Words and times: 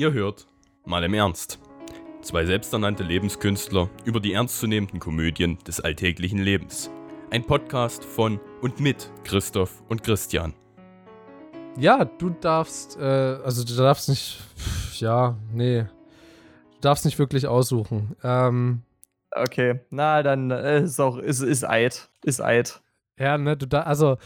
Ihr 0.00 0.14
hört 0.14 0.46
mal 0.86 1.04
im 1.04 1.12
Ernst. 1.12 1.58
Zwei 2.22 2.46
selbsternannte 2.46 3.02
Lebenskünstler 3.02 3.90
über 4.06 4.18
die 4.18 4.32
ernstzunehmenden 4.32 4.98
Komödien 4.98 5.58
des 5.66 5.78
alltäglichen 5.78 6.38
Lebens. 6.38 6.90
Ein 7.30 7.44
Podcast 7.44 8.02
von 8.02 8.40
und 8.62 8.80
mit 8.80 9.12
Christoph 9.24 9.82
und 9.90 10.02
Christian. 10.02 10.54
Ja, 11.76 12.06
du 12.06 12.30
darfst, 12.30 12.96
äh, 12.96 13.02
also 13.44 13.62
du 13.62 13.76
darfst 13.76 14.08
nicht, 14.08 14.40
ja, 14.94 15.36
nee, 15.52 15.82
du 15.82 16.80
darfst 16.80 17.04
nicht 17.04 17.18
wirklich 17.18 17.46
aussuchen. 17.46 18.16
Ähm, 18.24 18.80
Okay, 19.32 19.80
na 19.90 20.22
dann 20.22 20.50
äh, 20.50 20.80
ist 20.80 20.98
auch, 20.98 21.18
ist, 21.18 21.42
ist 21.42 21.68
Eid. 21.68 22.08
Ist 22.24 22.40
Eid. 22.40 22.80
ja, 23.18 23.36
ne, 23.36 23.54
du 23.54 23.66
da, 23.66 23.82
also 23.82 24.16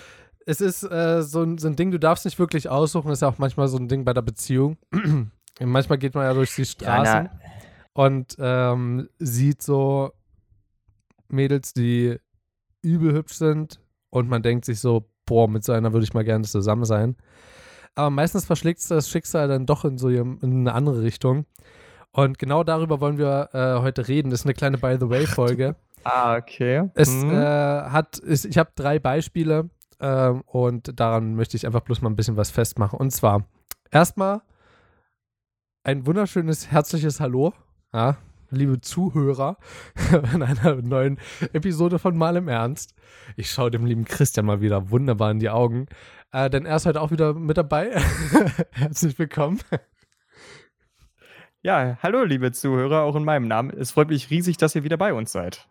es 0.46 0.60
ist 0.60 0.84
äh, 0.84 1.22
so, 1.22 1.42
ein, 1.42 1.58
so 1.58 1.66
ein 1.66 1.74
Ding, 1.74 1.90
du 1.90 1.98
darfst 1.98 2.26
nicht 2.26 2.38
wirklich 2.38 2.68
aussuchen, 2.68 3.10
ist 3.10 3.22
ja 3.22 3.28
auch 3.28 3.38
manchmal 3.38 3.66
so 3.66 3.76
ein 3.76 3.88
Ding 3.88 4.04
bei 4.04 4.12
der 4.12 4.22
Beziehung. 4.22 4.78
Manchmal 5.60 5.98
geht 5.98 6.14
man 6.14 6.24
ja 6.24 6.34
durch 6.34 6.54
die 6.54 6.64
Straßen 6.64 7.28
na, 7.32 7.40
und 7.92 8.36
ähm, 8.38 9.08
sieht 9.18 9.62
so 9.62 10.12
Mädels, 11.28 11.72
die 11.72 12.16
übel 12.82 13.14
hübsch 13.14 13.34
sind 13.34 13.80
und 14.10 14.28
man 14.28 14.42
denkt 14.42 14.64
sich 14.64 14.80
so, 14.80 15.08
boah, 15.26 15.48
mit 15.48 15.64
so 15.64 15.72
einer 15.72 15.92
würde 15.92 16.04
ich 16.04 16.14
mal 16.14 16.24
gerne 16.24 16.44
zusammen 16.44 16.84
sein. 16.84 17.16
Aber 17.94 18.10
meistens 18.10 18.44
verschlägt 18.44 18.88
das 18.90 19.08
Schicksal 19.08 19.48
dann 19.48 19.66
doch 19.66 19.84
in 19.84 19.98
so 19.98 20.08
in 20.08 20.38
eine 20.42 20.74
andere 20.74 21.02
Richtung. 21.02 21.46
Und 22.10 22.38
genau 22.38 22.62
darüber 22.64 23.00
wollen 23.00 23.18
wir 23.18 23.50
äh, 23.52 23.80
heute 23.80 24.06
reden. 24.08 24.30
Das 24.30 24.40
ist 24.40 24.46
eine 24.46 24.54
kleine 24.54 24.78
By 24.78 24.96
the 25.00 25.08
Way 25.08 25.26
Folge. 25.26 25.76
ah, 26.04 26.36
okay. 26.36 26.90
Es 26.94 27.10
Mhm. 27.10 27.30
äh, 27.30 27.36
hat, 27.44 28.18
ist, 28.18 28.44
ich 28.44 28.58
habe 28.58 28.70
drei 28.74 28.98
Beispiele 28.98 29.70
ähm, 30.00 30.42
und 30.46 30.98
daran 30.98 31.34
möchte 31.34 31.56
ich 31.56 31.66
einfach 31.66 31.80
bloß 31.80 32.02
mal 32.02 32.10
ein 32.10 32.16
bisschen 32.16 32.36
was 32.36 32.50
festmachen. 32.50 32.98
Und 32.98 33.10
zwar 33.10 33.46
erstmal 33.90 34.42
ein 35.84 36.06
wunderschönes, 36.06 36.70
herzliches 36.70 37.20
Hallo, 37.20 37.52
ja, 37.92 38.16
liebe 38.48 38.80
Zuhörer, 38.80 39.58
in 40.32 40.42
einer 40.42 40.76
neuen 40.76 41.20
Episode 41.52 41.98
von 41.98 42.16
Mal 42.16 42.36
im 42.36 42.48
Ernst. 42.48 42.94
Ich 43.36 43.50
schaue 43.50 43.70
dem 43.70 43.84
lieben 43.84 44.06
Christian 44.06 44.46
mal 44.46 44.62
wieder 44.62 44.90
wunderbar 44.90 45.30
in 45.30 45.40
die 45.40 45.50
Augen, 45.50 45.86
äh, 46.32 46.48
denn 46.48 46.64
er 46.64 46.76
ist 46.76 46.86
heute 46.86 47.02
auch 47.02 47.10
wieder 47.10 47.34
mit 47.34 47.58
dabei. 47.58 47.90
Herzlich 48.70 49.18
willkommen. 49.18 49.60
Ja, 51.60 51.98
hallo, 52.02 52.24
liebe 52.24 52.50
Zuhörer, 52.52 53.02
auch 53.02 53.14
in 53.14 53.24
meinem 53.24 53.46
Namen. 53.46 53.70
Es 53.70 53.90
freut 53.90 54.08
mich 54.08 54.30
riesig, 54.30 54.56
dass 54.56 54.74
ihr 54.74 54.84
wieder 54.84 54.96
bei 54.96 55.12
uns 55.12 55.32
seid. 55.32 55.68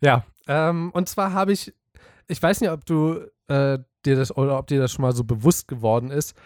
Ja, 0.00 0.24
ähm, 0.46 0.92
und 0.92 1.08
zwar 1.08 1.32
habe 1.32 1.52
ich, 1.52 1.74
ich 2.28 2.40
weiß 2.40 2.60
nicht, 2.60 2.70
ob 2.70 2.86
du 2.86 3.26
äh, 3.48 3.78
dir 4.04 4.16
das 4.16 4.36
oder 4.36 4.58
ob 4.58 4.68
dir 4.68 4.78
das 4.78 4.92
schon 4.92 5.02
mal 5.02 5.14
so 5.14 5.24
bewusst 5.24 5.66
geworden 5.66 6.10
ist. 6.10 6.36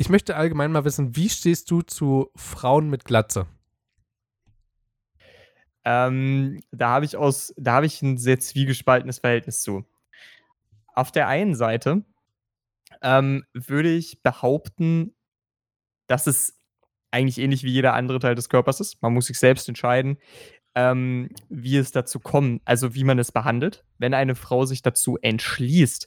Ich 0.00 0.08
möchte 0.08 0.36
allgemein 0.36 0.70
mal 0.70 0.84
wissen, 0.84 1.16
wie 1.16 1.28
stehst 1.28 1.72
du 1.72 1.82
zu 1.82 2.30
Frauen 2.36 2.88
mit 2.88 3.04
Glatze? 3.04 3.48
Ähm, 5.84 6.62
da 6.70 6.90
habe 6.90 7.04
ich 7.04 7.16
aus, 7.16 7.52
da 7.56 7.72
habe 7.72 7.86
ich 7.86 8.00
ein 8.00 8.16
sehr 8.16 8.38
zwiegespaltenes 8.38 9.18
Verhältnis 9.18 9.60
zu. 9.60 9.84
Auf 10.94 11.10
der 11.10 11.26
einen 11.26 11.56
Seite 11.56 12.04
ähm, 13.02 13.44
würde 13.54 13.90
ich 13.90 14.22
behaupten, 14.22 15.16
dass 16.06 16.28
es 16.28 16.56
eigentlich 17.10 17.38
ähnlich 17.38 17.64
wie 17.64 17.72
jeder 17.72 17.94
andere 17.94 18.20
Teil 18.20 18.36
des 18.36 18.48
Körpers 18.48 18.78
ist. 18.78 19.02
Man 19.02 19.14
muss 19.14 19.26
sich 19.26 19.38
selbst 19.40 19.68
entscheiden, 19.68 20.18
ähm, 20.76 21.30
wie 21.48 21.76
es 21.76 21.90
dazu 21.90 22.20
kommt, 22.20 22.62
also 22.64 22.94
wie 22.94 23.02
man 23.02 23.18
es 23.18 23.32
behandelt. 23.32 23.84
Wenn 23.98 24.14
eine 24.14 24.36
Frau 24.36 24.64
sich 24.64 24.82
dazu 24.82 25.18
entschließt, 25.20 26.06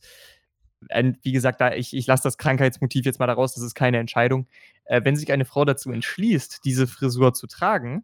wie 1.21 1.31
gesagt, 1.31 1.61
da 1.61 1.73
ich, 1.73 1.95
ich 1.95 2.07
lasse 2.07 2.23
das 2.23 2.37
Krankheitsmotiv 2.37 3.05
jetzt 3.05 3.19
mal 3.19 3.27
daraus, 3.27 3.53
das 3.53 3.63
ist 3.63 3.75
keine 3.75 3.99
Entscheidung. 3.99 4.47
Äh, 4.85 5.01
wenn 5.03 5.15
sich 5.15 5.31
eine 5.31 5.45
Frau 5.45 5.63
dazu 5.65 5.91
entschließt, 5.91 6.61
diese 6.65 6.87
Frisur 6.87 7.33
zu 7.33 7.47
tragen, 7.47 8.03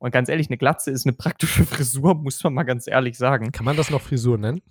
und 0.00 0.12
ganz 0.12 0.28
ehrlich, 0.28 0.48
eine 0.48 0.58
Glatze 0.58 0.90
ist 0.92 1.06
eine 1.06 1.12
praktische 1.12 1.64
Frisur, 1.66 2.14
muss 2.14 2.42
man 2.44 2.54
mal 2.54 2.62
ganz 2.64 2.86
ehrlich 2.86 3.18
sagen. 3.18 3.50
Kann 3.52 3.64
man 3.64 3.76
das 3.76 3.90
noch 3.90 4.00
Frisur 4.00 4.38
nennen? 4.38 4.62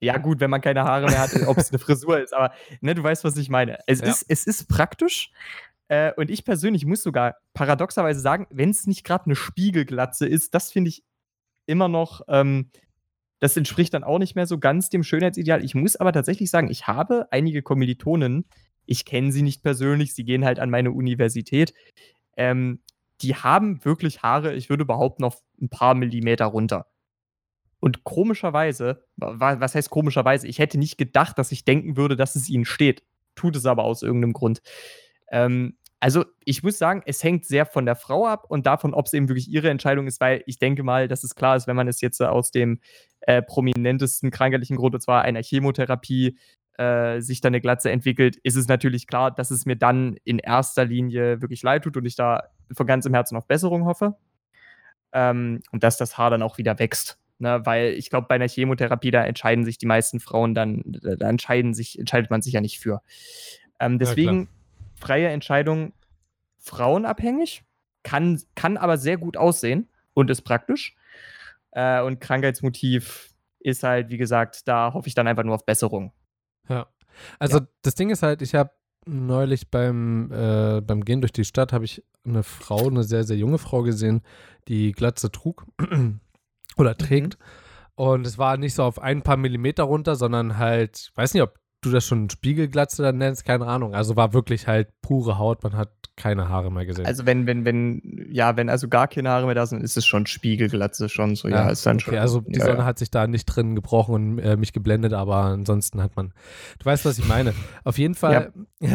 Ja, 0.00 0.18
gut, 0.18 0.38
wenn 0.40 0.50
man 0.50 0.60
keine 0.60 0.84
Haare 0.84 1.06
mehr 1.06 1.18
hat, 1.18 1.34
ob 1.46 1.58
es 1.58 1.70
eine 1.70 1.78
Frisur 1.80 2.20
ist, 2.20 2.32
aber 2.32 2.52
ne, 2.80 2.94
du 2.94 3.02
weißt, 3.02 3.24
was 3.24 3.36
ich 3.36 3.48
meine. 3.48 3.78
Es, 3.86 4.00
Ja. 4.00 4.06
ist, 4.06 4.24
es 4.28 4.46
ist 4.46 4.68
praktisch. 4.68 5.32
Äh, 5.88 6.12
und 6.16 6.30
ich 6.30 6.44
persönlich 6.44 6.84
muss 6.86 7.02
sogar 7.02 7.36
paradoxerweise 7.54 8.20
sagen, 8.20 8.46
wenn 8.50 8.70
es 8.70 8.86
nicht 8.86 9.04
gerade 9.04 9.24
eine 9.24 9.34
Spiegelglatze 9.36 10.26
ist, 10.26 10.54
das 10.54 10.70
finde 10.70 10.90
ich 10.90 11.02
immer 11.66 11.88
noch, 11.88 12.20
ähm, 12.28 12.70
das 13.40 13.56
entspricht 13.56 13.94
dann 13.94 14.04
auch 14.04 14.18
nicht 14.18 14.34
mehr 14.34 14.46
so 14.46 14.58
ganz 14.58 14.88
dem 14.90 15.02
Schönheitsideal. 15.02 15.64
Ich 15.64 15.74
muss 15.74 15.96
aber 15.96 16.12
tatsächlich 16.12 16.50
sagen, 16.50 16.70
ich 16.70 16.86
habe 16.86 17.28
einige 17.30 17.62
Kommilitonen, 17.62 18.46
ich 18.86 19.04
kenne 19.04 19.32
sie 19.32 19.42
nicht 19.42 19.62
persönlich, 19.62 20.14
sie 20.14 20.24
gehen 20.24 20.44
halt 20.44 20.58
an 20.58 20.70
meine 20.70 20.92
Universität, 20.92 21.74
ähm, 22.36 22.82
die 23.20 23.34
haben 23.34 23.84
wirklich 23.84 24.22
Haare, 24.22 24.54
ich 24.54 24.70
würde 24.70 24.84
behaupten, 24.84 25.24
auf 25.24 25.42
ein 25.60 25.68
paar 25.68 25.94
Millimeter 25.94 26.46
runter. 26.46 26.86
Und 27.80 28.04
komischerweise, 28.04 29.04
wa- 29.16 29.60
was 29.60 29.74
heißt 29.74 29.90
komischerweise? 29.90 30.48
Ich 30.48 30.58
hätte 30.58 30.78
nicht 30.78 30.98
gedacht, 30.98 31.38
dass 31.38 31.52
ich 31.52 31.64
denken 31.64 31.96
würde, 31.96 32.16
dass 32.16 32.34
es 32.36 32.48
ihnen 32.48 32.64
steht. 32.64 33.04
Tut 33.36 33.54
es 33.56 33.66
aber 33.66 33.84
aus 33.84 34.02
irgendeinem 34.02 34.32
Grund. 34.32 34.62
Ähm, 35.30 35.77
also, 36.00 36.24
ich 36.44 36.62
muss 36.62 36.78
sagen, 36.78 37.02
es 37.06 37.24
hängt 37.24 37.44
sehr 37.44 37.66
von 37.66 37.84
der 37.84 37.96
Frau 37.96 38.26
ab 38.26 38.44
und 38.48 38.66
davon, 38.66 38.94
ob 38.94 39.06
es 39.06 39.12
eben 39.12 39.28
wirklich 39.28 39.50
ihre 39.50 39.68
Entscheidung 39.68 40.06
ist, 40.06 40.20
weil 40.20 40.42
ich 40.46 40.58
denke 40.58 40.84
mal, 40.84 41.08
dass 41.08 41.24
es 41.24 41.34
klar 41.34 41.56
ist, 41.56 41.66
wenn 41.66 41.76
man 41.76 41.88
es 41.88 42.00
jetzt 42.00 42.20
äh, 42.20 42.24
aus 42.24 42.52
dem 42.52 42.80
äh, 43.22 43.42
prominentesten 43.42 44.30
krankheitlichen 44.30 44.76
Grund, 44.76 44.94
und 44.94 45.00
zwar 45.00 45.22
einer 45.22 45.42
Chemotherapie, 45.42 46.38
äh, 46.78 47.20
sich 47.20 47.40
dann 47.40 47.50
eine 47.50 47.60
Glatze 47.60 47.90
entwickelt, 47.90 48.36
ist 48.36 48.54
es 48.54 48.68
natürlich 48.68 49.08
klar, 49.08 49.32
dass 49.32 49.50
es 49.50 49.66
mir 49.66 49.74
dann 49.74 50.16
in 50.22 50.38
erster 50.38 50.84
Linie 50.84 51.42
wirklich 51.42 51.62
leid 51.62 51.82
tut 51.82 51.96
und 51.96 52.06
ich 52.06 52.14
da 52.14 52.44
von 52.72 52.86
ganzem 52.86 53.12
Herzen 53.12 53.36
auf 53.36 53.48
Besserung 53.48 53.84
hoffe. 53.84 54.16
Ähm, 55.12 55.62
und 55.72 55.82
dass 55.82 55.96
das 55.96 56.16
Haar 56.16 56.30
dann 56.30 56.42
auch 56.42 56.58
wieder 56.58 56.78
wächst. 56.78 57.18
Ne, 57.40 57.60
weil 57.64 57.92
ich 57.92 58.10
glaube, 58.10 58.26
bei 58.28 58.34
einer 58.34 58.48
Chemotherapie, 58.48 59.12
da 59.12 59.24
entscheiden 59.24 59.64
sich 59.64 59.78
die 59.78 59.86
meisten 59.86 60.18
Frauen 60.18 60.54
dann, 60.54 60.82
da 60.84 61.28
entscheiden 61.28 61.72
sich, 61.72 61.96
entscheidet 61.96 62.32
man 62.32 62.42
sich 62.42 62.52
ja 62.52 62.60
nicht 62.60 62.80
für. 62.80 63.00
Ähm, 63.78 64.00
deswegen 64.00 64.48
freie 64.98 65.28
Entscheidung 65.28 65.92
frauenabhängig, 66.58 67.64
kann, 68.02 68.40
kann 68.54 68.76
aber 68.76 68.96
sehr 68.96 69.16
gut 69.16 69.36
aussehen 69.36 69.88
und 70.14 70.30
ist 70.30 70.42
praktisch. 70.42 70.96
Äh, 71.72 72.02
und 72.02 72.20
Krankheitsmotiv 72.20 73.30
ist 73.60 73.82
halt, 73.82 74.10
wie 74.10 74.18
gesagt, 74.18 74.66
da 74.68 74.92
hoffe 74.94 75.08
ich 75.08 75.14
dann 75.14 75.26
einfach 75.26 75.44
nur 75.44 75.54
auf 75.54 75.66
Besserung. 75.66 76.12
Ja. 76.68 76.86
Also 77.38 77.60
das 77.82 77.94
Ding 77.94 78.10
ist 78.10 78.22
halt, 78.22 78.42
ich 78.42 78.54
habe 78.54 78.70
neulich 79.06 79.70
beim, 79.70 80.30
äh, 80.32 80.80
beim 80.80 81.04
Gehen 81.04 81.20
durch 81.20 81.32
die 81.32 81.44
Stadt 81.44 81.72
habe 81.72 81.84
ich 81.84 82.04
eine 82.24 82.42
Frau, 82.42 82.86
eine 82.86 83.02
sehr, 83.04 83.24
sehr 83.24 83.36
junge 83.36 83.58
Frau 83.58 83.82
gesehen, 83.82 84.22
die 84.68 84.92
Glatze 84.92 85.30
trug 85.30 85.66
oder 86.76 86.96
trägt. 86.96 87.38
Und 87.94 88.26
es 88.26 88.38
war 88.38 88.56
nicht 88.56 88.74
so 88.74 88.84
auf 88.84 89.00
ein 89.00 89.22
paar 89.22 89.36
Millimeter 89.36 89.84
runter, 89.84 90.14
sondern 90.14 90.58
halt, 90.58 91.08
ich 91.10 91.16
weiß 91.16 91.34
nicht, 91.34 91.42
ob 91.42 91.58
du 91.88 91.92
das 91.92 92.06
schon 92.06 92.30
Spiegelglatze 92.30 93.02
dann 93.02 93.18
nennst, 93.18 93.44
keine 93.44 93.66
Ahnung. 93.66 93.94
Also 93.94 94.16
war 94.16 94.32
wirklich 94.32 94.66
halt 94.66 94.88
pure 95.02 95.38
Haut, 95.38 95.62
man 95.62 95.76
hat 95.76 95.90
keine 96.16 96.48
Haare 96.48 96.70
mehr 96.70 96.84
gesehen. 96.84 97.06
Also 97.06 97.24
wenn, 97.26 97.46
wenn, 97.46 97.64
wenn, 97.64 98.28
ja, 98.30 98.56
wenn 98.56 98.68
also 98.68 98.88
gar 98.88 99.08
keine 99.08 99.30
Haare 99.30 99.46
mehr 99.46 99.54
da 99.54 99.66
sind, 99.66 99.82
ist 99.82 99.96
es 99.96 100.04
schon 100.04 100.26
Spiegelglatze 100.26 101.08
schon 101.08 101.36
so, 101.36 101.48
ja, 101.48 101.68
ist 101.70 101.86
dann 101.86 101.96
okay, 101.96 102.04
schon. 102.04 102.18
Also 102.18 102.40
die 102.40 102.58
ja, 102.58 102.66
Sonne 102.66 102.80
ja. 102.80 102.84
hat 102.84 102.98
sich 102.98 103.10
da 103.10 103.26
nicht 103.26 103.46
drin 103.46 103.74
gebrochen 103.74 104.14
und 104.14 104.38
äh, 104.38 104.56
mich 104.56 104.72
geblendet, 104.72 105.12
aber 105.14 105.36
ansonsten 105.36 106.02
hat 106.02 106.16
man. 106.16 106.34
Du 106.78 106.84
weißt, 106.84 107.04
was 107.04 107.18
ich 107.18 107.26
meine. 107.26 107.54
Auf 107.84 107.98
jeden 107.98 108.14
Fall. 108.14 108.52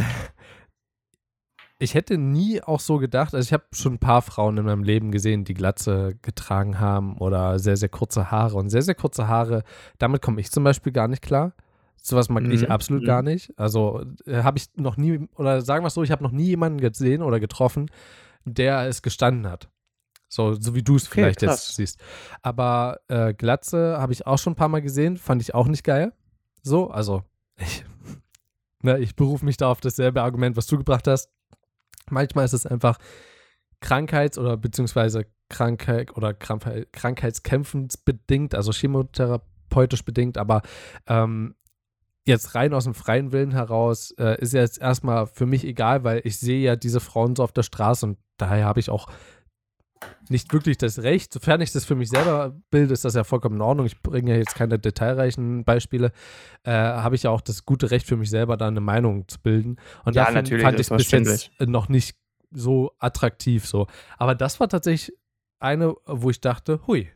Ich 1.79 1.95
hätte 1.95 2.17
nie 2.17 2.61
auch 2.61 2.79
so 2.79 2.97
gedacht, 2.97 3.35
also 3.35 3.45
ich 3.45 3.51
habe 3.51 3.65
schon 3.73 3.95
ein 3.95 3.99
paar 3.99 4.21
Frauen 4.21 4.57
in 4.57 4.63
meinem 4.63 4.83
Leben 4.83 5.11
gesehen, 5.11 5.43
die 5.43 5.53
Glatze 5.53 6.15
getragen 6.21 6.79
haben 6.79 7.17
oder 7.17 7.59
sehr, 7.59 7.75
sehr 7.75 7.89
kurze 7.89 8.31
Haare. 8.31 8.55
Und 8.55 8.69
sehr, 8.69 8.83
sehr 8.83 8.95
kurze 8.95 9.27
Haare, 9.27 9.63
damit 9.97 10.21
komme 10.21 10.39
ich 10.39 10.49
zum 10.49 10.63
Beispiel 10.63 10.93
gar 10.93 11.09
nicht 11.09 11.21
klar. 11.21 11.51
Sowas 12.05 12.27
mag 12.27 12.43
ich 12.49 12.63
Mhm, 12.63 12.71
absolut 12.71 13.03
mhm. 13.03 13.07
gar 13.07 13.21
nicht. 13.21 13.57
Also 13.57 14.03
äh, 14.25 14.43
habe 14.43 14.57
ich 14.57 14.65
noch 14.75 14.97
nie, 14.97 15.25
oder 15.35 15.61
sagen 15.61 15.83
wir 15.85 15.87
es 15.87 15.93
so, 15.93 16.03
ich 16.03 16.11
habe 16.11 16.21
noch 16.21 16.31
nie 16.31 16.47
jemanden 16.47 16.81
gesehen 16.81 17.21
oder 17.21 17.39
getroffen, 17.39 17.89
der 18.44 18.88
es 18.89 19.01
gestanden 19.01 19.50
hat. 19.50 19.69
So, 20.27 20.53
so 20.53 20.75
wie 20.75 20.83
du 20.83 20.97
es 20.97 21.05
Okay, 21.05 21.13
vielleicht 21.13 21.39
krass. 21.39 21.67
jetzt 21.67 21.75
siehst. 21.77 22.00
Aber 22.41 23.00
äh, 23.07 23.33
Glatze 23.33 23.97
habe 24.00 24.11
ich 24.11 24.27
auch 24.27 24.38
schon 24.38 24.51
ein 24.53 24.57
paar 24.57 24.67
Mal 24.67 24.81
gesehen, 24.81 25.15
fand 25.15 25.41
ich 25.41 25.55
auch 25.55 25.67
nicht 25.67 25.85
geil. 25.85 26.11
So, 26.61 26.89
also 26.89 27.23
ich, 27.57 27.85
ne, 28.81 28.99
ich 28.99 29.15
berufe 29.15 29.45
mich 29.45 29.56
da 29.56 29.69
auf 29.69 29.79
dasselbe 29.79 30.23
Argument, 30.23 30.57
was 30.57 30.67
du 30.67 30.77
gebracht 30.77 31.07
hast. 31.07 31.29
Manchmal 32.09 32.44
ist 32.44 32.53
es 32.53 32.65
einfach 32.65 32.97
Krankheits- 33.79 34.38
oder 34.38 34.57
beziehungsweise 34.57 35.25
Krankheit 35.47 36.17
oder 36.17 36.33
Krankheit, 36.33 36.91
krankheitskämpfensbedingt, 36.91 38.56
also 38.56 38.73
chemotherapeutisch 38.73 40.03
bedingt, 40.03 40.38
aber 40.38 40.63
ähm, 41.07 41.56
jetzt 42.25 42.55
rein 42.55 42.73
aus 42.73 42.85
dem 42.85 42.93
freien 42.93 43.31
Willen 43.31 43.51
heraus 43.51 44.11
äh, 44.17 44.39
ist 44.41 44.53
jetzt 44.53 44.79
erstmal 44.79 45.27
für 45.27 45.45
mich 45.45 45.65
egal, 45.65 46.03
weil 46.03 46.21
ich 46.23 46.37
sehe 46.37 46.61
ja 46.61 46.75
diese 46.75 46.99
Frauen 46.99 47.35
so 47.35 47.43
auf 47.43 47.51
der 47.51 47.63
Straße 47.63 48.05
und 48.05 48.17
daher 48.37 48.65
habe 48.65 48.79
ich 48.79 48.89
auch 48.89 49.07
nicht 50.29 50.51
wirklich 50.53 50.77
das 50.77 50.99
Recht. 50.99 51.33
Sofern 51.33 51.61
ich 51.61 51.71
das 51.71 51.85
für 51.85 51.95
mich 51.95 52.09
selber 52.09 52.55
bilde, 52.71 52.93
ist 52.93 53.05
das 53.05 53.13
ja 53.13 53.23
vollkommen 53.23 53.55
in 53.55 53.61
Ordnung. 53.61 53.85
Ich 53.85 54.01
bringe 54.01 54.31
ja 54.31 54.37
jetzt 54.37 54.55
keine 54.55 54.79
detailreichen 54.79 55.63
Beispiele. 55.63 56.11
Äh, 56.63 56.71
Habe 56.71 57.15
ich 57.15 57.23
ja 57.23 57.29
auch 57.29 57.41
das 57.41 57.65
gute 57.65 57.91
Recht 57.91 58.07
für 58.07 58.17
mich 58.17 58.29
selber, 58.29 58.57
da 58.57 58.67
eine 58.67 58.81
Meinung 58.81 59.27
zu 59.27 59.39
bilden. 59.39 59.77
Und 60.05 60.15
Ja, 60.15 60.31
dafür 60.31 60.59
fand 60.59 60.79
ich 60.79 60.89
war 60.89 60.97
bis 60.97 61.11
jetzt 61.11 61.51
noch 61.59 61.89
nicht 61.89 62.17
so 62.51 62.91
attraktiv 62.99 63.65
so. 63.65 63.87
Aber 64.17 64.35
das 64.35 64.59
war 64.59 64.69
tatsächlich 64.69 65.17
eine, 65.59 65.95
wo 66.05 66.29
ich 66.29 66.41
dachte, 66.41 66.81
hui, 66.87 67.09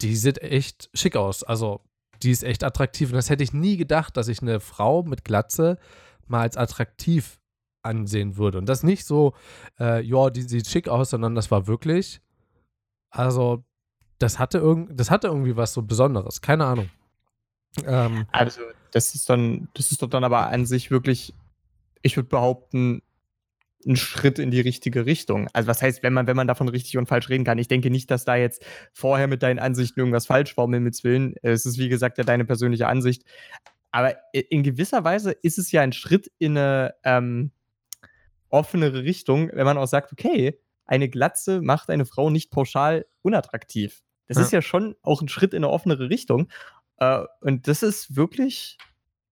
die 0.00 0.16
sieht 0.16 0.38
echt 0.38 0.90
schick 0.94 1.16
aus. 1.16 1.42
Also, 1.42 1.82
die 2.22 2.30
ist 2.30 2.44
echt 2.44 2.64
attraktiv. 2.64 3.10
Und 3.10 3.16
das 3.16 3.30
hätte 3.30 3.44
ich 3.44 3.52
nie 3.52 3.76
gedacht, 3.76 4.16
dass 4.16 4.28
ich 4.28 4.42
eine 4.42 4.60
Frau 4.60 5.02
mit 5.02 5.24
Glatze 5.24 5.78
mal 6.26 6.42
als 6.42 6.56
attraktiv 6.56 7.38
ansehen 7.82 8.36
würde. 8.36 8.58
Und 8.58 8.66
das 8.68 8.82
nicht 8.82 9.06
so, 9.06 9.34
äh, 9.78 10.02
ja, 10.02 10.30
die 10.30 10.42
sieht 10.42 10.68
schick 10.68 10.88
aus, 10.88 11.10
sondern 11.10 11.34
das 11.34 11.50
war 11.50 11.66
wirklich, 11.66 12.20
also, 13.10 13.64
das 14.18 14.38
hatte, 14.38 14.58
irgend, 14.58 14.98
das 15.00 15.10
hatte 15.10 15.28
irgendwie 15.28 15.56
was 15.56 15.72
so 15.72 15.82
Besonderes. 15.82 16.42
Keine 16.42 16.66
Ahnung. 16.66 16.90
Ähm, 17.84 18.26
Also, 18.32 18.60
das 18.92 19.14
ist 19.14 19.30
dann, 19.30 19.68
das 19.74 19.92
ist 19.92 20.02
doch 20.02 20.10
dann 20.10 20.24
aber 20.24 20.48
an 20.48 20.66
sich 20.66 20.90
wirklich, 20.90 21.34
ich 22.02 22.16
würde 22.16 22.28
behaupten, 22.28 23.02
ein 23.86 23.96
Schritt 23.96 24.38
in 24.38 24.50
die 24.50 24.60
richtige 24.60 25.06
Richtung. 25.06 25.48
Also, 25.52 25.68
was 25.68 25.80
heißt, 25.82 26.02
wenn 26.02 26.12
man, 26.12 26.26
wenn 26.26 26.36
man 26.36 26.46
davon 26.46 26.68
richtig 26.68 26.98
und 26.98 27.06
falsch 27.06 27.28
reden 27.28 27.44
kann? 27.44 27.58
Ich 27.58 27.68
denke 27.68 27.90
nicht, 27.90 28.10
dass 28.10 28.24
da 28.24 28.36
jetzt 28.36 28.64
vorher 28.92 29.26
mit 29.26 29.42
deinen 29.42 29.58
Ansichten 29.58 30.00
irgendwas 30.00 30.26
falsch 30.26 30.56
war, 30.56 30.64
um 30.64 30.74
Himmels 30.74 31.02
Willen. 31.04 31.34
Es 31.42 31.66
ist, 31.66 31.78
wie 31.78 31.88
gesagt, 31.88 32.18
ja 32.18 32.24
deine 32.24 32.44
persönliche 32.44 32.88
Ansicht. 32.88 33.24
Aber 33.90 34.14
in 34.32 34.62
gewisser 34.62 35.02
Weise 35.04 35.32
ist 35.32 35.58
es 35.58 35.72
ja 35.72 35.80
ein 35.82 35.92
Schritt 35.92 36.30
in 36.38 36.56
eine 36.56 36.94
ähm, 37.04 37.50
offenere 38.48 39.02
Richtung, 39.04 39.50
wenn 39.52 39.64
man 39.64 39.78
auch 39.78 39.86
sagt, 39.86 40.12
okay, 40.12 40.58
eine 40.84 41.08
Glatze 41.08 41.60
macht 41.62 41.88
eine 41.90 42.04
Frau 42.04 42.30
nicht 42.30 42.50
pauschal 42.50 43.06
unattraktiv. 43.22 44.02
Das 44.28 44.38
Ja. 44.38 44.44
ist 44.44 44.52
ja 44.52 44.62
schon 44.62 44.94
auch 45.02 45.22
ein 45.22 45.28
Schritt 45.28 45.54
in 45.54 45.64
eine 45.64 45.72
offenere 45.72 46.08
Richtung. 46.10 46.48
Äh, 46.98 47.24
und 47.40 47.66
das 47.66 47.82
ist 47.82 48.16
wirklich, 48.16 48.76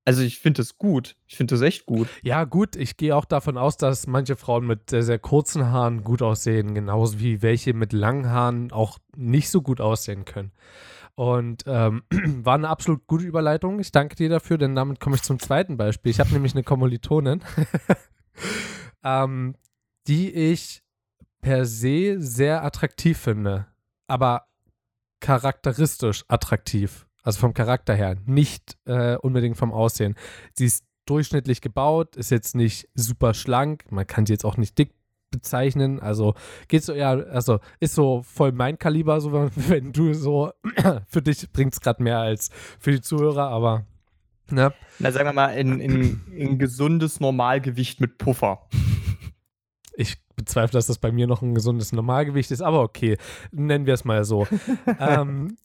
also 0.08 0.22
ich 0.22 0.38
finde 0.38 0.62
das 0.62 0.78
gut. 0.78 1.16
Ich 1.26 1.36
finde 1.36 1.54
das 1.54 1.60
echt 1.60 1.84
gut. 1.84 2.08
Ja, 2.22 2.44
gut, 2.44 2.76
ich 2.76 2.96
gehe 2.96 3.14
auch 3.14 3.26
davon 3.26 3.58
aus, 3.58 3.76
dass 3.76 4.06
manche 4.06 4.36
Frauen 4.36 4.66
mit 4.66 4.88
sehr, 4.88 5.02
sehr 5.02 5.18
kurzen 5.18 5.66
Haaren 5.66 6.02
gut 6.02 6.22
aussehen, 6.22 6.74
genauso 6.74 7.20
wie 7.20 7.42
welche 7.42 7.74
mit 7.74 7.92
langen 7.92 8.30
Haaren 8.30 8.72
auch 8.72 8.98
nicht 9.18 9.50
so 9.50 9.60
gut 9.60 9.82
aussehen 9.82 10.24
können. 10.24 10.52
Und 11.14 11.64
ähm, 11.66 12.04
war 12.10 12.54
eine 12.54 12.70
absolut 12.70 13.06
gute 13.06 13.26
Überleitung. 13.26 13.80
Ich 13.80 13.92
danke 13.92 14.16
dir 14.16 14.30
dafür, 14.30 14.56
denn 14.56 14.74
damit 14.74 14.98
komme 14.98 15.16
ich 15.16 15.22
zum 15.22 15.38
zweiten 15.38 15.76
Beispiel. 15.76 16.10
Ich 16.10 16.20
habe 16.20 16.32
nämlich 16.32 16.54
eine 16.54 16.64
Kommilitonin, 16.64 17.42
ähm, 19.04 19.56
die 20.06 20.32
ich 20.32 20.82
per 21.42 21.66
se 21.66 22.16
sehr 22.18 22.64
attraktiv 22.64 23.18
finde, 23.18 23.66
aber 24.06 24.46
charakteristisch 25.20 26.24
attraktiv. 26.28 27.07
Also 27.28 27.40
vom 27.40 27.52
Charakter 27.52 27.94
her, 27.94 28.16
nicht 28.24 28.78
äh, 28.86 29.16
unbedingt 29.16 29.58
vom 29.58 29.70
Aussehen. 29.70 30.14
Sie 30.54 30.64
ist 30.64 30.86
durchschnittlich 31.04 31.60
gebaut, 31.60 32.16
ist 32.16 32.30
jetzt 32.30 32.56
nicht 32.56 32.88
super 32.94 33.34
schlank, 33.34 33.84
man 33.92 34.06
kann 34.06 34.24
sie 34.24 34.32
jetzt 34.32 34.46
auch 34.46 34.56
nicht 34.56 34.78
dick 34.78 34.94
bezeichnen, 35.30 36.00
also 36.00 36.32
geht 36.68 36.84
so 36.84 36.94
eher, 36.94 37.26
also 37.30 37.60
ist 37.80 37.94
so 37.94 38.22
voll 38.22 38.52
mein 38.52 38.78
Kaliber, 38.78 39.20
so 39.20 39.34
wenn, 39.34 39.50
wenn 39.68 39.92
du 39.92 40.14
so, 40.14 40.52
für 41.06 41.20
dich 41.20 41.52
bringt 41.52 41.74
es 41.74 41.82
gerade 41.82 42.02
mehr 42.02 42.18
als 42.18 42.48
für 42.80 42.92
die 42.92 43.02
Zuhörer, 43.02 43.48
aber 43.48 43.84
ne, 44.50 44.72
Na, 44.98 45.12
sagen 45.12 45.28
wir 45.28 45.34
mal, 45.34 45.48
in, 45.48 45.80
in, 45.80 46.22
in 46.32 46.58
gesundes 46.58 47.20
Normalgewicht 47.20 48.00
mit 48.00 48.16
Puffer. 48.16 48.66
ich 49.98 50.16
bezweifle, 50.34 50.78
dass 50.78 50.86
das 50.86 50.96
bei 50.96 51.12
mir 51.12 51.26
noch 51.26 51.42
ein 51.42 51.54
gesundes 51.54 51.92
Normalgewicht 51.92 52.52
ist, 52.52 52.62
aber 52.62 52.80
okay, 52.80 53.18
nennen 53.52 53.84
wir 53.84 53.92
es 53.92 54.06
mal 54.06 54.24
so. 54.24 54.46
ähm, 54.98 55.58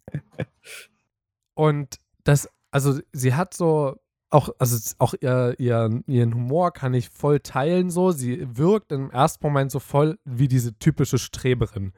und 1.56 1.98
das, 2.24 2.50
also 2.72 3.00
sie 3.12 3.34
hat 3.34 3.54
so 3.54 3.98
auch, 4.34 4.50
also 4.58 4.96
auch 4.98 5.14
ihr, 5.22 5.56
ihr, 5.60 6.02
ihren 6.08 6.34
Humor 6.34 6.72
kann 6.72 6.94
ich 6.94 7.10
voll 7.10 7.40
teilen 7.40 7.92
so. 7.92 8.12
Sie 8.12 8.48
wirkt 8.58 8.92
im 8.92 9.12
ersten 9.12 9.46
Moment 9.46 9.72
so 9.72 9.80
voll 9.80 10.18
wie 10.26 10.48
diese 10.48 10.78
typische 10.80 11.20
Streberin. 11.20 11.94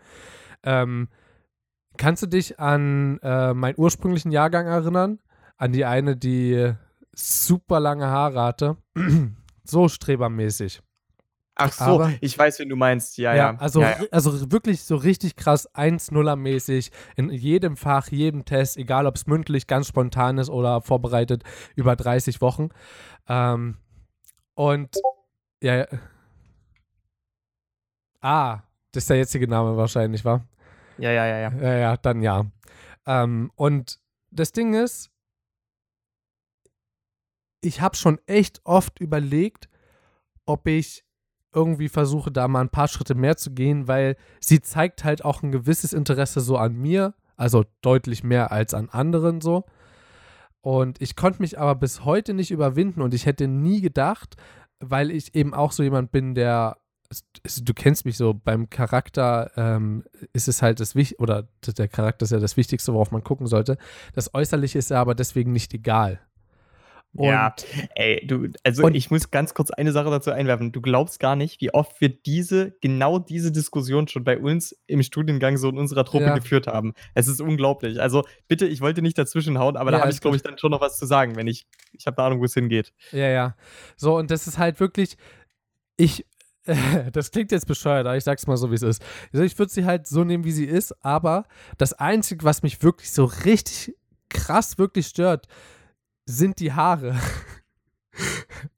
Ähm, 0.64 1.08
kannst 1.98 2.24
du 2.24 2.28
dich 2.28 2.60
an 2.60 3.20
äh, 3.24 3.54
meinen 3.54 3.76
ursprünglichen 3.78 4.32
Jahrgang 4.32 4.68
erinnern? 4.68 5.20
An 5.58 5.72
die 5.72 5.86
eine, 5.86 6.18
die 6.18 6.74
super 7.14 7.80
lange 7.80 8.08
Haare 8.08 8.42
hatte? 8.42 8.78
so 9.64 9.88
strebermäßig. 9.88 10.82
Ach 11.58 11.72
so, 11.72 11.84
Aber- 11.84 12.12
ich 12.20 12.38
weiß, 12.38 12.60
wen 12.60 12.68
du 12.70 12.76
meinst. 12.76 13.18
Ja, 13.18 13.34
Ja, 13.34 13.52
ja. 13.54 13.58
also, 13.60 13.82
ja, 13.82 13.92
ja. 14.02 14.08
also 14.12 14.52
wirklich 14.52 14.84
so 14.84 14.98
richtig 14.98 15.38
krass 15.38 15.70
1-0er-mäßig 15.74 16.92
in 17.16 17.30
jedem 17.30 17.78
Fach, 17.78 18.10
jedem 18.10 18.44
Test, 18.44 18.76
egal 18.78 19.06
ob 19.08 19.16
es 19.16 19.26
mündlich, 19.26 19.66
ganz 19.66 19.88
spontan 19.88 20.38
ist 20.38 20.50
oder 20.50 20.82
vorbereitet 20.82 21.44
über 21.76 21.96
30 21.96 22.42
Wochen. 22.42 22.70
Ähm, 23.30 23.78
und 24.56 24.98
ja, 25.64 25.76
ja. 25.78 25.88
Ah, 28.22 28.64
das 28.92 29.04
ist 29.04 29.10
der 29.10 29.18
jetzige 29.18 29.48
Name 29.48 29.78
wahrscheinlich, 29.78 30.26
war? 30.26 30.46
ja, 30.98 31.12
ja, 31.12 31.26
ja, 31.26 31.38
ja. 31.38 31.52
Ja, 31.62 31.78
ja, 31.78 31.98
dann 31.98 32.22
ja. 32.22 32.46
Ähm, 33.06 33.52
und 33.56 34.00
das 34.32 34.52
Ding 34.52 34.74
ist, 34.74 35.10
ich 37.62 37.82
habe 37.82 37.96
schon 37.96 38.20
echt 38.26 38.62
oft 38.66 39.00
überlegt, 39.00 39.70
ob 40.46 40.68
ich 40.68 41.05
irgendwie 41.56 41.90
versuche, 41.90 42.32
da 42.32 42.48
mal 42.48 42.62
ein 42.62 42.70
paar 42.70 42.88
Schritte 42.88 43.16
mehr 43.16 43.38
zu 43.38 43.52
gehen, 43.52 43.88
weil 43.88 44.18
sie 44.40 44.62
zeigt 44.62 45.04
halt 45.04 45.26
auch 45.26 45.42
ein 45.42 45.52
gewisses 45.52 45.94
Interesse 45.94 46.42
so 46.42 46.58
an 46.58 46.76
mir, 46.76 47.14
also 47.38 47.66
deutlich 47.82 48.24
mehr 48.24 48.52
als 48.52 48.74
an 48.74 48.90
anderen 48.90 49.42
so. 49.42 49.66
Und 50.62 51.02
ich 51.02 51.16
konnte 51.16 51.42
mich 51.42 51.60
aber 51.60 51.76
bis 51.76 52.06
heute 52.06 52.34
nicht 52.34 52.52
überwinden 52.52 53.02
und 53.02 53.14
ich 53.14 53.26
hätte 53.26 53.48
nie 53.48 53.82
gedacht, 53.82 54.36
weil 54.80 55.12
ich 55.12 55.36
eben 55.36 55.54
auch 55.54 55.72
so 55.72 55.84
jemand 55.84 56.12
bin, 56.12 56.34
der, 56.34 56.78
du 57.62 57.74
kennst 57.74 58.06
mich 58.06 58.18
so, 58.18 58.34
beim 58.34 58.70
Charakter 58.70 59.52
ähm, 59.56 60.04
ist 60.34 60.48
es 60.48 60.62
halt 60.62 60.80
das 60.80 60.96
Wichtigste, 60.96 61.22
oder 61.22 61.48
der 61.78 61.88
Charakter 61.88 62.24
ist 62.24 62.32
ja 62.32 62.40
das 62.40 62.58
Wichtigste, 62.58 62.94
worauf 62.94 63.12
man 63.12 63.24
gucken 63.24 63.48
sollte. 63.48 63.78
Das 64.14 64.34
Äußerliche 64.34 64.80
ist 64.80 64.90
ja 64.90 65.00
aber 65.00 65.14
deswegen 65.14 65.52
nicht 65.52 65.74
egal. 65.74 66.20
Und 67.18 67.28
ja, 67.28 67.56
ey, 67.96 68.26
du, 68.28 68.50
also 68.64 68.84
und- 68.84 68.94
ich 68.96 69.10
muss 69.10 69.32
ganz 69.32 69.54
kurz 69.54 69.72
eine 69.72 69.92
Sache 69.94 70.10
dazu 70.10 70.32
einwerfen. 70.32 70.72
Du 70.72 70.82
glaubst 70.82 71.20
gar 71.20 71.36
nicht, 71.36 71.62
wie 71.62 71.74
oft 71.74 72.02
wir 72.02 72.10
diese, 72.10 72.72
genau 72.82 73.20
diese 73.20 73.52
Diskussion 73.52 74.08
schon 74.08 74.24
bei 74.24 74.38
uns 74.38 74.76
im 74.88 75.02
Studiengang 75.02 75.58
so 75.58 75.70
in 75.70 75.78
unserer 75.78 76.04
Truppe 76.06 76.26
Ja. 76.26 76.36
geführt 76.36 76.68
haben. 76.68 76.94
Es 77.14 77.28
ist 77.28 77.40
unglaublich. 77.42 78.02
Also 78.02 78.24
bitte, 78.48 78.66
ich 78.68 78.82
wollte 78.82 79.02
nicht 79.02 79.18
dazwischenhauen, 79.18 79.78
aber 79.78 79.92
Ja, 79.92 79.98
da 79.98 80.02
habe 80.04 80.12
ich, 80.12 80.20
glaube 80.20 80.36
ich, 80.36 80.44
dann 80.44 80.58
schon 80.58 80.72
noch 80.72 80.82
was 80.82 80.98
zu 80.98 81.06
sagen, 81.06 81.36
wenn 81.38 81.48
ich, 81.48 81.66
ich 81.94 82.06
habe 82.06 82.18
eine 82.18 82.28
Ahnung, 82.28 82.40
wo 82.42 82.46
es 82.46 82.54
hingeht. 82.54 82.94
Ja, 83.12 83.30
ja. 83.30 83.56
So, 83.96 84.18
und 84.18 84.30
das 84.30 84.46
ist 84.48 84.58
halt 84.58 84.80
wirklich, 84.82 85.16
ich, 85.98 86.26
das 87.14 87.32
klingt 87.32 87.52
jetzt 87.52 87.68
bescheuert, 87.68 88.08
aber 88.08 88.18
ich 88.18 88.24
sag's 88.24 88.48
mal 88.48 88.58
so, 88.58 88.72
wie 88.72 88.76
es 88.76 88.82
ist. 88.82 89.04
Also 89.32 89.44
ich 89.44 89.58
würde 89.58 89.72
sie 89.72 89.86
halt 89.86 90.08
so 90.08 90.24
nehmen, 90.24 90.44
wie 90.44 90.52
sie 90.52 90.66
ist, 90.66 90.94
aber 91.06 91.46
das 91.78 91.94
Einzige, 91.94 92.44
was 92.44 92.64
mich 92.64 92.82
wirklich 92.84 93.12
so 93.12 93.26
richtig 93.26 93.96
krass 94.30 94.78
wirklich 94.78 95.08
stört, 95.08 95.48
sind 96.26 96.60
die 96.60 96.74
Haare. 96.74 97.20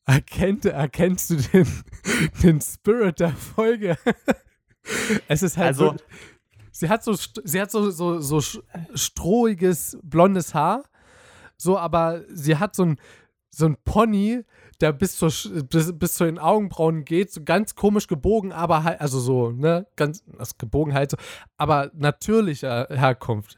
Erkennt, 0.06 0.66
erkennst 0.66 1.30
du 1.30 1.36
den, 1.36 1.68
den 2.42 2.62
Spirit 2.62 3.20
der 3.20 3.32
Folge? 3.32 3.98
es 5.28 5.44
ist 5.44 5.58
halt 5.58 5.68
Also- 5.68 5.92
so, 5.92 5.98
sie 6.72 6.90
hat 6.90 7.04
so, 7.04 7.14
sie 7.14 7.62
hat 7.62 7.72
so, 7.72 7.90
so, 7.92 8.20
so 8.20 8.42
strohiges, 8.96 9.98
blondes 10.04 10.54
Haar, 10.54 10.84
so, 11.58 11.78
aber 11.78 12.24
sie 12.30 12.58
hat 12.58 12.76
so 12.76 12.84
ein, 12.86 13.00
so 13.50 13.66
ein 13.66 13.78
Pony, 13.84 14.44
der 14.80 14.94
bis, 14.94 15.18
zur, 15.18 15.32
bis, 15.70 15.92
bis 15.98 16.14
zu 16.16 16.26
den 16.26 16.38
Augenbrauen 16.40 17.04
geht, 17.04 17.32
so 17.32 17.44
ganz 17.44 17.76
komisch 17.76 18.08
gebogen, 18.08 18.52
aber 18.52 18.84
halt, 18.84 19.02
also 19.02 19.20
so, 19.20 19.52
ne, 19.52 19.88
ganz, 19.96 20.24
das 20.38 20.58
gebogen 20.58 20.94
halt 20.94 21.12
so, 21.12 21.18
aber 21.58 21.92
natürlicher 21.96 22.88
Herkunft. 22.92 23.58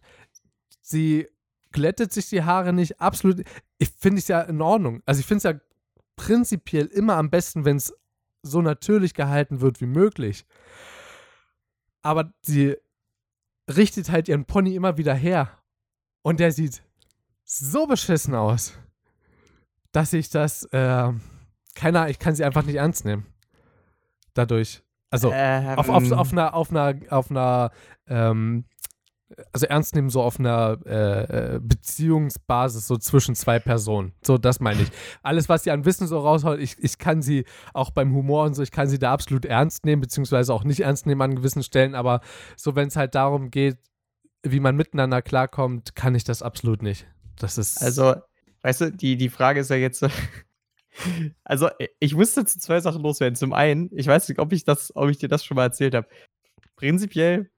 Sie 0.81 1.27
glättet 1.71 2.11
sich 2.11 2.29
die 2.29 2.43
Haare 2.43 2.73
nicht, 2.73 2.99
absolut, 2.99 3.43
ich 3.77 3.89
finde 3.97 4.19
es 4.19 4.27
ja 4.27 4.41
in 4.41 4.61
Ordnung. 4.61 5.01
Also 5.05 5.19
ich 5.19 5.25
finde 5.25 5.37
es 5.37 5.43
ja 5.43 5.59
prinzipiell 6.15 6.85
immer 6.87 7.15
am 7.15 7.29
besten, 7.29 7.65
wenn 7.65 7.77
es 7.77 7.93
so 8.41 8.61
natürlich 8.61 9.13
gehalten 9.13 9.61
wird 9.61 9.81
wie 9.81 9.85
möglich. 9.85 10.45
Aber 12.01 12.33
sie 12.41 12.75
richtet 13.67 14.09
halt 14.09 14.27
ihren 14.27 14.45
Pony 14.45 14.75
immer 14.75 14.97
wieder 14.97 15.13
her. 15.13 15.49
Und 16.21 16.39
der 16.39 16.51
sieht 16.51 16.81
so 17.43 17.87
beschissen 17.87 18.35
aus, 18.35 18.73
dass 19.91 20.13
ich 20.13 20.29
das, 20.29 20.63
äh, 20.65 21.11
keiner, 21.75 22.09
ich 22.09 22.19
kann 22.19 22.35
sie 22.35 22.43
einfach 22.43 22.63
nicht 22.63 22.75
ernst 22.75 23.05
nehmen. 23.05 23.25
Dadurch. 24.33 24.83
Also, 25.09 25.31
Ähm, 25.33 25.77
auf, 25.79 25.89
auf, 25.89 26.11
auf 26.11 26.31
einer, 26.31 26.53
auf 26.53 26.69
einer, 26.69 26.95
auf 27.09 27.31
einer 27.31 27.71
ähm, 28.07 28.65
also 29.53 29.67
ernst 29.67 29.95
nehmen 29.95 30.09
so 30.09 30.21
auf 30.21 30.39
einer 30.39 30.77
äh, 30.85 31.55
äh, 31.55 31.59
Beziehungsbasis, 31.61 32.87
so 32.87 32.97
zwischen 32.97 33.35
zwei 33.35 33.59
Personen. 33.59 34.13
So, 34.25 34.37
das 34.37 34.59
meine 34.59 34.81
ich. 34.81 34.89
Alles, 35.21 35.49
was 35.49 35.63
sie 35.63 35.71
an 35.71 35.85
Wissen 35.85 36.07
so 36.07 36.19
raushaut, 36.19 36.59
ich, 36.59 36.77
ich 36.79 36.97
kann 36.97 37.21
sie 37.21 37.45
auch 37.73 37.91
beim 37.91 38.13
Humor 38.13 38.45
und 38.45 38.55
so, 38.55 38.63
ich 38.63 38.71
kann 38.71 38.89
sie 38.89 38.99
da 38.99 39.13
absolut 39.13 39.45
ernst 39.45 39.85
nehmen, 39.85 40.01
beziehungsweise 40.01 40.53
auch 40.53 40.63
nicht 40.63 40.81
ernst 40.81 41.05
nehmen 41.05 41.21
an 41.21 41.35
gewissen 41.35 41.63
Stellen, 41.63 41.95
aber 41.95 42.21
so, 42.55 42.75
wenn 42.75 42.87
es 42.87 42.95
halt 42.95 43.15
darum 43.15 43.51
geht, 43.51 43.77
wie 44.43 44.59
man 44.59 44.75
miteinander 44.75 45.21
klarkommt, 45.21 45.95
kann 45.95 46.15
ich 46.15 46.23
das 46.23 46.41
absolut 46.41 46.81
nicht. 46.81 47.05
Das 47.37 47.57
ist. 47.57 47.81
Also, 47.81 48.15
weißt 48.61 48.81
du, 48.81 48.91
die, 48.91 49.17
die 49.17 49.29
Frage 49.29 49.59
ist 49.61 49.69
ja 49.69 49.77
jetzt. 49.77 50.05
Also, 51.45 51.69
ich 51.99 52.13
musste 52.13 52.43
zu 52.43 52.59
zwei 52.59 52.81
Sachen 52.81 53.03
loswerden. 53.03 53.35
Zum 53.35 53.53
einen, 53.53 53.89
ich 53.93 54.07
weiß 54.07 54.27
nicht, 54.27 54.39
ob 54.39 54.51
ich 54.51 54.65
das, 54.65 54.93
ob 54.97 55.07
ich 55.09 55.17
dir 55.17 55.29
das 55.29 55.45
schon 55.45 55.55
mal 55.55 55.63
erzählt 55.63 55.95
habe. 55.95 56.09
Prinzipiell 56.75 57.49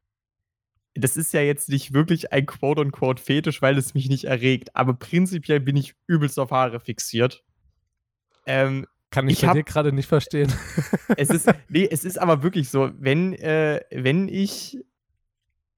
das 0.96 1.18
ist 1.18 1.34
ja 1.34 1.42
jetzt 1.42 1.70
nicht 1.70 1.94
wirklich 1.94 2.34
ein 2.34 2.46
Quote-unquote-Fetisch, 2.46 3.62
weil 3.62 3.78
es 3.78 3.94
mich 3.94 4.10
nicht 4.10 4.26
erregt. 4.26 4.76
Aber 4.76 4.94
prinzipiell 4.94 5.60
bin 5.60 5.76
ich 5.76 5.96
übelst 6.08 6.40
auf 6.40 6.52
Haare 6.52 6.80
fixiert. 6.80 7.44
Ähm, 8.46 8.86
Kann 9.10 9.28
ich, 9.30 9.42
ich 9.42 9.48
bei 9.48 9.54
dir 9.54 9.64
gerade 9.64 9.94
nicht 9.94 10.08
verstehen. 10.08 10.52
Es 11.18 11.30
ist, 11.30 11.50
nee, 11.68 11.88
es 11.90 12.06
ist 12.06 12.18
aber 12.18 12.42
wirklich 12.42 12.70
so, 12.70 12.90
wenn, 12.98 13.34
äh, 13.34 13.82
wenn 13.92 14.30
ich, 14.30 14.78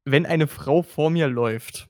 wenn 0.06 0.28
eine 0.28 0.46
Frau 0.46 0.84
vor 0.84 1.10
mir 1.10 1.28
läuft, 1.28 1.90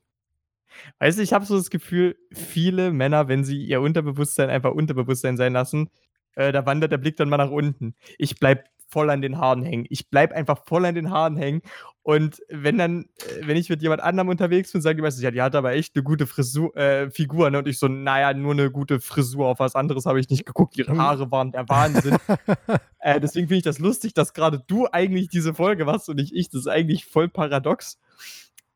weißt 1.00 1.20
du, 1.20 1.24
ich 1.24 1.34
habe 1.34 1.46
so 1.46 1.58
das 1.58 1.70
Gefühl, 1.70 2.15
viele 2.32 2.92
Männer, 2.92 3.27
wenn 3.27 3.44
sie 3.44 3.62
ihr 3.63 3.82
Unterbewusstsein 3.82 4.50
einfach 4.50 4.72
Unterbewusstsein 4.72 5.36
sein 5.36 5.51
lassen, 5.51 5.89
äh, 6.36 6.51
da 6.53 6.65
wandert 6.65 6.94
der 6.94 6.98
Blick 6.98 7.18
dann 7.18 7.30
mal 7.30 7.38
nach 7.38 7.51
unten. 7.51 7.96
Ich 8.18 8.39
bleib 8.39 8.70
voll 8.88 9.10
an 9.10 9.22
den 9.22 9.38
Haaren 9.39 9.63
hängen. 9.63 9.86
Ich 9.89 10.10
bleibe 10.10 10.36
einfach 10.36 10.65
voll 10.65 10.86
an 10.86 10.96
den 10.96 11.10
Haaren 11.10 11.36
hängen. 11.36 11.62
Und 12.03 12.41
wenn 12.50 12.77
dann, 12.77 13.05
äh, 13.17 13.48
wenn 13.48 13.55
ich 13.55 13.69
mit 13.69 13.81
jemand 13.81 14.01
anderem 14.01 14.27
unterwegs 14.27 14.74
bin, 14.74 14.81
sagen 14.81 14.98
die 14.98 15.01
meistens, 15.01 15.24
ja, 15.24 15.31
die 15.31 15.41
hat 15.41 15.55
aber 15.55 15.72
echt 15.72 15.95
eine 15.95 16.03
gute 16.03 16.27
Frisur, 16.27 16.75
äh, 16.75 17.10
Figur. 17.10 17.50
Ne? 17.50 17.60
Und 17.60 17.67
ich 17.67 17.79
so, 17.79 17.88
naja, 17.88 18.33
nur 18.33 18.51
eine 18.51 18.72
gute 18.72 19.00
Frisur, 19.00 19.48
auf 19.48 19.60
was 19.60 19.74
anderes 19.74 20.05
habe 20.05 20.19
ich 20.19 20.29
nicht 20.29 20.45
geguckt. 20.45 20.77
Ihre 20.77 20.98
Haare 20.98 21.31
waren 21.31 21.53
der 21.53 21.67
Wahnsinn. 21.69 22.17
äh, 23.00 23.22
deswegen 23.22 23.48
finde 23.48 23.60
ich 23.60 23.63
das 23.63 23.79
lustig, 23.79 24.13
dass 24.13 24.33
gerade 24.33 24.62
du 24.67 24.86
eigentlich 24.91 25.29
diese 25.29 25.53
Folge 25.53 25.86
machst 25.86 26.10
und 26.10 26.17
nicht 26.17 26.33
ich. 26.33 26.50
Das 26.50 26.62
ist 26.62 26.67
eigentlich 26.67 27.05
voll 27.05 27.29
paradox. 27.29 27.98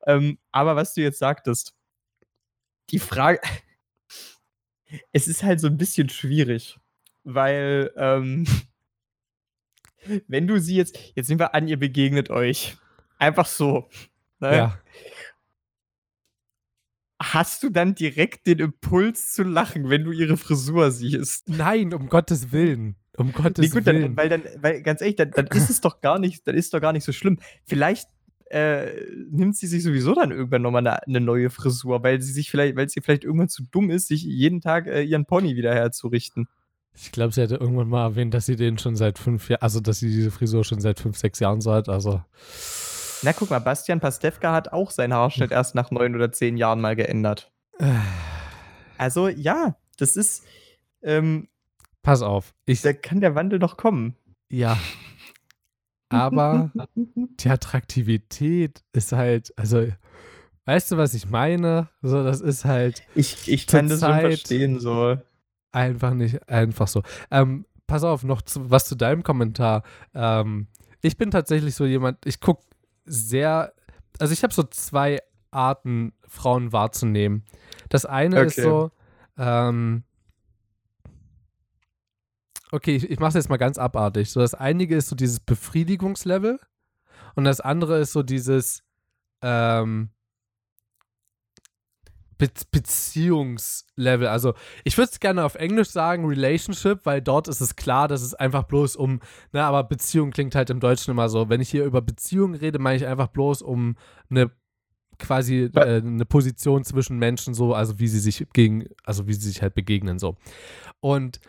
Ähm, 0.06 0.38
aber 0.54 0.78
was 0.78 0.94
du 0.94 1.02
jetzt 1.02 1.20
sagtest, 1.20 1.76
die 2.92 3.00
Frage, 3.00 3.42
es 5.12 5.28
ist 5.28 5.44
halt 5.44 5.60
so 5.60 5.68
ein 5.68 5.78
bisschen 5.78 6.08
schwierig, 6.08 6.80
weil 7.26 7.92
ähm, 7.98 8.48
wenn 10.30 10.48
du 10.48 10.62
sie 10.62 10.78
jetzt, 10.78 10.98
jetzt 11.16 11.28
sind 11.28 11.40
wir 11.40 11.54
an 11.54 11.68
ihr 11.68 11.78
begegnet 11.78 12.30
euch. 12.30 12.78
Einfach 13.18 13.46
so. 13.46 13.88
Ne? 14.40 14.56
Ja. 14.56 14.80
Hast 17.20 17.64
du 17.64 17.70
dann 17.70 17.96
direkt 17.96 18.46
den 18.46 18.60
Impuls 18.60 19.34
zu 19.34 19.44
lachen, 19.44 19.90
wenn 19.90 20.04
du 20.04 20.12
ihre 20.12 20.38
Frisur 20.38 20.92
siehst? 20.92 21.50
Nein, 21.50 21.94
um 21.94 22.10
Gottes 22.10 22.52
Willen. 22.52 22.96
Um 23.18 23.34
Gottes 23.34 23.64
nee, 23.64 23.70
gut, 23.70 23.88
Willen. 23.88 24.16
Dann, 24.16 24.18
weil 24.18 24.30
dann, 24.30 24.44
weil 24.62 24.84
ganz 24.84 25.02
ehrlich, 25.02 25.16
dann, 25.16 25.32
dann 25.32 25.48
ist 25.48 25.72
es 25.72 25.82
doch 25.82 26.02
gar 26.02 26.20
nicht, 26.20 26.48
dann 26.48 26.54
ist 26.54 26.74
doch 26.76 26.80
gar 26.82 26.94
nicht 26.94 27.04
so 27.04 27.12
schlimm. 27.12 27.40
Vielleicht 27.66 28.08
äh, 28.52 28.92
nimmt 29.32 29.58
sie 29.58 29.66
sich 29.66 29.82
sowieso 29.82 30.14
dann 30.14 30.32
irgendwann 30.32 30.62
nochmal 30.62 30.86
eine, 30.86 31.04
eine 31.08 31.20
neue 31.20 31.50
Frisur, 31.50 32.04
weil 32.04 32.22
sie 32.22 32.32
sich 32.32 32.52
vielleicht, 32.52 32.76
weil 32.76 32.88
sie 32.88 33.02
vielleicht 33.02 33.24
irgendwann 33.24 33.50
zu 33.50 33.64
dumm 33.64 33.90
ist, 33.90 34.08
sich 34.08 34.22
jeden 34.24 34.62
Tag 34.62 34.86
äh, 34.86 35.02
ihren 35.02 35.26
Pony 35.26 35.56
wieder 35.56 35.74
herzurichten. 35.74 36.48
Ich 36.96 37.12
glaube, 37.12 37.34
sie 37.34 37.42
hätte 37.42 37.56
irgendwann 37.56 37.90
mal 37.90 38.04
erwähnt, 38.04 38.34
dass 38.34 38.46
sie 38.46 38.56
den 38.56 38.78
schon 38.78 38.96
seit 38.96 39.20
fünf 39.20 39.50
Jahren, 39.50 39.62
also 39.62 39.80
dass 39.80 40.00
sie 40.00 40.10
diese 40.10 40.32
Frisur 40.32 40.64
schon 40.64 40.82
seit 40.82 41.00
fünf, 41.00 41.18
sechs 41.18 41.40
Jahren 41.40 41.62
so 41.62 41.72
hat. 41.72 41.90
Also. 41.90 42.22
Na, 43.24 43.34
guck 43.34 43.50
mal, 43.50 43.60
Bastian 43.60 44.00
Pastewka 44.00 44.54
hat 44.54 44.74
auch 44.74 44.92
seinen 44.92 45.14
Haarschnitt 45.14 45.52
erst 45.52 45.76
nach 45.76 45.92
neun 45.92 46.16
oder 46.16 46.32
zehn 46.32 46.58
Jahren 46.58 46.82
mal 46.82 46.96
geändert. 46.96 47.52
Also, 48.98 49.28
ja, 49.28 49.76
das 49.98 50.16
ist. 50.16 50.44
Ähm, 51.02 51.48
Pass 52.02 52.22
auf. 52.22 52.54
Ich, 52.66 52.82
da 52.82 52.94
kann 52.94 53.20
der 53.20 53.36
Wandel 53.36 53.60
noch 53.60 53.78
kommen. 53.78 54.16
Ja. 54.50 54.78
Aber 56.10 56.72
die 57.16 57.50
Attraktivität 57.50 58.84
ist 58.94 59.12
halt, 59.12 59.54
also, 59.58 59.88
weißt 60.66 60.92
du, 60.92 60.98
was 60.98 61.14
ich 61.14 61.30
meine? 61.30 61.90
So, 62.02 62.24
das 62.24 62.42
ist 62.42 62.66
halt. 62.66 63.04
Ich, 63.14 63.48
ich 63.48 63.68
kann 63.68 63.90
das 63.90 64.00
schon 64.00 64.20
verstehen, 64.20 64.80
so. 64.80 65.18
Einfach 65.72 66.14
nicht, 66.14 66.48
einfach 66.48 66.88
so. 66.88 67.04
Ähm, 67.30 67.66
pass 67.88 68.04
auf, 68.04 68.24
noch 68.24 68.42
zu, 68.42 68.70
was 68.70 68.88
zu 68.88 68.96
deinem 68.96 69.24
Kommentar. 69.24 69.84
Ähm, 70.14 70.68
ich 71.02 71.18
bin 71.18 71.30
tatsächlich 71.30 71.76
so 71.76 71.86
jemand, 71.86 72.26
ich 72.26 72.40
gucke 72.40 72.64
sehr, 73.08 73.74
also 74.20 74.34
ich 74.34 74.44
habe 74.44 74.54
so 74.54 74.64
zwei 74.64 75.20
Arten, 75.52 76.14
Frauen 76.28 76.72
wahrzunehmen. 76.72 77.44
Das 77.90 78.06
eine 78.06 78.38
okay. 78.38 78.48
ist 78.48 78.56
so, 78.58 78.92
ähm, 79.38 80.04
okay, 82.72 82.96
ich, 82.96 83.10
ich 83.10 83.20
mache 83.20 83.30
es 83.30 83.36
jetzt 83.36 83.50
mal 83.50 83.58
ganz 83.58 83.78
abartig. 83.78 84.30
So, 84.30 84.40
das 84.40 84.54
eine 84.54 84.86
ist 84.86 85.10
so 85.10 85.16
dieses 85.16 85.40
Befriedigungslevel 85.40 86.60
und 87.36 87.44
das 87.44 87.62
andere 87.62 88.00
ist 88.00 88.12
so 88.12 88.24
dieses, 88.24 88.84
ähm, 89.42 90.10
Be 92.38 92.50
Beziehungslevel. 92.72 94.28
Also 94.28 94.54
ich 94.84 94.98
würde 94.98 95.12
es 95.12 95.20
gerne 95.20 95.44
auf 95.44 95.56
Englisch 95.56 95.90
sagen, 95.90 96.26
Relationship, 96.26 97.06
weil 97.06 97.22
dort 97.22 97.48
ist 97.48 97.62
es 97.62 97.76
klar, 97.76 98.08
dass 98.08 98.22
es 98.22 98.34
einfach 98.34 98.64
bloß 98.64 98.96
um, 98.96 99.20
ne, 99.52 99.64
aber 99.64 99.84
Beziehung 99.84 100.32
klingt 100.32 100.56
halt 100.56 100.70
im 100.70 100.80
Deutschen 100.80 101.12
immer 101.12 101.30
so. 101.30 101.50
Wenn 101.50 101.62
ich 101.62 101.70
hier 101.70 101.86
über 101.86 102.02
Beziehung 102.02 102.54
rede, 102.54 102.80
meine 102.80 102.98
ich 102.98 103.08
einfach 103.08 103.28
bloß 103.28 103.62
um 103.62 103.96
eine 104.30 104.52
quasi 105.20 105.70
äh, 105.74 105.98
eine 105.98 106.26
Position 106.26 106.84
zwischen 106.84 107.18
Menschen 107.18 107.54
so, 107.54 107.74
also 107.74 108.00
wie 108.00 108.08
sie 108.08 108.20
sich 108.20 108.46
gegen, 108.54 108.86
also 109.04 109.28
wie 109.28 109.34
sie 109.34 109.48
sich 109.48 109.62
halt 109.62 109.74
begegnen 109.74 110.20
so. 110.20 110.36
Und 111.00 111.40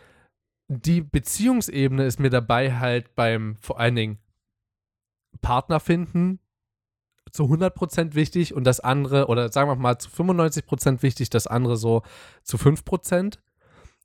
die 0.67 1.01
Beziehungsebene 1.01 2.05
ist 2.05 2.19
mir 2.19 2.29
dabei 2.29 2.77
halt 2.77 3.15
beim 3.15 3.57
vor 3.59 3.79
allen 3.79 3.95
Dingen 3.95 4.19
Partner 5.41 5.79
finden, 5.79 6.39
zu 7.31 7.43
100% 7.43 8.15
wichtig 8.15 8.53
und 8.53 8.63
das 8.63 8.79
andere, 8.79 9.27
oder 9.27 9.51
sagen 9.51 9.69
wir 9.69 9.75
mal 9.75 9.97
zu 9.97 10.09
95% 10.09 11.01
wichtig, 11.01 11.29
das 11.29 11.47
andere 11.47 11.77
so 11.77 12.03
zu 12.43 12.57
5%. 12.57 13.37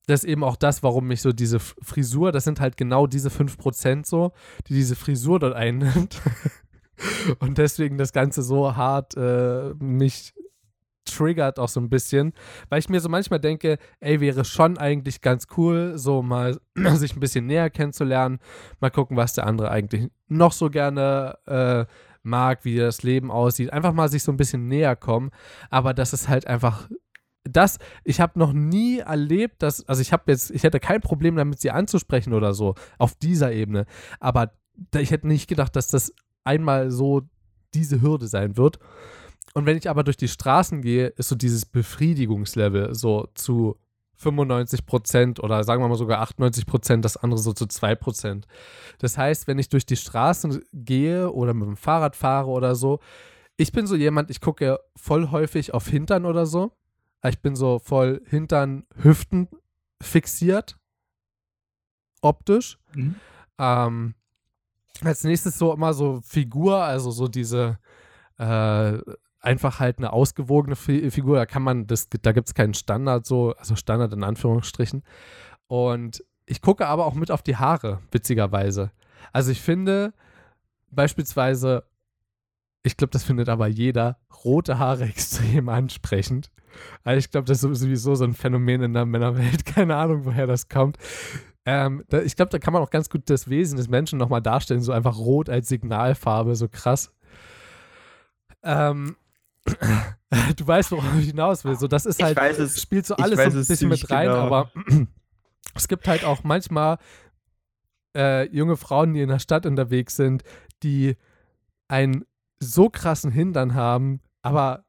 Das 0.06 0.22
ist 0.22 0.28
eben 0.28 0.44
auch 0.44 0.56
das, 0.56 0.82
warum 0.82 1.06
mich 1.06 1.22
so 1.22 1.32
diese 1.32 1.58
Frisur, 1.58 2.30
das 2.30 2.44
sind 2.44 2.60
halt 2.60 2.76
genau 2.76 3.06
diese 3.06 3.30
5% 3.30 4.06
so, 4.06 4.32
die 4.68 4.74
diese 4.74 4.96
Frisur 4.96 5.38
dort 5.38 5.54
einnimmt. 5.54 6.20
und 7.38 7.58
deswegen 7.58 7.96
das 7.96 8.12
Ganze 8.12 8.42
so 8.42 8.76
hart 8.76 9.16
äh, 9.16 9.72
mich 9.78 10.34
triggert 11.04 11.58
auch 11.58 11.68
so 11.68 11.80
ein 11.80 11.90
bisschen, 11.90 12.32
weil 12.68 12.78
ich 12.78 12.88
mir 12.88 13.00
so 13.00 13.08
manchmal 13.08 13.40
denke, 13.40 13.78
ey, 14.00 14.20
wäre 14.20 14.44
schon 14.44 14.78
eigentlich 14.78 15.20
ganz 15.20 15.46
cool, 15.56 15.92
so 15.96 16.22
mal 16.22 16.58
sich 16.94 17.14
ein 17.14 17.20
bisschen 17.20 17.46
näher 17.46 17.70
kennenzulernen, 17.70 18.38
mal 18.80 18.90
gucken, 18.90 19.16
was 19.16 19.34
der 19.34 19.46
andere 19.46 19.70
eigentlich 19.70 20.10
noch 20.28 20.52
so 20.52 20.70
gerne 20.70 21.38
äh, 21.46 21.84
mag, 22.24 22.64
wie 22.64 22.76
das 22.76 23.02
Leben 23.02 23.30
aussieht. 23.30 23.72
Einfach 23.72 23.92
mal 23.92 24.08
sich 24.08 24.22
so 24.22 24.32
ein 24.32 24.36
bisschen 24.36 24.68
näher 24.68 24.96
kommen. 24.96 25.30
Aber 25.70 25.94
das 25.94 26.12
ist 26.12 26.28
halt 26.28 26.46
einfach 26.46 26.88
das, 27.44 27.78
ich 28.04 28.20
habe 28.20 28.38
noch 28.38 28.52
nie 28.52 28.98
erlebt, 28.98 29.62
dass, 29.62 29.86
also 29.86 30.00
ich 30.00 30.12
habe 30.12 30.24
jetzt, 30.32 30.50
ich 30.50 30.62
hätte 30.62 30.80
kein 30.80 31.00
Problem 31.00 31.36
damit, 31.36 31.60
sie 31.60 31.70
anzusprechen 31.70 32.32
oder 32.32 32.54
so, 32.54 32.74
auf 32.98 33.14
dieser 33.14 33.52
Ebene. 33.52 33.86
Aber 34.18 34.52
ich 34.94 35.10
hätte 35.10 35.28
nicht 35.28 35.46
gedacht, 35.46 35.76
dass 35.76 35.88
das 35.88 36.14
einmal 36.42 36.90
so 36.90 37.22
diese 37.74 38.00
Hürde 38.00 38.26
sein 38.26 38.56
wird. 38.56 38.78
Und 39.52 39.66
wenn 39.66 39.76
ich 39.76 39.90
aber 39.90 40.04
durch 40.04 40.16
die 40.16 40.28
Straßen 40.28 40.80
gehe, 40.80 41.08
ist 41.08 41.28
so 41.28 41.36
dieses 41.36 41.66
Befriedigungslevel 41.66 42.94
so 42.94 43.28
zu 43.34 43.76
95 44.16 44.86
Prozent 44.86 45.40
oder 45.40 45.64
sagen 45.64 45.82
wir 45.82 45.88
mal 45.88 45.96
sogar 45.96 46.20
98 46.20 46.66
Prozent, 46.66 47.04
das 47.04 47.16
andere 47.16 47.40
so 47.40 47.52
zu 47.52 47.66
2 47.66 47.94
Prozent. 47.94 48.46
Das 48.98 49.18
heißt, 49.18 49.46
wenn 49.46 49.58
ich 49.58 49.68
durch 49.68 49.86
die 49.86 49.96
Straßen 49.96 50.62
gehe 50.72 51.30
oder 51.30 51.54
mit 51.54 51.66
dem 51.66 51.76
Fahrrad 51.76 52.16
fahre 52.16 52.48
oder 52.48 52.74
so, 52.74 53.00
ich 53.56 53.72
bin 53.72 53.86
so 53.86 53.94
jemand, 53.94 54.30
ich 54.30 54.40
gucke 54.40 54.80
voll 54.96 55.30
häufig 55.30 55.74
auf 55.74 55.86
Hintern 55.86 56.26
oder 56.26 56.46
so. 56.46 56.72
Ich 57.22 57.40
bin 57.40 57.56
so 57.56 57.78
voll 57.78 58.20
Hintern, 58.26 58.84
Hüften 59.00 59.48
fixiert, 60.00 60.76
optisch. 62.20 62.78
Mhm. 62.94 63.14
Ähm, 63.58 64.14
als 65.02 65.24
nächstes 65.24 65.58
so 65.58 65.72
immer 65.72 65.94
so 65.94 66.20
Figur, 66.22 66.82
also 66.82 67.10
so 67.10 67.28
diese 67.28 67.78
äh, 68.38 68.98
einfach 69.44 69.78
halt 69.78 69.98
eine 69.98 70.12
ausgewogene 70.12 70.76
Figur. 70.76 71.36
Da 71.36 71.46
kann 71.46 71.62
man, 71.62 71.86
das, 71.86 72.08
da 72.08 72.32
gibt 72.32 72.48
es 72.48 72.54
keinen 72.54 72.74
Standard 72.74 73.26
so, 73.26 73.54
also 73.56 73.76
Standard 73.76 74.12
in 74.12 74.24
Anführungsstrichen. 74.24 75.02
Und 75.66 76.24
ich 76.46 76.60
gucke 76.60 76.86
aber 76.86 77.06
auch 77.06 77.14
mit 77.14 77.30
auf 77.30 77.42
die 77.42 77.56
Haare, 77.56 78.00
witzigerweise. 78.10 78.90
Also 79.32 79.50
ich 79.50 79.60
finde 79.60 80.12
beispielsweise, 80.90 81.84
ich 82.82 82.96
glaube, 82.96 83.10
das 83.10 83.24
findet 83.24 83.48
aber 83.48 83.66
jeder, 83.66 84.18
rote 84.44 84.78
Haare 84.78 85.04
extrem 85.08 85.68
ansprechend. 85.68 86.50
Also 87.04 87.18
ich 87.18 87.30
glaube, 87.30 87.46
das 87.46 87.62
ist 87.62 87.80
sowieso 87.80 88.14
so 88.14 88.24
ein 88.24 88.34
Phänomen 88.34 88.82
in 88.82 88.94
der 88.94 89.06
Männerwelt. 89.06 89.64
Keine 89.66 89.96
Ahnung, 89.96 90.24
woher 90.24 90.46
das 90.46 90.68
kommt. 90.68 90.98
Ähm, 91.66 92.04
da, 92.08 92.20
ich 92.20 92.36
glaube, 92.36 92.50
da 92.50 92.58
kann 92.58 92.72
man 92.72 92.82
auch 92.82 92.90
ganz 92.90 93.08
gut 93.08 93.30
das 93.30 93.48
Wesen 93.48 93.76
des 93.78 93.88
Menschen 93.88 94.18
nochmal 94.18 94.42
darstellen, 94.42 94.82
so 94.82 94.92
einfach 94.92 95.16
rot 95.16 95.48
als 95.48 95.68
Signalfarbe, 95.68 96.56
so 96.56 96.68
krass. 96.68 97.12
Ähm, 98.62 99.16
du 100.56 100.66
weißt, 100.66 100.92
worauf 100.92 101.18
ich 101.18 101.26
hinaus 101.26 101.64
will. 101.64 101.76
So, 101.76 101.88
das 101.88 102.06
ist 102.06 102.22
halt, 102.22 102.36
weiß 102.36 102.58
es. 102.58 102.80
spielt 102.80 103.06
so 103.06 103.16
alles 103.16 103.38
so 103.38 103.58
ein 103.58 103.66
bisschen 103.66 103.88
mit 103.88 104.10
rein, 104.10 104.28
genau. 104.28 104.40
aber 104.40 104.70
es 105.74 105.88
gibt 105.88 106.06
halt 106.06 106.24
auch 106.24 106.44
manchmal 106.44 106.98
äh, 108.16 108.48
junge 108.48 108.76
Frauen, 108.76 109.14
die 109.14 109.22
in 109.22 109.28
der 109.28 109.38
Stadt 109.38 109.66
unterwegs 109.66 110.16
sind, 110.16 110.42
die 110.82 111.16
einen 111.88 112.24
so 112.58 112.88
krassen 112.88 113.30
Hintern 113.30 113.74
haben, 113.74 114.20
aber 114.42 114.84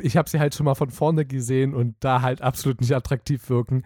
ich 0.00 0.16
habe 0.16 0.28
sie 0.28 0.40
halt 0.40 0.54
schon 0.54 0.64
mal 0.64 0.74
von 0.74 0.90
vorne 0.90 1.24
gesehen 1.24 1.74
und 1.74 1.96
da 2.00 2.22
halt 2.22 2.42
absolut 2.42 2.80
nicht 2.80 2.94
attraktiv 2.94 3.48
wirken. 3.48 3.82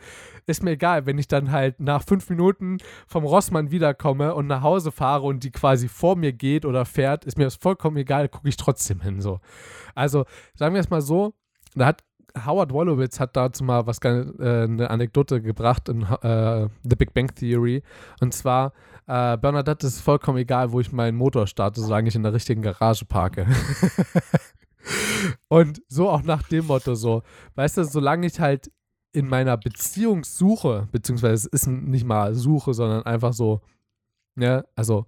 Ist 0.47 0.63
mir 0.63 0.73
egal, 0.73 1.07
wenn 1.07 1.19
ich 1.19 1.29
dann 1.29 1.51
halt 1.51 1.81
nach 1.81 2.03
fünf 2.03 2.29
Minuten 2.31 2.79
vom 3.07 3.25
Rossmann 3.25 3.71
wiederkomme 3.71 4.35
und 4.35 4.47
nach 4.47 4.63
Hause 4.63 4.93
fahre 4.93 5.27
und 5.27 5.45
die 5.45 5.51
quasi 5.51 5.89
vor 5.89 6.17
mir 6.17 6.33
geht 6.33 6.65
oder 6.65 6.85
fährt, 6.85 7.25
ist 7.25 7.39
mir 7.39 7.45
das 7.45 7.57
vollkommen 7.57 7.97
egal, 7.97 8.29
gucke 8.29 8.49
ich 8.49 8.57
trotzdem 8.57 9.01
hin. 9.01 9.21
So. 9.21 9.41
Also 9.95 10.25
sagen 10.55 10.75
wir 10.75 10.81
es 10.81 10.91
mal 10.91 11.03
so, 11.03 11.35
da 11.75 11.87
hat 11.87 12.03
Howard 12.47 12.73
Wolowitz 12.73 13.21
hat 13.21 13.37
dazu 13.37 13.65
mal 13.65 13.87
was 13.87 13.99
äh, 14.05 14.09
eine 14.09 14.91
Anekdote 14.91 15.41
gebracht 15.41 15.89
in 15.89 16.03
äh, 16.03 16.69
The 16.83 16.97
Big 16.97 17.15
Bang 17.15 17.35
Theory. 17.35 17.83
Und 18.21 18.35
zwar, 18.35 18.73
äh, 19.07 19.37
Bernadette 19.37 19.87
ist 19.87 20.01
vollkommen 20.01 20.39
egal, 20.39 20.73
wo 20.73 20.81
ich 20.81 20.93
meinen 20.93 21.17
Motor 21.17 21.47
starte, 21.47 21.81
solange 21.81 22.09
ich 22.09 22.15
in 22.15 22.23
der 22.23 22.33
richtigen 22.33 22.63
Garage 22.63 23.05
parke. 23.05 23.47
Und 25.49 25.83
so 25.89 26.09
auch 26.09 26.23
nach 26.23 26.43
dem 26.45 26.67
Motto 26.67 26.95
so, 26.95 27.23
weißt 27.55 27.79
du, 27.79 27.85
solange 27.85 28.27
ich 28.27 28.41
halt 28.41 28.71
in 29.13 29.29
meiner 29.29 29.57
Beziehung 29.57 30.25
suche, 30.25 30.89
beziehungsweise 30.93 31.35
es 31.35 31.47
ist 31.47 31.67
nicht 31.67 32.05
mal 32.05 32.35
Suche, 32.35 32.75
sondern 32.75 33.05
einfach 33.05 33.33
so, 33.33 33.63
ne, 34.35 34.65
also 34.77 35.07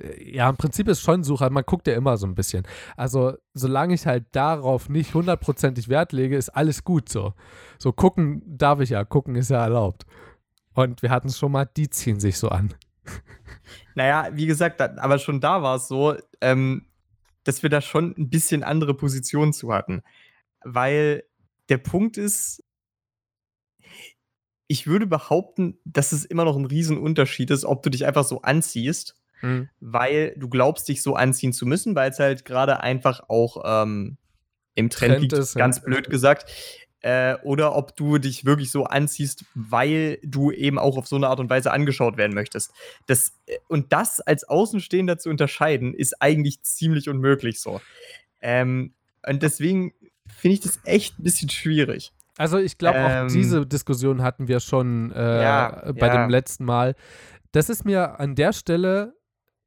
äh, 0.00 0.36
ja, 0.36 0.48
im 0.48 0.56
Prinzip 0.56 0.88
ist 0.88 1.00
schon 1.00 1.22
Suche, 1.22 1.48
man 1.50 1.64
guckt 1.64 1.86
ja 1.86 1.94
immer 1.94 2.16
so 2.16 2.26
ein 2.26 2.34
bisschen. 2.34 2.66
Also, 2.96 3.34
solange 3.54 3.94
ich 3.94 4.06
halt 4.06 4.26
darauf 4.32 4.88
nicht 4.88 5.14
hundertprozentig 5.14 5.88
Wert 5.88 6.12
lege, 6.12 6.36
ist 6.36 6.50
alles 6.50 6.84
gut 6.84 7.08
so. 7.08 7.34
So 7.78 7.92
gucken 7.92 8.42
darf 8.46 8.80
ich 8.80 8.90
ja, 8.90 9.04
gucken 9.04 9.36
ist 9.36 9.50
ja 9.50 9.62
erlaubt. 9.62 10.04
Und 10.74 11.02
wir 11.02 11.10
hatten 11.10 11.28
es 11.28 11.38
schon 11.38 11.52
mal, 11.52 11.66
die 11.76 11.90
ziehen 11.90 12.20
sich 12.20 12.38
so 12.38 12.48
an. 12.48 12.74
Naja, 13.94 14.28
wie 14.32 14.46
gesagt, 14.46 14.80
aber 14.80 15.18
schon 15.18 15.40
da 15.40 15.62
war 15.62 15.76
es 15.76 15.88
so, 15.88 16.16
ähm, 16.40 16.86
dass 17.44 17.62
wir 17.62 17.70
da 17.70 17.80
schon 17.80 18.14
ein 18.16 18.30
bisschen 18.30 18.62
andere 18.62 18.94
Positionen 18.94 19.52
zu 19.52 19.72
hatten. 19.72 20.02
Weil 20.64 21.24
der 21.68 21.78
Punkt 21.78 22.16
ist, 22.16 22.62
ich 24.68 24.86
würde 24.86 25.06
behaupten, 25.06 25.78
dass 25.84 26.12
es 26.12 26.24
immer 26.24 26.44
noch 26.44 26.56
ein 26.56 26.64
Riesenunterschied 26.64 27.50
ist, 27.50 27.64
ob 27.64 27.82
du 27.82 27.90
dich 27.90 28.06
einfach 28.06 28.24
so 28.24 28.42
anziehst, 28.42 29.16
weil 29.80 30.34
du 30.36 30.48
glaubst, 30.48 30.88
dich 30.88 31.02
so 31.02 31.14
anziehen 31.14 31.52
zu 31.52 31.66
müssen, 31.66 31.94
weil 31.96 32.10
es 32.10 32.18
halt 32.18 32.44
gerade 32.44 32.80
einfach 32.80 33.28
auch 33.28 33.62
ähm, 33.64 34.16
im 34.74 34.88
Trend, 34.88 35.14
Trend 35.14 35.22
liegt, 35.22 35.32
ist, 35.32 35.54
ja. 35.54 35.58
ganz 35.58 35.82
blöd 35.82 36.08
gesagt. 36.08 36.50
Äh, 37.02 37.36
oder 37.42 37.74
ob 37.74 37.96
du 37.96 38.18
dich 38.18 38.44
wirklich 38.44 38.70
so 38.70 38.84
anziehst, 38.84 39.44
weil 39.54 40.18
du 40.22 40.52
eben 40.52 40.78
auch 40.78 40.96
auf 40.96 41.08
so 41.08 41.16
eine 41.16 41.28
Art 41.28 41.40
und 41.40 41.50
Weise 41.50 41.72
angeschaut 41.72 42.16
werden 42.16 42.32
möchtest. 42.32 42.72
Das, 43.06 43.32
äh, 43.46 43.58
und 43.68 43.92
das 43.92 44.20
als 44.20 44.44
Außenstehender 44.44 45.18
zu 45.18 45.28
unterscheiden, 45.28 45.94
ist 45.94 46.22
eigentlich 46.22 46.62
ziemlich 46.62 47.08
unmöglich 47.08 47.60
so. 47.60 47.80
Ähm, 48.40 48.94
und 49.26 49.42
deswegen 49.42 49.92
finde 50.28 50.54
ich 50.54 50.60
das 50.60 50.78
echt 50.84 51.18
ein 51.18 51.24
bisschen 51.24 51.48
schwierig. 51.50 52.12
Also 52.36 52.58
ich 52.58 52.78
glaube, 52.78 53.04
auch 53.04 53.10
Ähm, 53.10 53.28
diese 53.28 53.66
Diskussion 53.66 54.22
hatten 54.22 54.48
wir 54.48 54.60
schon 54.60 55.12
äh, 55.12 55.42
Ja, 55.42 55.92
bei 55.92 56.06
ja. 56.06 56.22
dem 56.22 56.30
letzten 56.30 56.64
Mal. 56.64 56.94
Das 57.50 57.68
ist 57.68 57.84
mir 57.84 58.20
an 58.20 58.34
der 58.34 58.52
Stelle, 58.52 59.14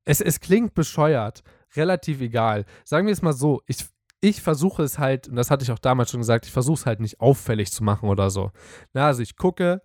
es, 0.06 0.22
es 0.22 0.40
klingt 0.40 0.74
bescheuert, 0.74 1.44
relativ 1.76 2.22
egal. 2.22 2.66
Sagen 2.84 3.08
wir 3.08 3.14
es 3.14 3.22
mal 3.22 3.34
so, 3.34 3.62
ich, 3.68 3.78
ich 4.22 4.42
versuche 4.42 4.84
es 4.84 4.98
halt, 5.00 5.28
und 5.28 5.36
das 5.36 5.52
hatte 5.52 5.64
ich 5.64 5.72
auch 5.72 5.80
damals 5.80 6.12
schon 6.12 6.22
gesagt, 6.22 6.46
ich 6.46 6.52
versuche 6.52 6.80
es 6.80 6.86
halt 6.86 7.00
nicht 7.00 7.20
auffällig 7.20 7.72
zu 7.72 7.84
machen 7.84 8.10
oder 8.10 8.30
so. 8.30 8.52
Na, 8.94 9.08
also 9.08 9.22
ich 9.22 9.36
gucke 9.36 9.82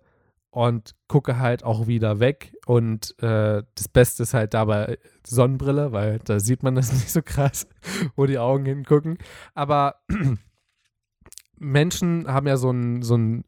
und 0.51 0.95
gucke 1.07 1.39
halt 1.39 1.63
auch 1.63 1.87
wieder 1.87 2.19
weg 2.19 2.53
und 2.65 3.17
äh, 3.21 3.63
das 3.75 3.87
Beste 3.87 4.23
ist 4.23 4.33
halt 4.33 4.53
dabei 4.53 4.97
Sonnenbrille, 5.25 5.91
weil 5.91 6.19
da 6.19 6.39
sieht 6.39 6.63
man 6.63 6.75
das 6.75 6.91
nicht 6.93 7.11
so 7.11 7.21
krass, 7.21 7.67
wo 8.15 8.25
die 8.25 8.39
Augen 8.39 8.65
hingucken. 8.65 9.17
Aber 9.53 10.01
Menschen 11.57 12.27
haben 12.27 12.47
ja 12.47 12.57
so 12.57 12.69
einen, 12.69 13.01
so 13.01 13.13
einen 13.13 13.45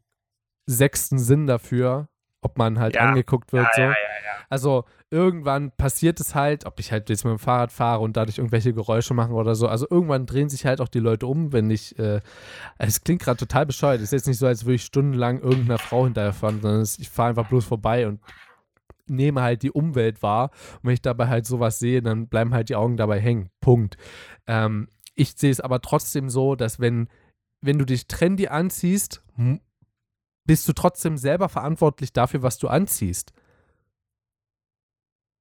sechsten 0.66 1.18
Sinn 1.18 1.46
dafür, 1.46 2.08
ob 2.44 2.58
man 2.58 2.78
halt 2.78 2.94
Ja. 2.94 3.02
angeguckt 3.02 3.52
wird. 3.52 3.66
so. 3.74 3.80
ja, 3.82 3.88
ja. 3.88 3.94
Also 4.50 4.84
irgendwann 5.10 5.70
passiert 5.72 6.20
es 6.20 6.34
halt, 6.34 6.66
ob 6.66 6.78
ich 6.78 6.92
halt 6.92 7.08
jetzt 7.08 7.24
mit 7.24 7.32
dem 7.32 7.38
Fahrrad 7.38 7.72
fahre 7.72 8.00
und 8.00 8.16
dadurch 8.16 8.38
irgendwelche 8.38 8.72
Geräusche 8.74 9.14
mache 9.14 9.32
oder 9.32 9.54
so. 9.54 9.66
Also 9.68 9.86
irgendwann 9.90 10.26
drehen 10.26 10.48
sich 10.48 10.66
halt 10.66 10.80
auch 10.80 10.88
die 10.88 10.98
Leute 11.00 11.26
um, 11.26 11.52
wenn 11.52 11.70
ich, 11.70 11.98
äh, 11.98 12.20
es 12.78 13.02
klingt 13.02 13.22
gerade 13.22 13.38
total 13.38 13.64
bescheuert. 13.66 13.98
Es 13.98 14.04
ist 14.04 14.12
jetzt 14.12 14.26
nicht 14.26 14.38
so, 14.38 14.46
als 14.46 14.64
würde 14.64 14.74
ich 14.74 14.84
stundenlang 14.84 15.40
irgendeiner 15.40 15.78
Frau 15.78 16.04
hinterherfahren, 16.04 16.60
sondern 16.60 16.80
es, 16.82 16.98
ich 16.98 17.08
fahre 17.08 17.30
einfach 17.30 17.48
bloß 17.48 17.64
vorbei 17.64 18.06
und 18.06 18.20
nehme 19.06 19.42
halt 19.42 19.62
die 19.62 19.70
Umwelt 19.70 20.22
wahr. 20.22 20.50
Und 20.76 20.84
wenn 20.84 20.94
ich 20.94 21.02
dabei 21.02 21.28
halt 21.28 21.46
sowas 21.46 21.78
sehe, 21.78 22.02
dann 22.02 22.28
bleiben 22.28 22.52
halt 22.54 22.68
die 22.68 22.76
Augen 22.76 22.96
dabei 22.96 23.20
hängen. 23.20 23.50
Punkt. 23.60 23.96
Ähm, 24.46 24.88
ich 25.14 25.32
sehe 25.36 25.50
es 25.50 25.60
aber 25.60 25.80
trotzdem 25.80 26.28
so, 26.28 26.54
dass 26.56 26.80
wenn, 26.80 27.08
wenn 27.60 27.78
du 27.78 27.84
dich 27.86 28.08
trendy 28.08 28.48
anziehst, 28.48 29.22
bist 30.44 30.68
du 30.68 30.72
trotzdem 30.72 31.16
selber 31.16 31.48
verantwortlich 31.48 32.12
dafür, 32.12 32.42
was 32.42 32.58
du 32.58 32.68
anziehst. 32.68 33.32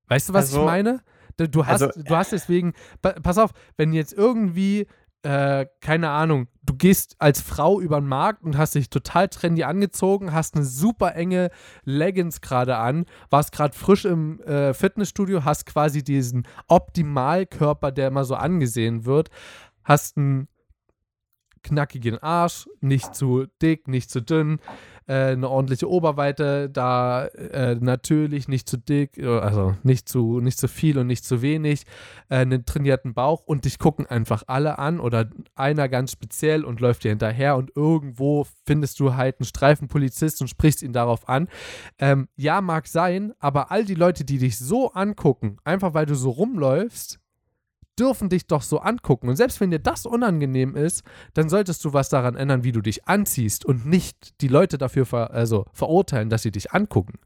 Weißt 0.08 0.30
du, 0.30 0.34
was 0.34 0.50
ich 0.50 0.56
Also- 0.56 0.66
meine? 0.66 1.02
Du, 1.38 1.66
hast, 1.66 1.82
also- 1.82 2.02
du 2.04 2.16
hast 2.16 2.32
deswegen, 2.32 2.74
pa- 3.02 3.14
pass 3.22 3.40
auf, 3.40 3.52
wenn 3.76 3.92
jetzt 3.92 4.14
irgendwie, 4.14 4.86
äh, 5.24 5.66
keine 5.82 6.10
Ahnung, 6.10 6.48
du 6.62 6.76
gehst 6.76 7.16
als 7.18 7.42
Frau 7.42 7.80
über 7.82 8.00
den 8.00 8.08
Markt 8.08 8.44
und 8.44 8.56
hast 8.58 8.76
dich 8.76 8.90
total 8.92 9.30
trendy 9.30 9.64
angezogen, 9.64 10.32
hast 10.32 10.56
eine 10.56 10.64
super 10.66 11.16
enge 11.16 11.50
Leggings 11.86 12.40
gerade 12.42 12.78
an, 12.78 13.06
warst 13.32 13.52
gerade 13.52 13.76
frisch 13.76 14.06
im 14.06 14.40
äh, 14.42 14.74
Fitnessstudio, 14.76 15.44
hast 15.44 15.66
quasi 15.66 16.04
diesen 16.04 16.48
Optimalkörper, 16.68 17.92
der 17.92 18.10
immer 18.10 18.26
so 18.26 18.36
angesehen 18.36 19.06
wird, 19.06 19.30
hast 19.84 20.18
einen 20.18 20.48
knackigen 21.64 22.20
Arsch, 22.20 22.68
nicht 22.82 23.16
zu 23.16 23.48
dick, 23.62 23.88
nicht 23.88 24.12
zu 24.12 24.22
dünn, 24.22 24.60
äh, 25.08 25.32
eine 25.32 25.50
ordentliche 25.50 25.90
Oberweite, 25.90 26.70
da 26.70 27.26
äh, 27.26 27.76
natürlich 27.76 28.48
nicht 28.48 28.70
zu 28.70 28.78
dick, 28.78 29.18
äh, 29.18 29.28
also 29.28 29.76
nicht 29.84 30.08
zu, 30.10 30.40
nicht 30.40 30.58
zu 30.58 30.68
viel 30.68 30.98
und 30.98 31.08
nicht 31.08 31.26
zu 31.26 31.42
wenig, 31.42 31.84
äh, 32.30 32.38
einen 32.38 32.66
trainierten 32.66 33.14
Bauch 33.14 33.42
und 33.46 33.66
dich 33.66 33.80
gucken 33.80 34.06
einfach 34.06 34.44
alle 34.48 34.80
an 34.80 35.00
oder 35.00 35.30
einer 35.56 35.90
ganz 35.90 36.12
speziell 36.12 36.64
und 36.64 36.80
läuft 36.80 37.04
dir 37.04 37.10
hinterher 37.10 37.56
und 37.56 37.72
irgendwo 37.76 38.46
findest 38.66 39.00
du 39.00 39.16
halt 39.16 39.40
einen 39.40 39.46
Streifenpolizist 39.46 40.42
und 40.42 40.48
sprichst 40.48 40.84
ihn 40.84 40.94
darauf 40.94 41.28
an. 41.30 41.48
Ähm, 42.00 42.28
ja, 42.36 42.62
mag 42.62 42.88
sein, 42.88 43.34
aber 43.40 43.72
all 43.72 43.86
die 43.86 43.96
Leute, 43.96 44.26
die 44.26 44.38
dich 44.38 44.58
so 44.58 44.92
angucken, 44.92 45.58
einfach 45.64 45.94
weil 45.94 46.06
du 46.06 46.16
so 46.16 46.30
rumläufst, 46.30 47.20
dürfen 48.00 48.30
dich 48.30 48.48
doch 48.48 48.62
so 48.62 48.80
angucken. 48.80 49.30
Und 49.30 49.36
selbst 49.36 49.60
wenn 49.62 49.72
dir 49.72 49.80
das 49.80 50.06
unangenehm 50.06 50.76
ist, 50.76 51.04
dann 51.34 51.50
solltest 51.50 51.84
du 51.86 51.94
was 51.94 52.10
daran 52.10 52.36
ändern, 52.36 52.64
wie 52.64 52.72
du 52.72 52.82
dich 52.82 53.08
anziehst 53.08 53.66
und 53.66 53.86
nicht 53.86 54.40
die 54.42 54.48
Leute 54.48 54.78
dafür 54.78 55.06
ver 55.06 55.32
also 55.32 55.66
verurteilen, 55.74 56.30
dass 56.30 56.42
sie 56.44 56.52
dich 56.52 56.72
angucken. 56.72 57.20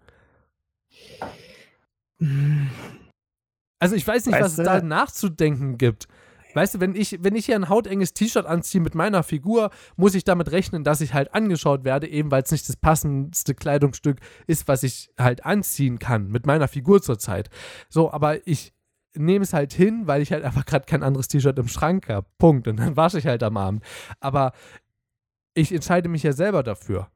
Also 3.80 3.95
ich 3.95 4.08
weiß 4.08 4.25
nicht, 4.25 4.36
Weißt 4.36 4.43
was 4.43 4.51
es 4.53 4.58
du- 4.58 4.63
da 4.63 4.82
nachzudenken 4.82 5.77
gibt. 5.77 6.08
Weißt 6.53 6.75
du, 6.75 6.80
wenn 6.80 6.95
ich, 6.95 7.19
wenn 7.21 7.36
ich 7.36 7.45
hier 7.45 7.56
ein 7.56 7.69
hautenges 7.69 8.13
T-Shirt 8.15 8.47
anziehe 8.47 8.82
mit 8.82 8.95
meiner 8.95 9.21
Figur, 9.21 9.69
muss 9.95 10.15
ich 10.15 10.23
damit 10.23 10.51
rechnen, 10.51 10.84
dass 10.84 11.01
ich 11.01 11.13
halt 11.13 11.34
angeschaut 11.36 11.84
werde, 11.84 12.08
eben 12.08 12.32
weil 12.32 12.41
es 12.41 12.51
nicht 12.51 12.67
das 12.67 12.75
passendste 12.77 13.53
Kleidungsstück 13.53 14.17
ist, 14.47 14.67
was 14.67 14.82
ich 14.82 15.12
halt 15.19 15.45
anziehen 15.45 15.99
kann 15.99 16.30
mit 16.30 16.47
meiner 16.47 16.67
Figur 16.67 17.01
zurzeit. 17.03 17.49
So, 17.89 18.12
aber 18.12 18.47
ich 18.47 18.73
nehme 19.17 19.43
es 19.43 19.53
halt 19.53 19.73
hin, 19.73 20.03
weil 20.06 20.21
ich 20.21 20.32
halt 20.32 20.43
einfach 20.43 20.65
gerade 20.65 20.86
kein 20.86 21.03
anderes 21.03 21.27
T-Shirt 21.27 21.58
im 21.60 21.67
Schrank 21.67 22.10
habe. 22.10 22.27
Punkt. 22.38 22.67
Und 22.67 22.77
dann 22.77 22.95
wasche 22.95 23.19
ich 23.19 23.27
halt 23.27 23.43
am 23.43 23.58
Abend. 23.58 23.84
Aber 24.19 24.51
ich 25.53 25.73
entscheide 25.73 26.10
mich 26.10 26.23
ja 26.23 26.34
selber 26.34 26.63
dafür. 26.63 27.10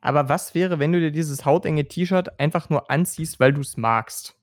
Aber 0.00 0.28
was 0.28 0.54
wäre, 0.54 0.78
wenn 0.78 0.92
du 0.92 1.00
dir 1.00 1.10
dieses 1.10 1.44
hautenge 1.44 1.86
T-Shirt 1.88 2.38
einfach 2.38 2.68
nur 2.68 2.90
anziehst, 2.90 3.40
weil 3.40 3.52
du 3.52 3.60
es 3.62 3.76
magst? 3.76 4.36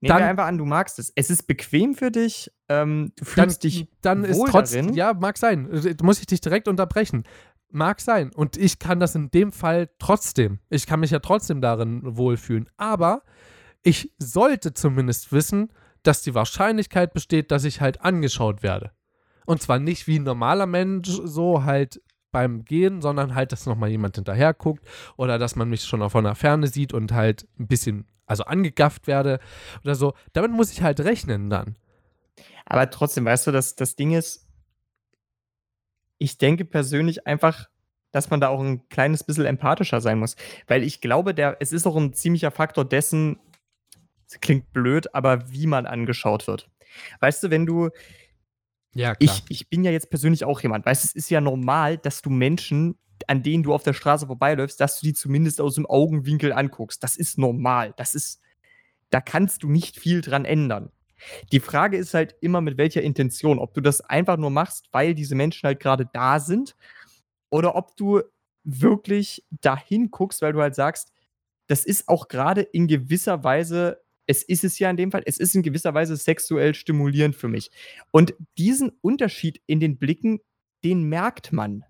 Nehmen 0.00 0.10
Dann- 0.10 0.18
wir 0.18 0.26
einfach 0.28 0.46
an, 0.46 0.58
du 0.58 0.64
magst 0.64 0.98
es. 0.98 1.12
Es 1.16 1.30
ist 1.30 1.44
bequem 1.44 1.94
für 1.94 2.10
dich, 2.10 2.50
ähm, 2.68 3.12
du 3.16 3.24
Dann, 3.24 3.32
fühlst 3.46 3.64
dich 3.64 3.88
dann 4.02 4.24
ist 4.24 4.38
wohl 4.38 4.48
trotzdem, 4.48 4.86
darin. 4.86 4.96
ja, 4.96 5.14
mag 5.14 5.36
sein. 5.38 5.68
Muss 6.02 6.20
ich 6.20 6.26
dich 6.26 6.40
direkt 6.40 6.68
unterbrechen. 6.68 7.24
Mag 7.70 8.00
sein. 8.00 8.30
Und 8.32 8.56
ich 8.56 8.78
kann 8.78 9.00
das 9.00 9.14
in 9.14 9.30
dem 9.30 9.50
Fall 9.52 9.88
trotzdem. 9.98 10.58
Ich 10.70 10.86
kann 10.86 11.00
mich 11.00 11.10
ja 11.10 11.18
trotzdem 11.18 11.60
darin 11.60 12.00
wohlfühlen. 12.04 12.68
Aber 12.76 13.22
ich 13.82 14.12
sollte 14.18 14.74
zumindest 14.74 15.32
wissen, 15.32 15.72
dass 16.02 16.22
die 16.22 16.34
Wahrscheinlichkeit 16.34 17.12
besteht, 17.12 17.50
dass 17.50 17.64
ich 17.64 17.80
halt 17.80 18.02
angeschaut 18.02 18.62
werde. 18.62 18.92
Und 19.46 19.62
zwar 19.62 19.78
nicht 19.78 20.06
wie 20.06 20.18
ein 20.18 20.24
normaler 20.24 20.66
Mensch 20.66 21.08
so 21.08 21.64
halt 21.64 22.02
beim 22.30 22.64
Gehen, 22.64 23.00
sondern 23.00 23.34
halt, 23.34 23.52
dass 23.52 23.66
nochmal 23.66 23.88
jemand 23.88 24.16
hinterher 24.16 24.52
guckt 24.52 24.84
oder 25.16 25.38
dass 25.38 25.56
man 25.56 25.70
mich 25.70 25.84
schon 25.84 26.08
von 26.10 26.24
der 26.24 26.34
Ferne 26.34 26.66
sieht 26.66 26.92
und 26.92 27.12
halt 27.12 27.48
ein 27.58 27.66
bisschen, 27.66 28.06
also 28.26 28.44
angegafft 28.44 29.06
werde 29.06 29.40
oder 29.82 29.94
so. 29.94 30.14
Damit 30.34 30.52
muss 30.52 30.70
ich 30.70 30.82
halt 30.82 31.00
rechnen 31.00 31.48
dann. 31.48 31.76
Aber 32.66 32.90
trotzdem, 32.90 33.24
weißt 33.24 33.46
du, 33.46 33.52
das, 33.52 33.76
das 33.76 33.96
Ding 33.96 34.12
ist, 34.12 34.46
ich 36.18 36.36
denke 36.36 36.64
persönlich 36.64 37.26
einfach, 37.26 37.68
dass 38.10 38.30
man 38.30 38.40
da 38.40 38.48
auch 38.48 38.60
ein 38.60 38.88
kleines 38.88 39.24
bisschen 39.24 39.46
empathischer 39.46 40.00
sein 40.00 40.18
muss. 40.18 40.36
Weil 40.66 40.82
ich 40.82 41.00
glaube, 41.00 41.34
der, 41.34 41.56
es 41.60 41.72
ist 41.72 41.86
auch 41.86 41.96
ein 41.96 42.12
ziemlicher 42.12 42.50
Faktor 42.50 42.84
dessen, 42.84 43.38
das 44.28 44.40
klingt 44.40 44.72
blöd, 44.72 45.14
aber 45.14 45.50
wie 45.50 45.66
man 45.66 45.86
angeschaut 45.86 46.46
wird. 46.46 46.68
Weißt 47.20 47.42
du, 47.42 47.50
wenn 47.50 47.66
du. 47.66 47.90
Ja, 48.94 49.14
klar. 49.14 49.18
Ich, 49.20 49.44
ich 49.48 49.68
bin 49.68 49.84
ja 49.84 49.90
jetzt 49.90 50.10
persönlich 50.10 50.44
auch 50.44 50.60
jemand. 50.60 50.86
Weißt 50.86 51.04
du, 51.04 51.06
es 51.08 51.14
ist 51.14 51.30
ja 51.30 51.40
normal, 51.40 51.98
dass 51.98 52.22
du 52.22 52.30
Menschen, 52.30 52.98
an 53.26 53.42
denen 53.42 53.62
du 53.62 53.74
auf 53.74 53.82
der 53.82 53.92
Straße 53.92 54.26
vorbeiläufst, 54.26 54.80
dass 54.80 55.00
du 55.00 55.06
die 55.06 55.14
zumindest 55.14 55.60
aus 55.60 55.74
dem 55.74 55.86
Augenwinkel 55.86 56.52
anguckst. 56.52 57.02
Das 57.02 57.16
ist 57.16 57.38
normal. 57.38 57.94
Das 57.96 58.14
ist. 58.14 58.40
Da 59.10 59.20
kannst 59.22 59.62
du 59.62 59.70
nicht 59.70 59.98
viel 59.98 60.20
dran 60.20 60.44
ändern. 60.44 60.90
Die 61.50 61.60
Frage 61.60 61.96
ist 61.96 62.12
halt 62.12 62.36
immer, 62.40 62.60
mit 62.60 62.76
welcher 62.76 63.02
Intention. 63.02 63.58
Ob 63.58 63.72
du 63.72 63.80
das 63.80 64.02
einfach 64.02 64.36
nur 64.36 64.50
machst, 64.50 64.88
weil 64.92 65.14
diese 65.14 65.34
Menschen 65.34 65.66
halt 65.66 65.80
gerade 65.80 66.08
da 66.12 66.40
sind, 66.40 66.76
oder 67.50 67.74
ob 67.74 67.96
du 67.96 68.22
wirklich 68.64 69.44
dahin 69.50 70.10
guckst, 70.10 70.42
weil 70.42 70.52
du 70.52 70.60
halt 70.60 70.74
sagst, 70.74 71.12
das 71.66 71.84
ist 71.84 72.08
auch 72.08 72.28
gerade 72.28 72.62
in 72.62 72.86
gewisser 72.86 73.44
Weise, 73.44 74.00
es 74.28 74.44
ist 74.44 74.62
es 74.62 74.78
ja 74.78 74.88
in 74.90 74.96
dem 74.96 75.10
Fall, 75.10 75.22
es 75.26 75.38
ist 75.38 75.56
in 75.56 75.62
gewisser 75.62 75.94
Weise 75.94 76.16
sexuell 76.16 76.74
stimulierend 76.74 77.34
für 77.34 77.48
mich. 77.48 77.70
Und 78.12 78.34
diesen 78.56 78.92
Unterschied 79.00 79.60
in 79.66 79.80
den 79.80 79.98
Blicken, 79.98 80.40
den 80.84 81.04
merkt 81.04 81.52
man. 81.52 81.84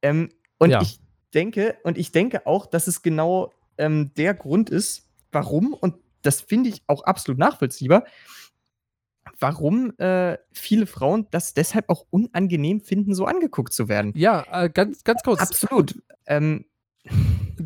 Ähm, 0.00 0.30
und 0.58 0.70
Ja. 0.70 0.80
ich 0.80 1.00
denke, 1.34 1.76
und 1.82 1.98
ich 1.98 2.12
denke 2.12 2.46
auch, 2.46 2.66
dass 2.66 2.86
es 2.86 3.02
genau 3.02 3.52
ähm, 3.76 4.12
der 4.14 4.32
Grund 4.34 4.70
ist, 4.70 5.10
warum, 5.32 5.74
und 5.74 5.96
das 6.22 6.40
finde 6.40 6.70
ich 6.70 6.82
auch 6.86 7.02
absolut 7.02 7.38
nachvollziehbar, 7.38 8.06
warum 9.40 9.92
äh, 9.98 10.38
viele 10.52 10.86
Frauen 10.86 11.26
das 11.32 11.52
deshalb 11.54 11.88
auch 11.90 12.06
unangenehm 12.10 12.80
finden, 12.80 13.14
so 13.14 13.26
angeguckt 13.26 13.72
zu 13.72 13.88
werden. 13.88 14.12
Ja, 14.16 14.46
äh, 14.64 14.70
ganz, 14.70 15.04
ganz 15.04 15.22
kurz. 15.22 15.40
Absolut. 15.40 16.00
Ähm, 16.26 16.64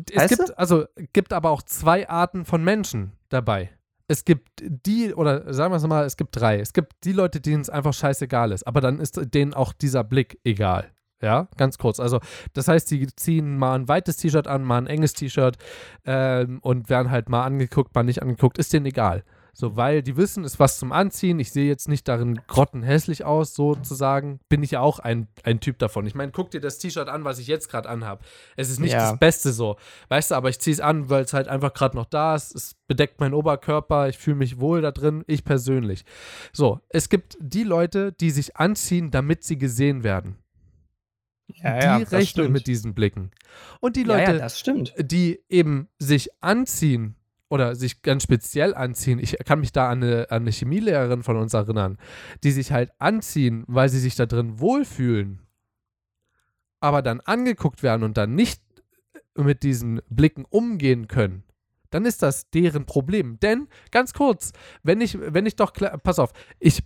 Es 0.09 0.15
Weißt 0.15 0.37
gibt, 0.37 0.57
also, 0.57 0.85
gibt 1.13 1.33
aber 1.33 1.49
auch 1.49 1.61
zwei 1.61 2.07
Arten 2.09 2.45
von 2.45 2.63
Menschen 2.63 3.13
dabei. 3.29 3.69
Es 4.07 4.25
gibt 4.25 4.49
die, 4.61 5.13
oder 5.13 5.53
sagen 5.53 5.71
wir 5.71 5.77
es 5.77 5.87
mal, 5.87 6.05
es 6.05 6.17
gibt 6.17 6.35
drei. 6.35 6.59
Es 6.59 6.73
gibt 6.73 6.93
die 7.03 7.13
Leute, 7.13 7.39
denen 7.39 7.61
es 7.61 7.69
einfach 7.69 7.93
scheißegal 7.93 8.51
ist, 8.51 8.67
aber 8.67 8.81
dann 8.81 8.99
ist 8.99 9.19
denen 9.33 9.53
auch 9.53 9.73
dieser 9.73 10.03
Blick 10.03 10.39
egal. 10.43 10.91
Ja, 11.21 11.47
ganz 11.55 11.77
kurz. 11.77 11.99
Also, 11.99 12.19
das 12.53 12.67
heißt, 12.67 12.87
sie 12.87 13.07
ziehen 13.15 13.57
mal 13.57 13.75
ein 13.75 13.87
weites 13.87 14.17
T-Shirt 14.17 14.47
an, 14.47 14.63
mal 14.63 14.79
ein 14.79 14.87
enges 14.87 15.13
T-Shirt 15.13 15.57
ähm, 16.03 16.59
und 16.61 16.89
werden 16.89 17.11
halt 17.11 17.29
mal 17.29 17.45
angeguckt, 17.45 17.93
mal 17.93 18.03
nicht 18.03 18.21
angeguckt, 18.21 18.57
ist 18.57 18.73
denen 18.73 18.87
egal. 18.87 19.23
So, 19.53 19.75
weil 19.75 20.01
die 20.01 20.15
wissen, 20.15 20.43
ist 20.43 20.59
was 20.59 20.79
zum 20.79 20.91
Anziehen. 20.91 21.39
Ich 21.39 21.51
sehe 21.51 21.67
jetzt 21.67 21.89
nicht 21.89 22.07
darin 22.07 22.39
grottenhässlich 22.47 23.25
aus, 23.25 23.53
sozusagen. 23.53 24.39
Bin 24.47 24.63
ich 24.63 24.71
ja 24.71 24.79
auch 24.79 24.99
ein, 24.99 25.27
ein 25.43 25.59
Typ 25.59 25.77
davon. 25.79 26.05
Ich 26.07 26.15
meine, 26.15 26.31
guck 26.31 26.51
dir 26.51 26.61
das 26.61 26.77
T-Shirt 26.79 27.09
an, 27.09 27.25
was 27.25 27.37
ich 27.37 27.47
jetzt 27.47 27.67
gerade 27.69 27.89
anhabe. 27.89 28.23
Es 28.55 28.69
ist 28.69 28.79
nicht 28.79 28.93
Ja. 28.93 29.11
das 29.11 29.19
Beste 29.19 29.51
so. 29.51 29.75
Weißt 30.07 30.31
du, 30.31 30.35
aber 30.35 30.49
ich 30.49 30.59
ziehe 30.59 30.73
es 30.73 30.79
an, 30.79 31.09
weil 31.09 31.23
es 31.23 31.33
halt 31.33 31.47
einfach 31.49 31.73
gerade 31.73 31.97
noch 31.97 32.05
da 32.05 32.35
ist. 32.35 32.55
Es 32.55 32.75
bedeckt 32.87 33.19
meinen 33.19 33.33
Oberkörper. 33.33 34.07
Ich 34.07 34.17
fühle 34.17 34.37
mich 34.37 34.59
wohl 34.59 34.81
da 34.81 34.91
drin. 34.91 35.23
Ich 35.27 35.43
persönlich. 35.43 36.05
So, 36.53 36.79
es 36.89 37.09
gibt 37.09 37.37
die 37.41 37.63
Leute, 37.63 38.13
die 38.13 38.31
sich 38.31 38.55
anziehen, 38.57 39.11
damit 39.11 39.43
sie 39.43 39.57
gesehen 39.57 40.03
werden. 40.03 40.37
die 41.47 42.03
rechnen 42.03 42.51
mit 42.53 42.67
diesen 42.67 42.93
Blicken. 42.93 43.31
Und 43.81 43.97
die 43.97 44.05
ja, 44.05 44.07
Leute, 44.07 44.37
ja, 44.37 45.03
die 45.03 45.41
eben 45.49 45.89
sich 45.99 46.29
anziehen 46.41 47.15
oder 47.51 47.75
sich 47.75 48.01
ganz 48.01 48.23
speziell 48.23 48.73
anziehen. 48.73 49.19
Ich 49.19 49.35
kann 49.45 49.59
mich 49.59 49.73
da 49.73 49.89
an 49.89 50.01
eine, 50.01 50.31
an 50.31 50.43
eine 50.43 50.51
Chemielehrerin 50.51 51.21
von 51.21 51.35
uns 51.35 51.53
erinnern, 51.53 51.97
die 52.45 52.51
sich 52.51 52.71
halt 52.71 52.91
anziehen, 52.97 53.65
weil 53.67 53.89
sie 53.89 53.99
sich 53.99 54.15
da 54.15 54.25
drin 54.25 54.61
wohlfühlen, 54.61 55.41
aber 56.79 57.01
dann 57.01 57.19
angeguckt 57.19 57.83
werden 57.83 58.03
und 58.03 58.15
dann 58.15 58.35
nicht 58.35 58.63
mit 59.35 59.63
diesen 59.63 60.01
Blicken 60.09 60.45
umgehen 60.45 61.09
können. 61.09 61.43
Dann 61.89 62.05
ist 62.05 62.23
das 62.23 62.49
deren 62.51 62.85
Problem. 62.85 63.37
Denn, 63.41 63.67
ganz 63.91 64.13
kurz, 64.13 64.53
wenn 64.81 65.01
ich, 65.01 65.17
wenn 65.19 65.45
ich 65.45 65.57
doch, 65.57 65.73
pass 65.73 66.19
auf, 66.19 66.31
ich, 66.57 66.81